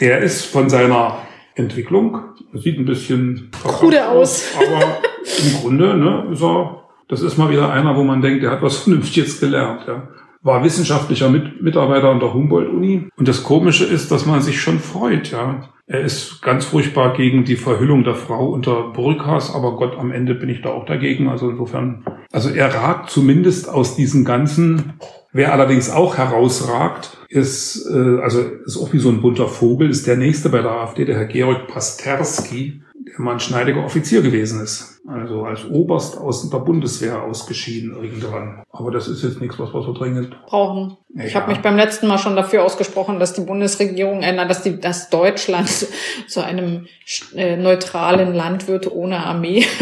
der 0.00 0.20
ist 0.20 0.44
von 0.44 0.68
seiner 0.68 1.18
Entwicklung, 1.56 2.20
sieht 2.52 2.78
ein 2.78 2.84
bisschen 2.84 3.50
Krude 3.62 3.96
verkopft 3.96 4.16
aus. 4.16 4.52
aber 4.56 4.98
im 5.42 5.60
Grunde, 5.60 5.96
ne, 5.96 6.28
ist 6.30 6.42
er, 6.42 6.84
das 7.08 7.22
ist 7.22 7.38
mal 7.38 7.50
wieder 7.50 7.72
einer, 7.72 7.96
wo 7.96 8.04
man 8.04 8.22
denkt, 8.22 8.42
der 8.42 8.50
hat 8.50 8.62
was 8.62 8.76
Vernünftiges 8.84 9.40
gelernt, 9.40 9.82
ja. 9.88 10.08
War 10.42 10.62
wissenschaftlicher 10.62 11.28
Mit 11.28 11.60
Mitarbeiter 11.60 12.10
an 12.10 12.20
der 12.20 12.32
Humboldt-Uni. 12.32 13.08
Und 13.16 13.26
das 13.26 13.42
Komische 13.42 13.84
ist, 13.84 14.12
dass 14.12 14.26
man 14.26 14.42
sich 14.42 14.60
schon 14.60 14.78
freut, 14.78 15.32
ja. 15.32 15.68
Er 15.88 16.00
ist 16.00 16.42
ganz 16.42 16.64
furchtbar 16.64 17.14
gegen 17.14 17.44
die 17.44 17.56
Verhüllung 17.56 18.04
der 18.04 18.16
Frau 18.16 18.50
unter 18.50 18.92
Burkas, 18.92 19.54
aber 19.54 19.76
Gott, 19.76 19.96
am 19.96 20.12
Ende 20.12 20.34
bin 20.34 20.48
ich 20.48 20.62
da 20.62 20.70
auch 20.70 20.84
dagegen. 20.84 21.28
Also 21.28 21.48
insofern, 21.48 22.04
also 22.32 22.50
er 22.50 22.74
ragt 22.74 23.10
zumindest 23.10 23.68
aus 23.68 23.96
diesen 23.96 24.24
ganzen 24.24 24.94
Wer 25.36 25.52
allerdings 25.52 25.90
auch 25.90 26.16
herausragt, 26.16 27.18
ist, 27.28 27.84
äh, 27.90 28.20
also 28.22 28.40
ist 28.64 28.78
auch 28.78 28.90
wie 28.94 28.98
so 28.98 29.10
ein 29.10 29.20
bunter 29.20 29.48
Vogel, 29.48 29.90
ist 29.90 30.06
der 30.06 30.16
nächste 30.16 30.48
bei 30.48 30.62
der 30.62 30.70
AfD, 30.70 31.04
der 31.04 31.16
Herr 31.16 31.26
Georg 31.26 31.68
Pasterski, 31.68 32.80
der 32.94 33.20
mal 33.20 33.34
ein 33.34 33.40
schneidiger 33.40 33.84
Offizier 33.84 34.22
gewesen 34.22 34.62
ist. 34.62 35.02
Also 35.06 35.44
als 35.44 35.66
Oberst 35.66 36.16
aus 36.16 36.48
der 36.48 36.58
Bundeswehr 36.58 37.22
ausgeschieden 37.22 37.94
irgendwann. 38.02 38.62
Aber 38.72 38.90
das 38.90 39.08
ist 39.08 39.22
jetzt 39.22 39.40
nichts, 39.42 39.58
was 39.58 39.74
wir 39.74 39.82
so 39.82 39.92
dringend. 39.92 40.34
Brauchen. 40.46 40.96
Ich 41.14 41.34
Ja. 41.34 41.40
habe 41.42 41.52
mich 41.52 41.60
beim 41.60 41.76
letzten 41.76 42.06
Mal 42.08 42.16
schon 42.18 42.34
dafür 42.34 42.64
ausgesprochen, 42.64 43.20
dass 43.20 43.34
die 43.34 43.42
Bundesregierung 43.42 44.22
ändert, 44.22 44.48
dass 44.48 44.62
die, 44.62 44.80
dass 44.80 45.10
Deutschland 45.10 45.68
zu 46.28 46.40
einem 46.42 46.86
äh, 47.34 47.56
neutralen 47.58 48.34
Land 48.34 48.68
wird 48.68 48.90
ohne 48.90 49.18
Armee. 49.18 49.64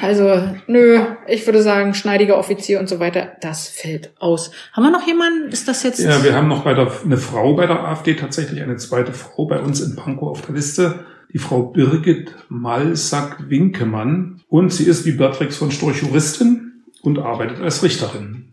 also, 0.00 0.54
nö, 0.66 1.00
ich 1.26 1.46
würde 1.46 1.62
sagen, 1.62 1.94
schneidiger 1.94 2.38
Offizier 2.38 2.80
und 2.80 2.88
so 2.88 3.00
weiter, 3.00 3.32
das 3.40 3.68
fällt 3.68 4.12
aus. 4.18 4.50
Haben 4.72 4.84
wir 4.84 4.90
noch 4.90 5.06
jemanden? 5.06 5.48
Ist 5.50 5.68
das 5.68 5.82
jetzt? 5.82 6.00
Ja, 6.00 6.22
wir 6.22 6.34
haben 6.34 6.48
noch 6.48 6.64
bei 6.64 6.74
der, 6.74 6.90
eine 7.04 7.16
Frau 7.16 7.54
bei 7.54 7.66
der 7.66 7.84
AfD, 7.84 8.14
tatsächlich 8.14 8.62
eine 8.62 8.76
zweite 8.76 9.12
Frau 9.12 9.46
bei 9.46 9.60
uns 9.60 9.80
in 9.80 9.96
Pankow 9.96 10.28
auf 10.28 10.42
der 10.42 10.54
Liste. 10.54 11.06
Die 11.32 11.38
Frau 11.38 11.62
Birgit 11.62 12.34
Malsack-Winkemann. 12.48 14.42
Und 14.48 14.72
sie 14.72 14.84
ist 14.84 15.04
wie 15.06 15.12
Beatrix 15.12 15.56
von 15.56 15.70
Storch 15.70 16.02
Juristin 16.02 16.84
und 17.02 17.18
arbeitet 17.18 17.60
als 17.60 17.82
Richterin. 17.82 18.52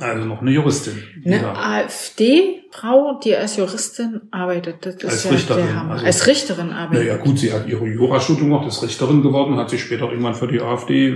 Also 0.00 0.24
noch 0.26 0.40
eine 0.40 0.50
Juristin. 0.50 1.02
Eine 1.24 1.36
Ja. 1.42 1.52
AfD-Frau, 1.54 3.20
die 3.24 3.34
als 3.36 3.56
Juristin 3.56 4.20
arbeitet, 4.30 4.86
das 4.86 4.94
ist 4.96 5.04
Als 5.04 5.24
ja 5.24 5.30
Richterin, 5.30 5.66
der 5.66 5.76
Hammer. 5.76 5.92
also- 5.94 6.06
als 6.06 6.26
Richterin 6.26 6.70
arbeitet. 6.70 7.04
Naja, 7.06 7.16
gut, 7.18 7.38
sie 7.38 7.52
hat 7.52 7.66
ihre 7.68 7.86
Jurastudium 7.86 8.50
gemacht, 8.50 8.66
ist 8.68 8.82
Richterin 8.82 9.22
geworden, 9.22 9.56
hat 9.56 9.70
sich 9.70 9.82
später 9.82 10.10
irgendwann 10.10 10.34
für 10.34 10.46
die 10.48 10.60
AfD, 10.60 11.08
äh, 11.08 11.14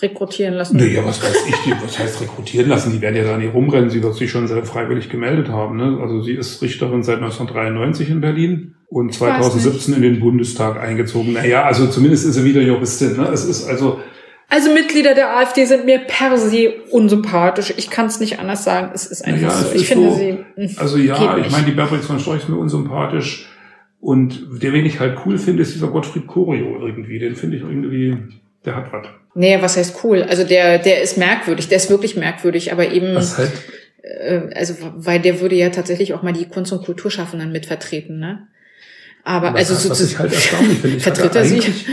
Rekrutieren 0.00 0.54
lassen. 0.54 0.76
naja, 0.76 1.04
was 1.04 1.20
weiß 1.22 1.44
ich, 1.48 1.56
die, 1.64 1.72
was 1.82 1.98
heißt 1.98 2.20
rekrutieren 2.20 2.68
lassen? 2.68 2.92
Die 2.92 3.00
werden 3.00 3.16
ja 3.16 3.24
da 3.24 3.36
nicht 3.36 3.52
rumrennen, 3.52 3.90
sie 3.90 4.00
wird 4.02 4.14
sich 4.14 4.30
schon 4.30 4.46
sehr 4.46 4.64
freiwillig 4.64 5.08
gemeldet 5.08 5.48
haben, 5.48 5.76
ne? 5.76 5.98
Also 6.00 6.22
sie 6.22 6.34
ist 6.34 6.62
Richterin 6.62 7.02
seit 7.02 7.20
1993 7.20 8.08
in 8.10 8.20
Berlin 8.20 8.74
und 8.86 9.10
Ich 9.10 9.20
weiß 9.20 9.38
2017 9.38 9.94
in 9.94 10.02
den 10.02 10.20
Bundestag 10.20 10.78
eingezogen. 10.80 11.32
Naja, 11.32 11.64
also 11.64 11.88
zumindest 11.88 12.26
ist 12.26 12.34
sie 12.34 12.44
wieder 12.44 12.60
Juristin, 12.60 13.16
ne? 13.16 13.28
Es 13.32 13.44
ist 13.44 13.66
also, 13.68 13.98
Also 14.50 14.72
Mitglieder 14.72 15.14
der 15.14 15.36
AfD 15.36 15.66
sind 15.66 15.84
mir 15.84 15.98
per 15.98 16.38
se 16.38 16.72
unsympathisch. 16.90 17.74
Ich 17.76 17.90
kann 17.90 18.06
es 18.06 18.18
nicht 18.18 18.38
anders 18.38 18.64
sagen. 18.64 18.90
Es 18.94 19.04
ist 19.06 19.22
einfach 19.24 19.42
Ja, 19.42 19.50
so. 19.50 19.74
Ich 19.74 19.86
finde 19.86 20.10
so. 20.10 20.16
sie. 20.16 20.38
mh, 20.56 20.70
Also 20.80 20.96
ja, 20.96 21.36
ich 21.36 21.50
meine, 21.50 21.66
die 21.66 21.72
Beatrix 21.72 22.06
von 22.06 22.18
Storch 22.18 22.38
ist 22.38 22.48
mir 22.48 22.56
unsympathisch. 22.56 23.48
Und 24.00 24.62
der, 24.62 24.72
wen 24.72 24.86
ich 24.86 25.00
halt 25.00 25.18
cool 25.26 25.38
finde, 25.38 25.62
ist 25.62 25.74
dieser 25.74 25.88
Gottfried 25.88 26.26
Corio 26.26 26.78
irgendwie. 26.86 27.18
Den 27.18 27.36
finde 27.36 27.56
ich 27.56 27.62
irgendwie, 27.62 28.16
der 28.64 28.76
hat 28.76 28.92
was. 28.92 29.06
Nee, 29.34 29.58
was 29.60 29.76
heißt 29.76 30.02
cool? 30.02 30.22
Also 30.22 30.44
der, 30.44 30.78
der 30.78 31.02
ist 31.02 31.18
merkwürdig, 31.18 31.68
der 31.68 31.76
ist 31.76 31.90
wirklich 31.90 32.16
merkwürdig, 32.16 32.72
aber 32.72 32.90
eben, 32.90 33.14
Das 33.14 33.36
halt, 33.38 33.52
äh, 34.02 34.40
also 34.54 34.74
weil 34.96 35.20
der 35.20 35.40
würde 35.40 35.56
ja 35.56 35.68
tatsächlich 35.70 36.14
auch 36.14 36.22
mal 36.22 36.32
die 36.32 36.46
Kunst- 36.48 36.72
und 36.72 36.84
Kulturschaffenden 36.84 37.52
mit 37.52 37.66
vertreten, 37.66 38.18
ne? 38.18 38.46
Aber 39.24 39.54
also 39.54 39.74
was 39.90 40.00
ich 40.00 40.18
halt 40.18 40.32
erstaunlich 40.32 40.78
finde, 40.78 40.96
ich 40.96 41.02
vertritt 41.02 41.34
er 41.36 41.42
eigentlich 41.42 41.86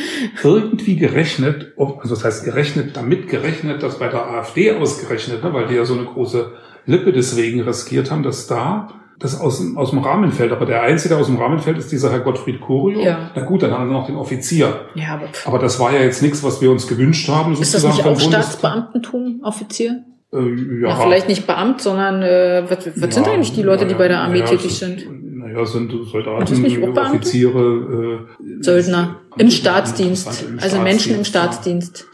irgendwie 0.44 0.96
gerechnet, 0.96 1.74
ob- 1.76 2.00
also 2.02 2.16
das 2.16 2.24
heißt 2.24 2.46
gerechnet, 2.46 2.96
damit 2.96 3.28
gerechnet, 3.28 3.84
dass 3.84 4.00
bei 4.00 4.08
der 4.08 4.26
AfD 4.28 4.72
ausgerechnet, 4.72 5.44
ne, 5.44 5.54
weil 5.54 5.68
die 5.68 5.76
ja 5.76 5.86
so 5.86 5.96
eine 5.96 6.06
große 6.06 6.52
Lippe 6.86 7.12
deswegen 7.12 7.62
riskiert 7.62 8.12
haben, 8.12 8.24
dass 8.24 8.48
da 8.48 8.88
das 9.20 9.40
aus, 9.40 9.60
dem- 9.60 9.78
aus 9.78 9.90
dem 9.92 10.00
Rahmen 10.00 10.32
fällt. 10.32 10.52
Aber 10.52 10.66
der 10.66 10.82
Einzige, 10.84 11.10
der 11.16 11.20
aus 11.20 11.28
dem 11.28 11.38
Rahmen 11.38 11.60
fällt, 11.60 11.78
ist 11.78 11.92
dieser 11.92 12.12
Herr 12.12 12.20
Gottfried 12.20 12.60
Corio. 12.62 13.02
Ja. 13.02 13.32
Na 13.36 13.44
gut, 13.44 13.64
dann 13.64 13.72
haben 13.72 13.88
wir 13.90 13.94
noch 13.94 14.06
den 14.08 14.16
Offizier. 14.18 14.82
Ja, 14.96 15.14
aber. 15.16 15.28
Aber 15.46 15.60
das 15.60 15.80
war 15.80 15.94
ja 15.94 16.02
jetzt 16.02 16.22
nichts, 16.22 16.44
was 16.44 16.62
wir 16.62 16.70
uns 16.72 16.86
gewünscht 16.88 17.28
haben. 17.30 17.54
ist 17.54 17.74
das 17.74 17.82
sozusagen 17.82 18.10
nicht 18.10 18.24
auch. 18.26 18.30
Staatsbeamtentum, 18.30 19.42
Offizier? 19.44 20.04
Äh, 20.34 20.38
ja. 20.82 20.90
Ja, 20.90 20.96
vielleicht 20.98 21.30
nicht 21.30 21.48
Beamt, 21.48 21.82
sondern 21.82 22.22
äh, 22.24 22.64
was, 22.68 22.88
was 23.02 23.16
sind 23.16 23.26
Ja, 23.28 23.34
eigentlich 23.34 23.54
die 23.54 23.62
Leute, 23.64 23.86
die 23.86 23.94
naja, 23.94 23.98
bei 23.98 24.08
der 24.10 24.20
Armee 24.22 24.40
naja, 24.40 24.52
tätig 24.52 24.78
sind? 24.78 25.06
Naja, 25.46 25.66
sind 25.66 25.92
Soldaten, 26.12 26.62
Beamte? 26.64 27.02
Offiziere, 27.02 28.28
äh, 28.40 28.64
Söldner 28.64 29.20
äh, 29.38 29.42
im 29.42 29.52
Staatsdienst, 29.52 30.26
Interessante 30.28 30.54
im 30.54 30.60
also 30.60 30.82
Menschen 30.82 31.16
im 31.16 31.24
Staatsdienst, 31.24 32.08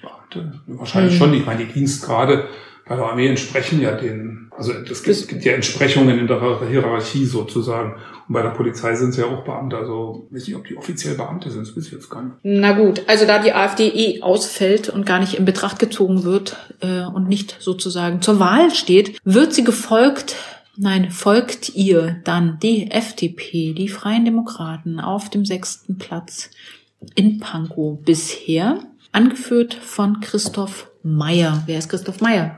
Staatsdienst. 0.00 0.04
ja. 0.34 0.76
Wahrscheinlich 0.78 1.12
Hm. 1.14 1.18
schon. 1.18 1.34
Ich 1.34 1.46
meine, 1.46 1.64
die 1.64 1.72
Dienstgrade 1.72 2.44
bei 2.86 2.96
der 2.96 3.06
Armee 3.06 3.28
entsprechen 3.28 3.80
ja 3.80 3.92
den, 3.92 4.50
also 4.56 4.72
es 4.72 5.02
gibt, 5.02 5.28
gibt 5.28 5.44
ja 5.44 5.52
Entsprechungen 5.54 6.18
in 6.18 6.26
der 6.26 6.60
Hierarchie 6.68 7.24
sozusagen. 7.24 7.94
Und 8.28 8.34
bei 8.34 8.42
der 8.42 8.50
Polizei 8.50 8.94
sind 8.94 9.10
es 9.10 9.16
ja 9.16 9.24
auch 9.26 9.44
Beamte. 9.44 9.76
Also 9.76 10.26
weiß 10.30 10.46
nicht, 10.46 10.56
ob 10.56 10.66
die 10.66 10.76
offiziell 10.76 11.14
Beamte 11.14 11.50
sind, 11.50 11.66
das 11.66 11.86
ich 11.86 11.92
jetzt 11.92 12.10
gar 12.10 12.22
nicht. 12.22 12.34
Na 12.42 12.72
gut, 12.72 13.02
also 13.06 13.26
da 13.26 13.38
die 13.38 13.52
AfD 13.52 13.88
eh 13.88 14.20
ausfällt 14.22 14.90
und 14.90 15.06
gar 15.06 15.20
nicht 15.20 15.34
in 15.34 15.44
Betracht 15.46 15.78
gezogen 15.78 16.24
wird 16.24 16.56
äh, 16.80 17.04
und 17.04 17.28
nicht 17.28 17.56
sozusagen 17.60 18.20
zur 18.20 18.38
Wahl 18.38 18.70
steht, 18.70 19.18
wird 19.24 19.54
sie 19.54 19.64
gefolgt, 19.64 20.36
nein, 20.76 21.10
folgt 21.10 21.74
ihr 21.74 22.16
dann 22.24 22.58
die 22.62 22.90
FDP, 22.90 23.72
die 23.72 23.88
Freien 23.88 24.24
Demokraten 24.24 25.00
auf 25.00 25.30
dem 25.30 25.44
sechsten 25.44 25.98
Platz 25.98 26.50
in 27.14 27.40
Pankow 27.40 27.98
bisher, 28.02 28.78
angeführt 29.12 29.74
von 29.74 30.20
Christoph 30.20 30.90
Meyer. 31.02 31.62
Wer 31.66 31.78
ist 31.78 31.88
Christoph 31.88 32.20
Meyer? 32.20 32.56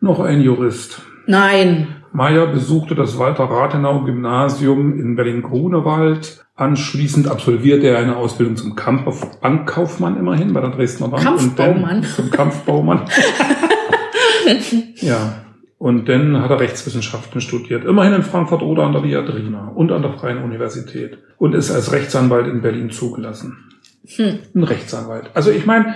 Noch 0.00 0.20
ein 0.20 0.40
Jurist. 0.40 1.02
Nein, 1.26 1.88
Meyer 2.12 2.46
besuchte 2.48 2.94
das 2.94 3.18
Walter-Rathenau-Gymnasium 3.18 4.98
in 4.98 5.14
Berlin-Grunewald. 5.14 6.44
Anschließend 6.56 7.28
absolvierte 7.28 7.86
er 7.86 7.98
eine 7.98 8.16
Ausbildung 8.16 8.56
zum 8.56 8.74
Kampf 8.74 9.38
Bankkaufmann 9.40 10.16
immerhin 10.16 10.52
bei 10.52 10.60
der 10.60 10.70
Dresdner 10.70 11.08
Bank. 11.08 11.22
Kampfbaumann. 11.22 12.02
Zum 12.02 12.30
Kampfbaumann. 12.30 13.08
ja. 14.96 15.44
Und 15.80 16.10
dann 16.10 16.42
hat 16.42 16.50
er 16.50 16.60
Rechtswissenschaften 16.60 17.40
studiert. 17.40 17.86
Immerhin 17.86 18.12
in 18.12 18.22
Frankfurt 18.22 18.60
oder 18.60 18.82
an 18.82 18.92
der 18.92 19.02
Viadrina 19.02 19.68
und 19.68 19.90
an 19.92 20.02
der 20.02 20.12
Freien 20.12 20.42
Universität. 20.42 21.16
Und 21.38 21.54
ist 21.54 21.70
als 21.70 21.90
Rechtsanwalt 21.90 22.48
in 22.48 22.60
Berlin 22.60 22.90
zugelassen. 22.90 23.56
Hm. 24.06 24.40
Ein 24.54 24.62
Rechtsanwalt. 24.64 25.30
Also 25.32 25.50
ich 25.50 25.64
meine, 25.64 25.94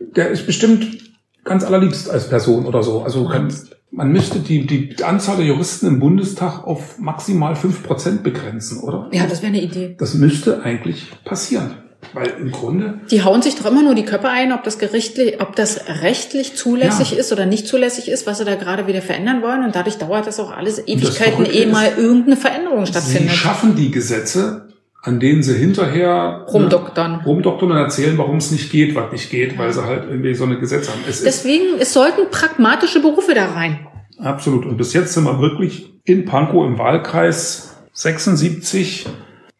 der 0.00 0.30
ist 0.30 0.44
bestimmt 0.44 1.14
ganz 1.44 1.62
allerliebst 1.62 2.10
als 2.10 2.30
Person 2.30 2.66
oder 2.66 2.82
so. 2.82 3.04
Also 3.04 3.28
kann, 3.28 3.54
man 3.92 4.10
müsste 4.10 4.40
die, 4.40 4.66
die 4.66 5.04
Anzahl 5.04 5.36
der 5.36 5.46
Juristen 5.46 5.86
im 5.86 6.00
Bundestag 6.00 6.66
auf 6.66 6.98
maximal 6.98 7.54
fünf 7.54 7.84
Prozent 7.84 8.24
begrenzen, 8.24 8.80
oder? 8.80 9.08
ja, 9.12 9.28
das 9.28 9.40
wäre 9.40 9.52
eine 9.52 9.62
Idee. 9.62 9.94
Das 10.00 10.14
müsste 10.14 10.64
eigentlich 10.64 11.12
passieren. 11.24 11.81
Weil 12.14 12.28
im 12.40 12.50
Grunde, 12.50 13.00
Die 13.10 13.22
hauen 13.22 13.40
sich 13.42 13.54
doch 13.54 13.64
immer 13.70 13.82
nur 13.82 13.94
die 13.94 14.04
Köpfe 14.04 14.28
ein, 14.28 14.52
ob 14.52 14.64
das 14.64 14.78
gerichtlich, 14.78 15.40
ob 15.40 15.56
das 15.56 15.80
rechtlich 16.02 16.56
zulässig 16.56 17.12
Ja. 17.12 17.18
ist 17.18 17.32
oder 17.32 17.46
nicht 17.46 17.66
zulässig 17.66 18.08
ist, 18.08 18.26
was 18.26 18.38
sie 18.38 18.44
da 18.44 18.54
gerade 18.56 18.86
wieder 18.86 19.00
verändern 19.02 19.40
wollen. 19.42 19.64
Und 19.64 19.74
dadurch 19.76 19.96
dauert 19.98 20.26
das 20.26 20.38
auch 20.40 20.50
alles 20.50 20.86
Ewigkeiten, 20.86 21.46
ist, 21.46 21.72
mal 21.72 21.92
irgendeine 21.96 22.36
Veränderung 22.36 22.84
sie 22.84 22.92
stattfindet. 22.92 23.32
schaffen 23.32 23.76
die 23.76 23.90
Gesetze, 23.90 24.68
an 25.02 25.20
denen 25.20 25.42
sie 25.42 25.54
hinterher 25.54 26.44
Rumdoktern. 26.52 27.12
ne, 27.18 27.20
rumdoktern 27.24 27.70
und 27.70 27.76
erzählen, 27.78 28.18
warum 28.18 28.36
es 28.36 28.50
nicht 28.50 28.70
geht, 28.70 28.94
was 28.94 29.10
nicht 29.12 29.30
geht, 29.30 29.56
weil 29.58 29.72
sie 29.72 29.84
halt 29.84 30.04
irgendwie 30.08 30.34
so 30.34 30.44
eine 30.44 30.58
Gesetze 30.58 30.90
haben. 30.90 31.00
Es 31.08 31.16
ist 31.20 31.26
Deswegen, 31.26 31.78
es 31.80 31.92
sollten 31.92 32.30
pragmatische 32.30 33.00
Berufe 33.00 33.32
da 33.34 33.46
rein. 33.52 33.86
Absolut. 34.18 34.66
Und 34.66 34.76
bis 34.76 34.92
jetzt 34.92 35.14
sind 35.14 35.24
wir 35.24 35.40
wirklich 35.40 35.92
in 36.04 36.24
Pankow 36.24 36.66
im 36.66 36.78
Wahlkreis 36.78 37.76
76, 37.94 39.06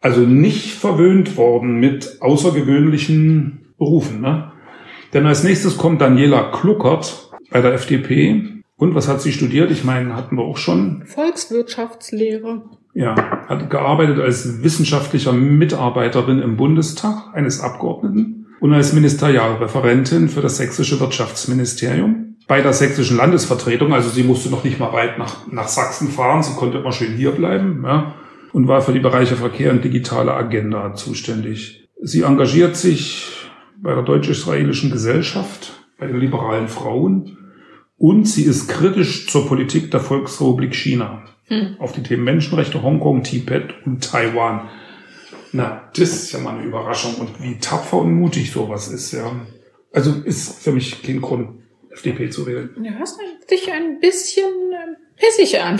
also 0.03 0.21
nicht 0.21 0.75
verwöhnt 0.75 1.37
worden 1.37 1.79
mit 1.79 2.17
außergewöhnlichen 2.19 3.73
Berufen. 3.77 4.19
Ne? 4.19 4.51
Denn 5.13 5.25
als 5.25 5.43
nächstes 5.43 5.77
kommt 5.77 6.01
Daniela 6.01 6.51
Kluckert 6.51 7.31
bei 7.49 7.61
der 7.61 7.73
FDP. 7.73 8.49
Und 8.75 8.95
was 8.95 9.07
hat 9.07 9.21
sie 9.21 9.31
studiert? 9.31 9.71
Ich 9.71 9.85
meine, 9.85 10.15
hatten 10.15 10.35
wir 10.35 10.43
auch 10.43 10.57
schon. 10.57 11.03
Volkswirtschaftslehre. 11.05 12.63
Ja, 12.93 13.15
hat 13.47 13.69
gearbeitet 13.69 14.19
als 14.19 14.61
wissenschaftlicher 14.61 15.31
Mitarbeiterin 15.31 16.39
im 16.39 16.57
Bundestag 16.57 17.33
eines 17.33 17.61
Abgeordneten 17.61 18.47
und 18.59 18.73
als 18.73 18.93
Ministerialreferentin 18.93 20.27
für 20.27 20.41
das 20.41 20.57
sächsische 20.57 20.99
Wirtschaftsministerium 20.99 22.35
bei 22.47 22.61
der 22.61 22.73
sächsischen 22.73 23.17
Landesvertretung. 23.17 23.93
Also 23.93 24.09
sie 24.09 24.23
musste 24.23 24.49
noch 24.49 24.63
nicht 24.63 24.79
mal 24.79 24.91
weit 24.91 25.17
nach, 25.17 25.47
nach 25.49 25.69
Sachsen 25.69 26.09
fahren, 26.09 26.43
sie 26.43 26.55
konnte 26.55 26.79
immer 26.79 26.91
schön 26.91 27.15
hier 27.15 27.31
bleiben 27.31 27.83
ja, 27.83 28.13
und 28.53 28.67
war 28.67 28.81
für 28.81 28.93
die 28.93 28.99
Bereiche 28.99 29.35
Verkehr 29.35 29.71
und 29.71 29.83
digitale 29.83 30.33
Agenda 30.33 30.93
zuständig. 30.93 31.89
Sie 32.01 32.21
engagiert 32.21 32.77
sich 32.77 33.27
bei 33.77 33.93
der 33.93 34.03
deutsch-israelischen 34.03 34.91
Gesellschaft, 34.91 35.73
bei 35.97 36.07
den 36.07 36.19
liberalen 36.19 36.69
Frauen 36.69 37.37
und 37.97 38.27
sie 38.27 38.43
ist 38.43 38.69
kritisch 38.69 39.27
zur 39.27 39.47
Politik 39.47 39.91
der 39.91 39.99
Volksrepublik 39.99 40.73
China 40.73 41.23
Hm. 41.47 41.75
auf 41.79 41.91
die 41.91 42.03
Themen 42.03 42.23
Menschenrechte, 42.23 42.81
Hongkong, 42.81 43.23
Tibet 43.23 43.73
und 43.85 44.03
Taiwan. 44.03 44.69
Na, 45.51 45.89
das 45.95 46.09
ist 46.13 46.31
ja 46.31 46.39
mal 46.39 46.55
eine 46.55 46.65
Überraschung 46.65 47.15
und 47.15 47.41
wie 47.41 47.59
tapfer 47.59 47.97
und 47.97 48.13
mutig 48.13 48.51
sowas 48.51 48.87
ist, 48.87 49.11
ja. 49.11 49.31
Also 49.91 50.13
ist 50.23 50.63
für 50.63 50.71
mich 50.71 51.03
kein 51.03 51.21
Grund, 51.21 51.49
FDP 51.93 52.29
zu 52.29 52.45
wählen. 52.45 52.69
Du 52.75 52.83
hörst 52.97 53.19
dich 53.49 53.71
ein 53.71 53.99
bisschen 53.99 54.43
äh, 54.71 55.21
pissig 55.21 55.59
an. 55.61 55.79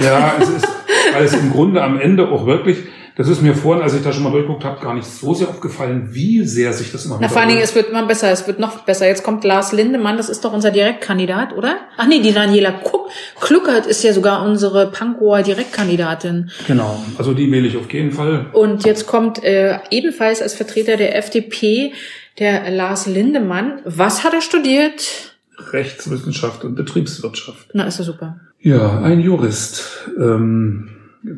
Ja, 0.00 0.36
es 0.40 0.48
ist, 0.48 0.68
weil 1.12 1.24
es 1.24 1.34
im 1.34 1.52
Grunde 1.52 1.82
am 1.82 2.00
Ende 2.00 2.28
auch 2.28 2.46
wirklich, 2.46 2.78
das 3.16 3.28
ist 3.28 3.42
mir 3.42 3.54
vorhin, 3.54 3.82
als 3.82 3.94
ich 3.94 4.02
da 4.02 4.12
schon 4.12 4.24
mal 4.24 4.32
durchgeguckt 4.32 4.64
habe, 4.64 4.80
gar 4.80 4.94
nicht 4.94 5.06
so 5.06 5.34
sehr 5.34 5.48
aufgefallen, 5.48 6.08
wie 6.12 6.44
sehr 6.44 6.72
sich 6.72 6.90
das 6.90 7.04
immer 7.04 7.18
Na, 7.20 7.28
vor 7.28 7.40
allen 7.40 7.50
Dingen, 7.50 7.62
es 7.62 7.74
wird 7.74 7.90
immer 7.90 8.06
besser, 8.06 8.30
es 8.30 8.46
wird 8.46 8.58
noch 8.58 8.80
besser. 8.80 9.06
Jetzt 9.06 9.22
kommt 9.22 9.44
Lars 9.44 9.72
Lindemann, 9.72 10.16
das 10.16 10.28
ist 10.28 10.44
doch 10.44 10.52
unser 10.52 10.70
Direktkandidat, 10.70 11.52
oder? 11.52 11.76
Ach 11.96 12.06
nee, 12.06 12.20
die 12.20 12.32
Daniela 12.32 12.72
Kuck 12.72 13.10
Kluckert 13.40 13.86
ist 13.86 14.02
ja 14.02 14.12
sogar 14.12 14.44
unsere 14.44 14.90
Pankower 14.90 15.42
Direktkandidatin. 15.42 16.50
Genau, 16.66 17.04
also 17.18 17.34
die 17.34 17.50
wähle 17.52 17.68
ich 17.68 17.76
auf 17.76 17.92
jeden 17.92 18.12
Fall. 18.12 18.46
Und 18.52 18.84
jetzt 18.84 19.06
kommt 19.06 19.44
äh, 19.44 19.78
ebenfalls 19.90 20.42
als 20.42 20.54
Vertreter 20.54 20.96
der 20.96 21.16
FDP 21.16 21.92
der 22.38 22.70
Lars 22.70 23.06
Lindemann. 23.06 23.80
Was 23.84 24.24
hat 24.24 24.34
er 24.34 24.40
studiert? 24.40 25.33
Rechtswissenschaft 25.72 26.64
und 26.64 26.74
Betriebswirtschaft. 26.74 27.68
Na, 27.72 27.84
ist 27.84 27.98
ja 27.98 28.04
super. 28.04 28.40
Ja, 28.60 29.00
ein 29.00 29.20
Jurist. 29.20 30.08
Ähm, 30.18 30.88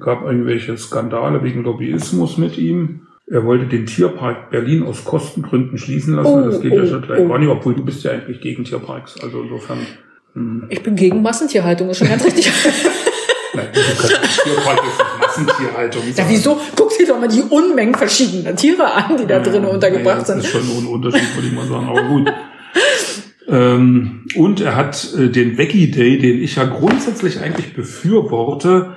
gab 0.01 0.23
irgendwelche 0.23 0.77
Skandale 0.77 1.43
wegen 1.43 1.63
Lobbyismus 1.63 2.39
mit 2.39 2.59
ihm. 2.59 3.07
Er 3.29 3.45
wollte 3.45 3.67
den 3.67 3.87
Tierpark 3.87 4.51
Berlin 4.51 4.85
aus 4.85 5.05
Kostengründen 5.05 5.79
schließen 5.79 6.15
lassen. 6.15 6.29
Oh, 6.29 6.43
das 6.43 6.61
geht 6.61 6.73
ja 6.73 6.83
oh, 6.83 6.87
schon 6.87 7.03
gleich 7.03 7.21
oh. 7.21 7.29
gar 7.29 7.39
nicht, 7.39 7.49
obwohl 7.49 7.75
du 7.75 7.85
bist 7.85 8.05
ja 8.05 8.13
eigentlich 8.13 8.41
gegen 8.41 8.65
Tierparks. 8.65 9.21
Also 9.21 9.43
insofern. 9.43 9.79
Hm. 10.35 10.67
Ich 10.69 10.83
bin 10.83 10.95
gegen 10.95 11.23
Massentierhaltung, 11.23 11.91
ist 11.91 11.99
schon 11.99 12.09
ganz 12.09 12.25
richtig. 12.25 12.51
Nein, 13.55 13.69
du 13.73 13.81
kannst 13.81 14.43
Tierpark 14.45 14.79
ist 14.79 14.99
nicht 14.99 15.21
Massentierhaltung. 15.21 16.03
ja, 16.15 16.25
wieso? 16.29 16.61
Guck 16.77 16.97
dir 16.97 17.07
doch 17.07 17.19
mal 17.19 17.29
die 17.29 17.43
Unmengen 17.43 17.95
verschiedener 17.95 18.55
Tiere 18.55 18.93
an, 18.93 19.17
die 19.17 19.27
da 19.27 19.41
drinnen 19.41 19.67
untergebracht 19.67 20.23
naja, 20.23 20.25
sind. 20.25 20.39
Das 20.39 20.45
ist 20.45 20.53
schon 20.53 20.85
ein 20.85 20.87
Unterschied, 20.87 21.35
würde 21.35 21.49
ich 21.49 21.55
mal 21.55 21.67
sagen. 21.67 21.89
Aber 21.89 22.03
gut. 22.03 22.33
Ähm, 23.49 24.27
und 24.35 24.61
er 24.61 24.75
hat 24.75 25.15
äh, 25.15 25.29
den 25.29 25.57
Veggie 25.57 25.91
Day, 25.91 26.19
den 26.19 26.43
ich 26.43 26.57
ja 26.57 26.65
grundsätzlich 26.65 27.41
eigentlich 27.41 27.75
befürworte, 27.75 28.97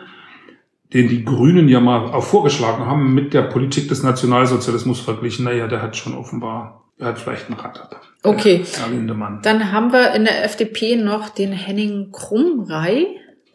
den 0.93 1.07
die 1.07 1.23
Grünen 1.23 1.69
ja 1.69 1.79
mal 1.79 2.11
auch 2.13 2.23
vorgeschlagen 2.23 2.85
haben, 2.85 3.13
mit 3.13 3.33
der 3.33 3.43
Politik 3.43 3.89
des 3.89 4.01
Nationalsozialismus 4.01 4.99
verglichen. 4.99 5.45
Naja, 5.45 5.67
der 5.67 5.81
hat 5.81 5.95
schon 5.95 6.15
offenbar, 6.15 6.85
er 6.97 7.07
hat 7.07 7.19
vielleicht 7.19 7.47
einen 7.47 7.59
Rat 7.59 7.79
ab. 7.79 8.01
Okay. 8.23 8.63
Herr 8.77 8.89
Lindemann. 8.89 9.41
Dann 9.43 9.71
haben 9.71 9.91
wir 9.91 10.13
in 10.13 10.25
der 10.25 10.43
FDP 10.43 10.95
noch 10.95 11.29
den 11.29 11.51
Henning 11.51 12.11
Krumrei. 12.11 13.05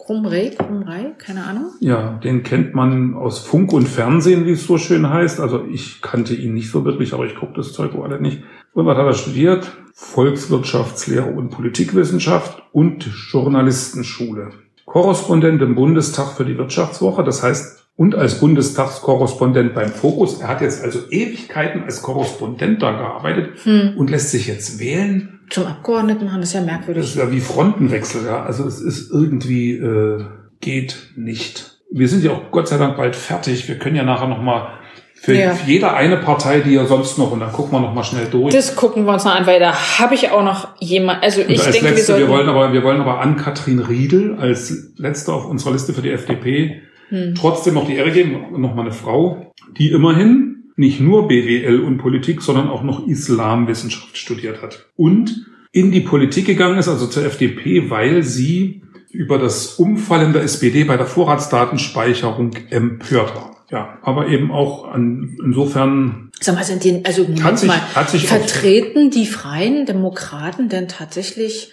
Krumrei, 0.05 0.51
Krumrei, 0.51 1.15
keine 1.17 1.45
Ahnung. 1.45 1.73
Ja, 1.81 2.21
den 2.23 2.43
kennt 2.43 2.75
man 2.75 3.15
aus 3.15 3.39
Funk 3.39 3.73
und 3.73 3.89
Fernsehen, 3.89 4.45
wie 4.47 4.53
es 4.53 4.67
so 4.67 4.77
schön 4.77 5.09
heißt. 5.09 5.41
Also 5.41 5.65
ich 5.65 6.03
kannte 6.03 6.35
ihn 6.35 6.53
nicht 6.53 6.71
so 6.71 6.85
wirklich, 6.85 7.15
aber 7.15 7.25
ich 7.25 7.35
gucke 7.35 7.55
das 7.55 7.73
Zeug 7.73 7.93
alle 7.95 8.21
nicht. 8.21 8.43
Und 8.75 8.85
was 8.85 8.99
hat 8.99 9.07
er 9.07 9.15
studiert? 9.15 9.73
Volkswirtschaftslehre 9.95 11.31
und 11.31 11.51
Politikwissenschaft 11.51 12.63
und 12.73 13.09
Journalistenschule. 13.31 14.51
Korrespondent 14.85 15.63
im 15.63 15.75
Bundestag 15.75 16.33
für 16.37 16.45
die 16.45 16.59
Wirtschaftswoche, 16.59 17.25
das 17.25 17.43
heißt, 17.43 17.84
und 17.97 18.15
als 18.15 18.41
Bundestagskorrespondent 18.41 19.75
beim 19.75 19.91
Fokus. 19.91 20.41
Er 20.41 20.49
hat 20.49 20.61
jetzt 20.61 20.83
also 20.83 21.01
Ewigkeiten 21.11 21.85
als 21.85 22.03
Korrespondent 22.03 22.83
da 22.83 22.93
gearbeitet 22.93 23.51
hm. 23.63 23.95
und 23.97 24.11
lässt 24.11 24.31
sich 24.31 24.47
jetzt 24.47 24.81
wählen. 24.81 25.41
Zum 25.51 25.67
Abgeordneten 25.67 26.25
machen, 26.25 26.41
das 26.41 26.51
ist 26.51 26.55
ja 26.55 26.63
merkwürdig. 26.63 27.03
Das 27.03 27.11
ist 27.11 27.17
ja 27.17 27.31
wie 27.31 27.41
Frontenwechsel, 27.41 28.25
ja. 28.27 28.43
Also 28.43 28.67
es 28.67 28.81
ist 28.81 29.13
irgendwie, 29.13 29.77
äh, 29.77 30.25
geht 30.61 31.11
nicht. 31.17 31.83
Wir 31.93 32.09
sind 32.09 32.25
ja 32.25 32.33
auch 32.33 32.51
Gott 32.51 32.67
sei 32.67 32.79
Dank 32.79 32.97
bald 32.97 33.15
fertig. 33.15 33.69
Wir 33.69 33.79
können 33.79 33.95
ja 33.95 34.03
nachher 34.03 34.27
nochmal 34.27 34.79
für 35.15 35.35
ja. 35.35 35.57
jede 35.67 35.95
eine 35.95 36.17
Partei, 36.17 36.61
die 36.61 36.73
ja 36.73 36.87
sonst 36.87 37.17
noch, 37.19 37.31
und 37.31 37.41
dann 37.41 37.53
gucken 37.53 37.73
wir 37.73 37.81
noch 37.81 37.95
mal 37.95 38.03
schnell 38.03 38.27
durch. 38.27 38.53
Das 38.53 38.75
gucken 38.75 39.07
wir 39.07 39.13
uns 39.13 39.25
noch 39.25 39.35
an, 39.35 39.47
weil 39.47 39.61
da 39.61 39.73
habe 39.99 40.15
ich 40.15 40.31
auch 40.31 40.43
noch 40.43 40.69
jemand, 40.81 41.23
also 41.23 41.41
ich 41.41 41.65
als 41.65 41.71
denke, 41.71 41.91
letzte, 41.91 42.15
wir, 42.15 42.27
wir 42.27 42.29
wollen 42.29 42.49
aber, 42.49 42.73
wir 42.73 42.83
wollen 42.83 43.01
aber 43.01 43.21
an 43.21 43.37
Katrin 43.37 43.79
Riedel 43.79 44.37
als 44.39 44.93
letzte 44.97 45.33
auf 45.33 45.47
unserer 45.47 45.73
Liste 45.73 45.95
für 45.95 46.03
die 46.03 46.11
FDP 46.11 46.83
hm. 47.09 47.35
trotzdem 47.35 47.75
noch 47.75 47.87
die 47.87 47.95
Ehre 47.95 48.13
geben, 48.13 48.61
noch 48.61 48.75
mal 48.75 48.83
eine 48.83 48.93
Frau, 48.93 49.53
die 49.77 49.91
immerhin 49.91 50.73
nicht 50.77 51.01
nur 51.01 51.29
BWL 51.29 51.81
und 51.81 51.99
Politik, 51.99 52.43
sondern 52.43 52.69
auch 52.69 52.83
noch 52.83 53.07
Islamwissenschaft 53.07 54.17
studiert 54.17 54.63
hat 54.63 54.87
und 54.97 55.47
in 55.73 55.91
die 55.91 56.01
Politik 56.01 56.47
gegangen 56.47 56.79
ist, 56.79 56.89
also 56.89 57.07
zur 57.07 57.25
FDP, 57.25 57.91
weil 57.91 58.23
sie 58.23 58.83
über 59.11 59.39
das 59.39 59.75
Umfallen 59.75 60.33
der 60.33 60.43
SPD 60.43 60.85
bei 60.85 60.97
der 60.97 61.07
Vorratsdatenspeicherung 61.07 62.53
empört 62.71 63.35
war. 63.35 63.55
Ja, 63.71 63.99
aber 64.03 64.29
eben 64.29 64.53
auch 64.53 64.87
an, 64.87 65.37
insofern. 65.45 66.31
Sag 66.41 66.55
mal, 66.55 66.65
sind 66.65 66.85
die, 66.85 67.05
also 67.05 67.27
hat 67.43 67.59
sich, 67.59 67.69
mal, 67.69 67.81
hat 67.95 68.11
sich 68.11 68.27
vertreten 68.27 69.11
die 69.11 69.27
Freien 69.27 69.87
Demokraten 69.87 70.69
denn 70.69 70.87
tatsächlich 70.87 71.73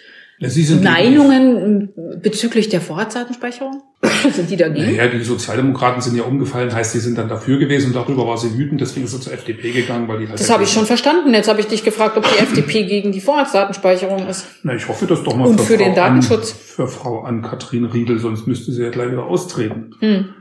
Meinungen 0.82 1.90
bezüglich 2.20 2.68
der 2.68 2.80
Vorratsdatenspeicherung? 2.80 3.82
sind 4.32 4.50
die 4.50 4.56
dagegen? 4.56 4.96
Naja, 4.96 5.06
die 5.06 5.22
Sozialdemokraten 5.22 6.02
sind 6.02 6.16
ja 6.16 6.24
umgefallen, 6.24 6.74
heißt, 6.74 6.94
die 6.94 6.98
sind 6.98 7.16
dann 7.16 7.28
dafür 7.28 7.58
gewesen 7.58 7.88
und 7.88 7.96
darüber 7.96 8.26
war 8.26 8.36
sie 8.36 8.56
wütend, 8.58 8.80
deswegen 8.80 9.04
ist 9.06 9.12
sie 9.12 9.20
zur 9.20 9.32
FDP 9.32 9.70
gegangen, 9.70 10.08
weil 10.08 10.18
die 10.18 10.28
halt. 10.28 10.40
Das 10.40 10.50
habe 10.50 10.64
ich 10.64 10.70
schon 10.70 10.86
verstanden. 10.86 11.32
Jetzt 11.32 11.48
habe 11.48 11.60
ich 11.60 11.68
dich 11.68 11.84
gefragt, 11.84 12.16
ob 12.16 12.24
die 12.24 12.38
FDP 12.42 12.84
gegen 12.84 13.12
die 13.12 13.20
Vorratsdatenspeicherung 13.20 14.26
ist. 14.26 14.46
Na, 14.64 14.74
ich 14.74 14.88
hoffe 14.88 15.06
das 15.06 15.22
doch 15.22 15.36
mal 15.36 15.46
und 15.46 15.60
für, 15.60 15.66
für 15.66 15.76
den 15.76 15.94
Frau 15.94 16.02
Datenschutz. 16.02 16.52
An, 16.52 16.58
für 16.58 16.88
Frau 16.88 17.20
Ann-Kathrin 17.22 17.84
Riedel, 17.84 18.18
sonst 18.18 18.46
müsste 18.46 18.72
sie 18.72 18.82
ja 18.82 18.90
gleich 18.90 19.12
wieder 19.12 19.24
austreten. 19.24 19.94
Hm. 20.00 20.34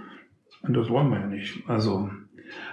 Und 0.63 0.73
das 0.75 0.89
wollen 0.89 1.09
wir 1.09 1.19
ja 1.19 1.27
nicht. 1.27 1.59
Also, 1.67 2.09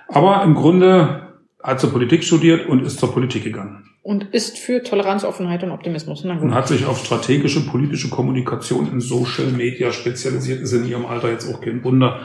aber 0.08 0.42
im 0.44 0.54
Grunde 0.54 1.34
hat 1.62 1.80
sie 1.80 1.88
Politik 1.88 2.24
studiert 2.24 2.66
und 2.68 2.84
ist 2.84 2.98
zur 2.98 3.12
Politik 3.12 3.44
gegangen. 3.44 3.88
Und 4.03 4.32
ist 4.32 4.59
für 4.59 4.82
Toleranz, 4.82 5.24
Offenheit 5.24 5.62
und 5.62 5.70
Optimismus. 5.70 6.22
Na 6.24 6.34
gut. 6.34 6.44
Und 6.44 6.55
hat 6.55 6.68
sich 6.68 6.86
auf 6.86 7.05
strategische 7.05 7.66
politische 7.66 8.09
Kommunikation 8.09 8.90
in 8.90 9.01
Social 9.01 9.46
Media 9.46 9.92
spezialisiert. 9.92 10.61
Ist 10.61 10.72
in 10.72 10.88
ihrem 10.88 11.05
Alter 11.05 11.30
jetzt 11.30 11.53
auch 11.53 11.61
kein 11.61 11.84
Wunder. 11.84 12.20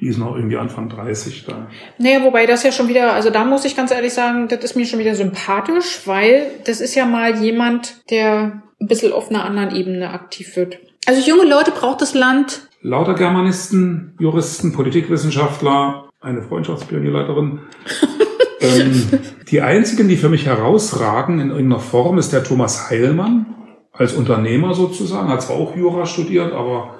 Die 0.00 0.06
ist 0.06 0.18
noch 0.18 0.36
irgendwie 0.36 0.56
Anfang 0.56 0.88
30 0.88 1.44
da. 1.46 1.68
Naja, 1.98 2.22
wobei 2.22 2.46
das 2.46 2.62
ja 2.62 2.72
schon 2.72 2.88
wieder, 2.88 3.12
also 3.12 3.30
da 3.30 3.44
muss 3.44 3.64
ich 3.64 3.76
ganz 3.76 3.90
ehrlich 3.90 4.14
sagen, 4.14 4.48
das 4.48 4.62
ist 4.62 4.76
mir 4.76 4.86
schon 4.86 5.00
wieder 5.00 5.14
sympathisch, 5.14 6.02
weil 6.06 6.46
das 6.64 6.80
ist 6.80 6.94
ja 6.94 7.04
mal 7.04 7.42
jemand, 7.42 8.08
der 8.10 8.62
ein 8.80 8.86
bisschen 8.86 9.12
auf 9.12 9.28
einer 9.30 9.44
anderen 9.44 9.74
Ebene 9.74 10.10
aktiv 10.10 10.56
wird. 10.56 10.78
Also 11.06 11.28
junge 11.28 11.48
Leute 11.48 11.72
braucht 11.72 12.00
das 12.00 12.14
Land, 12.14 12.68
lauter 12.82 13.14
Germanisten, 13.14 14.14
Juristen, 14.18 14.72
Politikwissenschaftler, 14.72 16.08
eine 16.20 16.42
Freundschaftspionierleiterin. 16.42 17.60
ähm, 18.60 19.08
die 19.48 19.60
einzigen, 19.60 20.08
die 20.08 20.16
für 20.16 20.28
mich 20.28 20.46
herausragen 20.46 21.40
in 21.40 21.50
irgendeiner 21.50 21.80
Form, 21.80 22.18
ist 22.18 22.32
der 22.32 22.44
Thomas 22.44 22.90
Heilmann 22.90 23.46
als 23.92 24.12
Unternehmer 24.12 24.74
sozusagen. 24.74 25.28
Hat 25.28 25.42
zwar 25.42 25.56
auch 25.56 25.76
Jura 25.76 26.06
studiert, 26.06 26.52
aber 26.52 26.96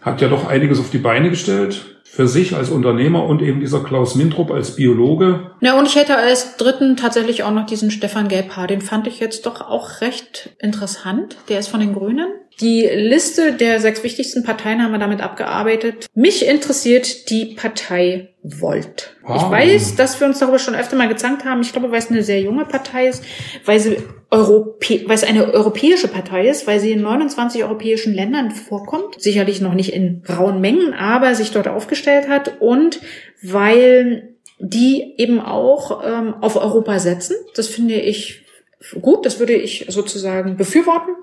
hat 0.00 0.20
ja 0.20 0.28
doch 0.28 0.48
einiges 0.48 0.80
auf 0.80 0.90
die 0.90 0.98
Beine 0.98 1.30
gestellt 1.30 1.92
für 2.04 2.28
sich 2.28 2.54
als 2.54 2.68
Unternehmer 2.68 3.24
und 3.24 3.40
eben 3.40 3.60
dieser 3.60 3.82
Klaus 3.82 4.16
Mintrup 4.16 4.50
als 4.50 4.76
Biologe. 4.76 5.52
Ja, 5.60 5.78
und 5.78 5.88
ich 5.88 5.96
hätte 5.96 6.16
als 6.16 6.58
dritten 6.58 6.96
tatsächlich 6.98 7.42
auch 7.42 7.52
noch 7.52 7.64
diesen 7.64 7.90
Stefan 7.90 8.28
Gelbhaar. 8.28 8.66
Den 8.66 8.82
fand 8.82 9.06
ich 9.06 9.18
jetzt 9.18 9.46
doch 9.46 9.62
auch 9.62 10.02
recht 10.02 10.50
interessant. 10.58 11.38
Der 11.48 11.58
ist 11.58 11.68
von 11.68 11.80
den 11.80 11.94
Grünen. 11.94 12.28
Die 12.60 12.82
Liste 12.82 13.52
der 13.54 13.80
sechs 13.80 14.02
wichtigsten 14.04 14.44
Parteien 14.44 14.82
haben 14.82 14.92
wir 14.92 14.98
damit 14.98 15.20
abgearbeitet. 15.20 16.06
Mich 16.14 16.46
interessiert 16.46 17.30
die 17.30 17.54
Partei 17.54 18.28
Volt. 18.42 19.16
Wow. 19.22 19.36
Ich 19.36 19.50
weiß, 19.50 19.94
dass 19.96 20.18
wir 20.18 20.26
uns 20.26 20.40
darüber 20.40 20.58
schon 20.58 20.74
öfter 20.74 20.96
mal 20.96 21.08
gezankt 21.08 21.44
haben. 21.44 21.60
Ich 21.60 21.72
glaube, 21.72 21.92
weil 21.92 22.00
es 22.00 22.10
eine 22.10 22.24
sehr 22.24 22.40
junge 22.40 22.64
Partei 22.64 23.06
ist, 23.06 23.24
weil 23.64 23.78
sie 23.78 23.98
Europä 24.30 25.02
weil 25.06 25.14
es 25.14 25.24
eine 25.24 25.52
europäische 25.52 26.08
Partei 26.08 26.48
ist, 26.48 26.66
weil 26.66 26.80
sie 26.80 26.90
in 26.90 27.02
29 27.02 27.62
europäischen 27.62 28.14
Ländern 28.14 28.50
vorkommt. 28.50 29.20
Sicherlich 29.20 29.60
noch 29.60 29.74
nicht 29.74 29.92
in 29.92 30.22
rauen 30.28 30.60
Mengen, 30.60 30.92
aber 30.92 31.34
sich 31.34 31.52
dort 31.52 31.68
aufgestellt 31.68 32.28
hat 32.28 32.60
und 32.60 33.00
weil 33.42 34.36
die 34.58 35.14
eben 35.18 35.40
auch 35.40 36.02
ähm, 36.04 36.34
auf 36.40 36.56
Europa 36.56 36.98
setzen. 36.98 37.36
Das 37.54 37.68
finde 37.68 37.94
ich 37.94 38.44
gut, 39.00 39.26
das 39.26 39.38
würde 39.38 39.54
ich 39.54 39.86
sozusagen 39.88 40.56
befürworten. 40.56 41.14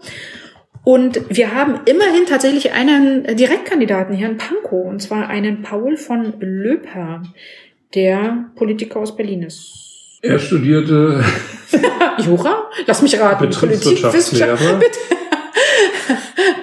Und 0.84 1.22
wir 1.30 1.54
haben 1.54 1.82
immerhin 1.86 2.26
tatsächlich 2.28 2.72
einen 2.72 3.36
Direktkandidaten 3.36 4.16
hier 4.16 4.30
in 4.30 4.38
Pankow, 4.38 4.88
und 4.88 5.02
zwar 5.02 5.28
einen 5.28 5.62
Paul 5.62 5.98
von 5.98 6.40
Löper, 6.40 7.24
der 7.96 8.52
Politiker 8.56 9.00
aus 9.00 9.16
Berlin 9.16 9.44
ist. 9.44 10.20
Er 10.22 10.40
studierte 10.40 11.24
Jura? 12.26 12.70
Lass 12.86 13.02
mich 13.02 13.20
raten. 13.20 13.50
Betriebswirtschaftslehre. 13.50 14.82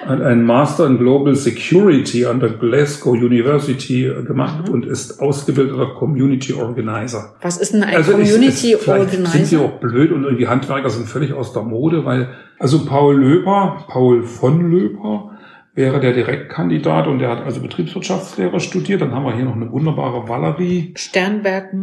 hat 0.05 0.21
einen 0.21 0.43
Master 0.43 0.85
in 0.85 0.97
Global 0.97 1.35
Security 1.35 2.25
an 2.25 2.39
der 2.39 2.49
Glasgow 2.49 3.13
University 3.13 4.11
gemacht 4.25 4.67
mhm. 4.67 4.73
und 4.73 4.85
ist 4.85 5.19
ausgebildeter 5.19 5.95
Community 5.95 6.53
Organizer. 6.53 7.35
Was 7.41 7.57
ist 7.57 7.73
denn 7.73 7.83
ein 7.83 7.95
also 7.95 8.11
Community 8.11 8.73
ist, 8.73 8.87
Organizer? 8.87 9.31
Sind 9.31 9.45
sie 9.45 9.57
auch 9.57 9.79
blöd 9.79 10.11
und 10.11 10.23
irgendwie 10.23 10.47
Handwerker 10.47 10.89
sind 10.89 11.07
völlig 11.07 11.33
aus 11.33 11.53
der 11.53 11.63
Mode, 11.63 12.05
weil 12.05 12.29
also 12.59 12.85
Paul 12.85 13.17
Löper, 13.17 13.85
Paul 13.87 14.23
von 14.23 14.71
Löper 14.71 15.31
wäre 15.75 15.99
der 15.99 16.13
Direktkandidat 16.13 17.07
und 17.07 17.19
der 17.19 17.29
hat 17.29 17.43
also 17.43 17.61
Betriebswirtschaftslehre 17.61 18.59
studiert. 18.59 19.01
Dann 19.01 19.13
haben 19.13 19.25
wir 19.25 19.35
hier 19.35 19.45
noch 19.45 19.55
eine 19.55 19.71
wunderbare 19.71 20.27
Valerie. 20.27 20.93
Sternberg 20.97 21.73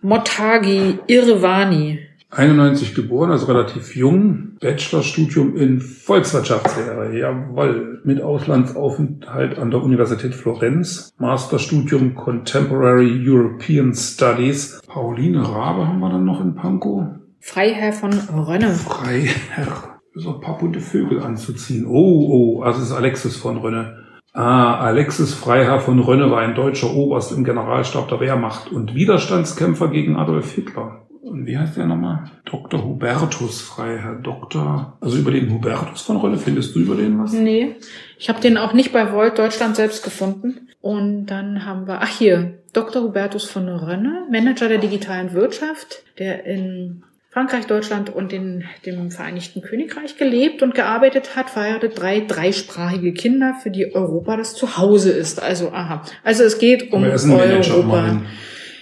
Motagi 0.00 0.98
Irvani. 1.06 2.00
91 2.30 2.94
geboren, 2.94 3.30
also 3.30 3.46
relativ 3.46 3.94
jung. 3.94 4.56
Bachelorstudium 4.60 5.56
in 5.56 5.80
Volkswirtschaftslehre, 5.80 7.16
jawohl. 7.16 8.00
Mit 8.04 8.20
Auslandsaufenthalt 8.20 9.58
an 9.58 9.70
der 9.70 9.82
Universität 9.82 10.34
Florenz. 10.34 11.14
Masterstudium 11.18 12.14
Contemporary 12.14 13.22
European 13.24 13.94
Studies. 13.94 14.80
Pauline 14.86 15.48
Rabe 15.48 15.86
haben 15.86 16.00
wir 16.00 16.10
dann 16.10 16.24
noch 16.24 16.40
in 16.40 16.54
Pankow. 16.54 17.06
Freiherr 17.38 17.92
von 17.92 18.12
Rönne. 18.12 18.70
Freiherr. 18.70 20.00
So 20.14 20.34
ein 20.34 20.40
paar 20.40 20.58
bunte 20.58 20.80
Vögel 20.80 21.22
anzuziehen. 21.22 21.86
Oh, 21.86 22.58
oh, 22.58 22.62
also 22.62 22.80
es 22.80 22.88
ist 22.88 22.96
Alexis 22.96 23.36
von 23.36 23.58
Rönne. 23.58 24.04
Ah, 24.32 24.78
Alexis 24.80 25.32
Freiherr 25.32 25.80
von 25.80 26.00
Rönne 26.00 26.30
war 26.30 26.40
ein 26.40 26.54
deutscher 26.54 26.92
Oberst 26.92 27.32
im 27.32 27.44
Generalstab 27.44 28.08
der 28.08 28.20
Wehrmacht 28.20 28.70
und 28.72 28.94
Widerstandskämpfer 28.94 29.88
gegen 29.88 30.16
Adolf 30.16 30.52
Hitler 30.52 31.05
wie 31.32 31.58
heißt 31.58 31.76
der 31.76 31.86
nochmal? 31.86 32.30
Dr. 32.44 32.84
Hubertus 32.84 33.60
Freiherr 33.60 34.16
Doktor. 34.16 34.96
Also 35.00 35.18
über 35.18 35.30
den 35.30 35.50
Hubertus 35.50 36.02
von 36.02 36.16
Rolle, 36.16 36.38
findest 36.38 36.74
du 36.74 36.80
über 36.80 36.94
den 36.94 37.18
was? 37.18 37.32
Nee, 37.32 37.76
ich 38.18 38.28
habe 38.28 38.40
den 38.40 38.56
auch 38.56 38.72
nicht 38.72 38.92
bei 38.92 39.12
Volt 39.12 39.38
Deutschland 39.38 39.76
selbst 39.76 40.04
gefunden. 40.04 40.68
Und 40.80 41.26
dann 41.26 41.64
haben 41.66 41.88
wir, 41.88 42.00
ach 42.00 42.18
hier, 42.18 42.58
Dr. 42.72 43.02
Hubertus 43.02 43.44
von 43.44 43.68
Rönne, 43.68 44.24
Manager 44.30 44.68
der 44.68 44.78
digitalen 44.78 45.32
Wirtschaft, 45.32 46.04
der 46.18 46.44
in 46.46 47.02
Frankreich, 47.30 47.66
Deutschland 47.66 48.08
und 48.08 48.32
in 48.32 48.64
dem 48.86 49.10
Vereinigten 49.10 49.60
Königreich 49.60 50.16
gelebt 50.16 50.62
und 50.62 50.74
gearbeitet 50.74 51.36
hat, 51.36 51.50
verheiratet 51.50 52.00
drei 52.00 52.20
dreisprachige 52.20 53.12
Kinder, 53.12 53.54
für 53.62 53.70
die 53.70 53.94
Europa 53.94 54.38
das 54.38 54.54
Zuhause 54.54 55.10
ist. 55.10 55.42
Also, 55.42 55.70
aha. 55.70 56.02
Also 56.24 56.44
es 56.44 56.58
geht 56.58 56.94
um 56.94 57.02
Europa. 57.02 58.22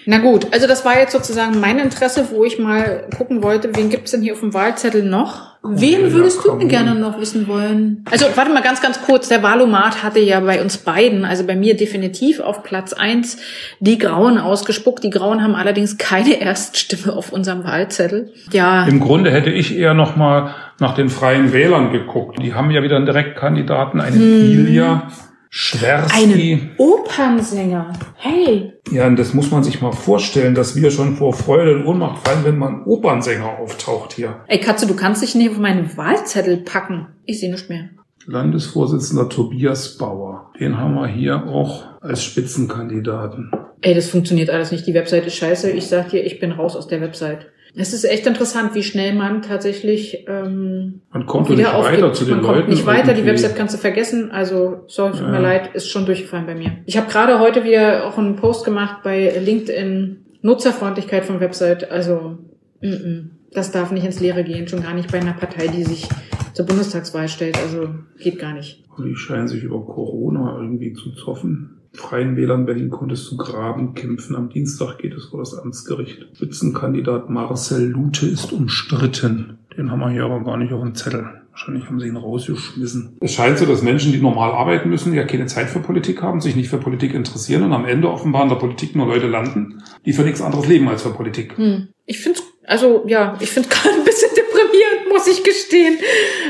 Na 0.06 0.18
gut, 0.18 0.46
also 0.52 0.66
das 0.66 0.84
war 0.84 0.98
jetzt 0.98 1.12
sozusagen 1.12 1.60
mein 1.60 1.78
Interesse, 1.78 2.28
wo 2.30 2.44
ich 2.44 2.58
mal 2.58 3.08
gucken 3.16 3.42
wollte, 3.42 3.74
wen 3.74 3.90
gibt's 3.90 4.10
denn 4.10 4.22
hier 4.22 4.34
auf 4.34 4.40
dem 4.40 4.52
Wahlzettel 4.52 5.02
noch? 5.02 5.54
Wen 5.66 6.12
würdest 6.12 6.44
du 6.44 6.58
denn 6.58 6.68
gerne 6.68 6.94
noch 6.94 7.18
wissen 7.18 7.48
wollen? 7.48 8.04
Also 8.10 8.26
warte 8.34 8.52
mal 8.52 8.62
ganz, 8.62 8.82
ganz 8.82 9.00
kurz. 9.00 9.28
Der 9.30 9.42
Wahlomat 9.42 10.02
hatte 10.02 10.20
ja 10.20 10.40
bei 10.40 10.60
uns 10.60 10.76
beiden, 10.76 11.24
also 11.24 11.46
bei 11.46 11.56
mir 11.56 11.74
definitiv 11.74 12.40
auf 12.40 12.62
Platz 12.62 12.92
eins 12.92 13.38
die 13.80 13.96
Grauen 13.96 14.36
ausgespuckt. 14.36 15.02
Die 15.04 15.10
Grauen 15.10 15.42
haben 15.42 15.54
allerdings 15.54 15.96
keine 15.96 16.34
Erststimme 16.40 17.14
auf 17.14 17.32
unserem 17.32 17.64
Wahlzettel. 17.64 18.30
Ja. 18.52 18.84
Im 18.84 19.00
Grunde 19.00 19.30
hätte 19.30 19.50
ich 19.50 19.74
eher 19.74 19.94
noch 19.94 20.16
mal 20.16 20.54
nach 20.80 20.94
den 20.94 21.08
Freien 21.08 21.54
Wählern 21.54 21.92
geguckt. 21.92 22.42
Die 22.42 22.52
haben 22.52 22.70
ja 22.70 22.82
wieder 22.82 22.96
einen 22.96 23.06
Direktkandidaten, 23.06 24.02
eine 24.02 24.16
hm. 24.16 24.66
Ilia 24.66 25.08
Schwersky. 25.56 26.20
Einen 26.20 26.70
Opernsänger. 26.78 27.92
Hey. 28.16 28.72
Ja, 28.90 29.06
und 29.06 29.16
das 29.16 29.34
muss 29.34 29.52
man 29.52 29.62
sich 29.62 29.80
mal 29.80 29.92
vorstellen, 29.92 30.56
dass 30.56 30.74
wir 30.74 30.90
schon 30.90 31.14
vor 31.14 31.32
Freude 31.32 31.76
und 31.76 31.86
Ohnmacht 31.86 32.26
fallen, 32.26 32.44
wenn 32.44 32.58
man 32.58 32.82
Opernsänger 32.82 33.60
auftaucht 33.60 34.14
hier. 34.14 34.40
Ey, 34.48 34.58
Katze, 34.58 34.88
du 34.88 34.96
kannst 34.96 35.22
dich 35.22 35.36
nicht 35.36 35.50
auf 35.50 35.58
meinen 35.58 35.96
Wahlzettel 35.96 36.56
packen. 36.56 37.06
Ich 37.24 37.38
sehe 37.38 37.52
nicht 37.52 37.70
mehr. 37.70 37.90
Landesvorsitzender 38.26 39.28
Tobias 39.28 39.96
Bauer. 39.96 40.50
Den 40.58 40.76
haben 40.76 40.96
wir 40.96 41.06
hier 41.06 41.46
auch 41.46 41.84
als 42.00 42.24
Spitzenkandidaten. 42.24 43.52
Ey, 43.80 43.94
das 43.94 44.08
funktioniert 44.08 44.50
alles 44.50 44.72
nicht. 44.72 44.88
Die 44.88 44.94
Website 44.94 45.24
ist 45.24 45.36
scheiße. 45.36 45.70
Ich 45.70 45.86
sag 45.86 46.08
dir, 46.08 46.24
ich 46.24 46.40
bin 46.40 46.50
raus 46.50 46.74
aus 46.74 46.88
der 46.88 47.00
Website. 47.00 47.46
Es 47.76 47.92
ist 47.92 48.04
echt 48.04 48.26
interessant, 48.26 48.74
wie 48.74 48.84
schnell 48.84 49.14
man 49.14 49.42
tatsächlich 49.42 50.24
ähm, 50.28 51.00
man 51.12 51.26
kommt 51.26 51.50
nicht 51.50 51.64
weiter 51.64 52.12
zu 52.12 52.24
den 52.24 52.36
man 52.36 52.44
Leuten. 52.44 52.58
Kommt 52.58 52.68
nicht 52.68 52.86
weiter, 52.86 53.14
die 53.14 53.26
Website 53.26 53.56
kannst 53.56 53.74
du 53.74 53.78
vergessen. 53.78 54.30
Also, 54.30 54.84
sorry, 54.86 55.12
tut 55.12 55.22
ja. 55.22 55.28
mir 55.28 55.40
leid, 55.40 55.74
ist 55.74 55.88
schon 55.88 56.06
durchgefallen 56.06 56.46
bei 56.46 56.54
mir. 56.54 56.78
Ich 56.86 56.96
habe 56.96 57.10
gerade 57.10 57.40
heute 57.40 57.64
wieder 57.64 58.06
auch 58.06 58.16
einen 58.16 58.36
Post 58.36 58.64
gemacht 58.64 59.02
bei 59.02 59.36
LinkedIn 59.38 60.24
Nutzerfreundlichkeit 60.42 61.24
von 61.24 61.40
Website. 61.40 61.90
Also, 61.90 62.38
mm 62.80 62.86
-mm, 62.86 63.24
das 63.50 63.72
darf 63.72 63.90
nicht 63.90 64.04
ins 64.04 64.20
Leere 64.20 64.44
gehen, 64.44 64.68
schon 64.68 64.82
gar 64.82 64.94
nicht 64.94 65.10
bei 65.10 65.20
einer 65.20 65.32
Partei, 65.32 65.66
die 65.66 65.82
sich 65.82 66.08
zur 66.52 66.66
Bundestagswahl 66.66 67.28
stellt. 67.28 67.58
Also 67.58 67.88
geht 68.18 68.38
gar 68.38 68.52
nicht. 68.52 68.84
Die 68.98 69.16
scheinen 69.16 69.48
sich 69.48 69.64
über 69.64 69.84
Corona 69.84 70.58
irgendwie 70.60 70.92
zu 70.92 71.10
zoffen. 71.12 71.80
Freien 71.94 72.36
Wählern 72.36 72.66
Berlin 72.66 72.90
konntest 72.90 73.30
du 73.30 73.36
graben 73.36 73.94
kämpfen. 73.94 74.36
Am 74.36 74.50
Dienstag 74.50 74.98
geht 74.98 75.14
es 75.14 75.26
vor 75.26 75.38
das 75.38 75.56
Amtsgericht. 75.56 76.26
Spitzenkandidat 76.34 77.30
Marcel 77.30 77.88
Lute 77.88 78.26
ist 78.26 78.52
umstritten. 78.52 79.58
Den 79.76 79.90
haben 79.90 80.00
wir 80.00 80.10
hier 80.10 80.24
aber 80.24 80.42
gar 80.44 80.56
nicht 80.56 80.72
auf 80.72 80.82
dem 80.82 80.94
Zettel. 80.94 81.30
Wahrscheinlich 81.50 81.86
haben 81.86 82.00
sie 82.00 82.08
ihn 82.08 82.16
rausgeschmissen. 82.16 83.16
Es 83.20 83.34
scheint 83.34 83.58
so, 83.58 83.66
dass 83.66 83.82
Menschen, 83.82 84.10
die 84.10 84.20
normal 84.20 84.50
arbeiten 84.50 84.90
müssen, 84.90 85.14
ja 85.14 85.22
keine 85.22 85.46
Zeit 85.46 85.70
für 85.70 85.78
Politik 85.78 86.20
haben, 86.20 86.40
sich 86.40 86.56
nicht 86.56 86.68
für 86.68 86.78
Politik 86.78 87.14
interessieren 87.14 87.62
und 87.62 87.72
am 87.72 87.84
Ende 87.84 88.10
offenbar 88.10 88.42
in 88.42 88.48
der 88.48 88.56
Politik 88.56 88.96
nur 88.96 89.06
Leute 89.06 89.28
landen, 89.28 89.80
die 90.04 90.12
für 90.12 90.22
nichts 90.22 90.42
anderes 90.42 90.66
leben 90.66 90.88
als 90.88 91.02
für 91.02 91.10
Politik. 91.10 91.56
Hm. 91.56 91.88
Ich 92.06 92.18
finde 92.18 92.40
also 92.66 93.04
ja, 93.06 93.36
ich 93.40 93.50
finde 93.50 93.68
gerade 93.70 93.94
ein 93.94 94.04
bisschen 94.04 94.30
deprimierend, 94.34 95.08
muss 95.10 95.26
ich 95.26 95.44
gestehen. 95.44 95.96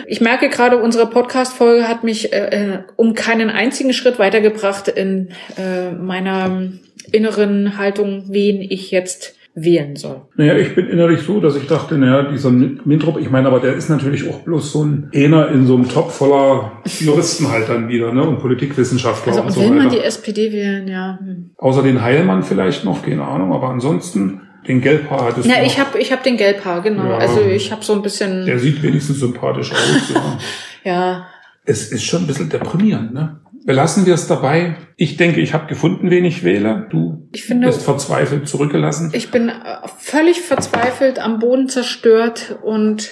Ich 0.07 0.21
merke 0.21 0.49
gerade, 0.49 0.79
unsere 0.79 1.07
Podcast-Folge 1.07 1.89
hat 1.89 2.05
mich 2.05 2.33
äh, 2.33 2.47
äh, 2.47 2.79
um 2.97 3.15
keinen 3.15 3.51
einzigen 3.51 3.93
Schritt 3.93 4.19
weitergebracht 4.19 4.89
in 4.89 5.31
äh, 5.57 5.93
meiner 5.93 6.73
inneren 7.13 7.77
Haltung, 7.77 8.25
wen 8.29 8.63
ich 8.63 8.91
jetzt 8.91 9.37
wählen 9.55 9.95
soll. 9.95 10.23
Naja, 10.37 10.57
ich 10.57 10.75
bin 10.75 10.89
innerlich 10.89 11.21
so, 11.21 11.41
dass 11.41 11.55
ich 11.55 11.69
dachte, 11.69 11.97
naja, 11.97 12.29
dieser 12.31 12.51
Mintrop, 12.51 13.21
ich 13.21 13.31
meine, 13.31 13.47
aber 13.47 13.61
der 13.61 13.75
ist 13.75 13.89
natürlich 13.89 14.29
auch 14.29 14.41
bloß 14.41 14.73
so 14.73 14.85
ein 14.85 15.11
Einer 15.15 15.49
in 15.51 15.67
so 15.67 15.77
einem 15.77 15.89
Top 15.89 16.11
voller 16.11 16.83
Juristen 16.99 17.51
halt 17.51 17.69
dann 17.69 17.89
wieder, 17.89 18.13
ne, 18.13 18.25
und 18.25 18.41
Politikwissenschaftler 18.41 19.33
also, 19.33 19.45
und 19.45 19.53
so 19.53 19.61
will 19.61 19.71
weiter. 19.71 19.83
man 19.83 19.91
die 19.91 20.01
SPD 20.01 20.53
wählen, 20.53 20.89
ja. 20.89 21.21
Hm. 21.21 21.51
Außer 21.57 21.85
den 21.85 22.03
Heilmann 22.03 22.43
vielleicht 22.43 22.85
noch, 22.85 23.05
keine 23.05 23.25
Ahnung, 23.25 23.53
aber 23.53 23.69
ansonsten 23.69 24.41
den 24.67 24.81
Gelbhaar 24.81 25.27
hattest 25.27 25.49
Ja, 25.49 25.61
du 25.61 25.67
ich 25.67 25.79
habe 25.79 25.99
ich 25.99 26.13
hab 26.13 26.23
den 26.23 26.37
Gelbhaar, 26.37 26.83
genau. 26.83 27.11
Ja. 27.11 27.19
Also 27.19 27.41
ich 27.43 27.71
habe 27.73 27.85
so 27.85 27.93
ein 27.93 28.03
bisschen. 28.03 28.47
Der 28.47 28.59
sieht 28.59 28.83
wenigstens 28.83 29.21
sympathisch 29.21 29.73
aus, 29.73 30.13
ja. 30.15 30.39
ja. 30.85 31.27
Es 31.67 31.91
ist 31.93 32.05
schon 32.05 32.23
ein 32.25 32.27
bisschen 32.27 32.51
deprimierend, 32.51 33.15
ne? 33.15 33.41
Belassen 33.65 34.05
wir 34.05 34.13
es 34.13 34.27
dabei. 34.27 34.77
Ich 34.97 35.17
denke, 35.17 35.41
ich 35.41 35.55
habe 35.55 35.67
gefunden, 35.67 36.11
wen 36.11 36.27
ich 36.27 36.45
wähle. 36.45 36.87
Du 36.91 37.29
Ich 37.33 37.45
finde- 37.45 37.67
bist 37.69 37.83
verzweifelt 37.83 38.47
zurückgelassen. 38.47 39.11
Ich 39.15 39.31
bin 39.31 39.49
äh, 39.49 39.53
völlig 39.99 40.43
verzweifelt, 40.43 41.19
am 41.19 41.39
Boden 41.39 41.71
zerstört 41.71 42.59
und 42.63 43.09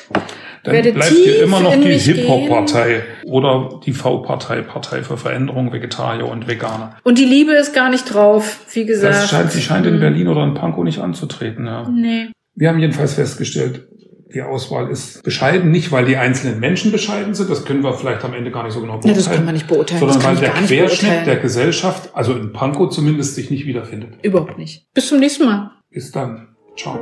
Dann 0.64 0.74
werde 0.74 0.92
bleibt 0.92 1.10
dir 1.10 1.42
immer 1.42 1.58
noch 1.60 1.74
die 1.74 1.98
Hip-Hop-Partei 1.98 3.02
oder 3.24 3.80
die 3.84 3.92
V-Partei, 3.92 4.62
Partei 4.62 5.02
für 5.02 5.16
Veränderung, 5.16 5.72
Vegetarier 5.72 6.26
und 6.28 6.46
Veganer. 6.46 6.96
und 7.02 7.18
die 7.18 7.24
Liebe 7.24 7.52
ist 7.52 7.74
gar 7.74 7.90
nicht 7.90 8.04
drauf, 8.04 8.60
wie 8.72 8.84
gesagt. 8.86 9.14
Das 9.14 9.30
scheint, 9.30 9.50
sie 9.50 9.60
scheint 9.60 9.86
in 9.86 9.96
Mhm. 9.96 10.00
Berlin 10.00 10.28
oder 10.28 10.44
in 10.44 10.54
Pankow 10.54 10.84
nicht 10.84 11.00
anzutreten. 11.00 11.66
Ja. 11.66 11.88
Nee. 11.88 12.28
Wir 12.54 12.68
haben 12.68 12.78
jedenfalls 12.78 13.14
festgestellt, 13.14 13.88
die 14.34 14.40
Auswahl 14.42 14.88
ist 14.90 15.22
bescheiden, 15.24 15.70
nicht 15.72 15.90
weil 15.92 16.04
die 16.06 16.16
einzelnen 16.16 16.58
Menschen 16.60 16.90
bescheiden 16.92 17.34
sind, 17.34 17.50
das 17.50 17.64
können 17.64 17.82
wir 17.82 17.92
vielleicht 17.94 18.24
am 18.24 18.32
Ende 18.32 18.50
gar 18.50 18.62
nicht 18.64 18.72
so 18.72 18.80
genau 18.80 18.94
Ja, 18.94 18.98
beurteilen, 19.00 19.16
das 19.24 19.30
kann 19.34 19.44
man 19.44 19.54
nicht 19.54 19.66
beurteilen. 19.68 20.00
sondern 20.00 20.24
weil 20.24 20.36
der 20.36 20.50
Querschnitt 20.50 21.26
der 21.26 21.36
Gesellschaft, 21.36 22.10
also 22.14 22.32
in 22.34 22.52
Pankow 22.52 22.88
zumindest, 22.90 23.34
sich 23.34 23.50
nicht 23.50 23.66
wiederfindet. 23.66 24.14
Überhaupt 24.22 24.56
nicht. 24.58 24.86
Bis 24.94 25.08
zum 25.08 25.18
nächsten 25.20 25.44
Mal. 25.44 25.72
Bis 25.90 26.12
dann. 26.12 26.48
Ciao. 26.76 26.98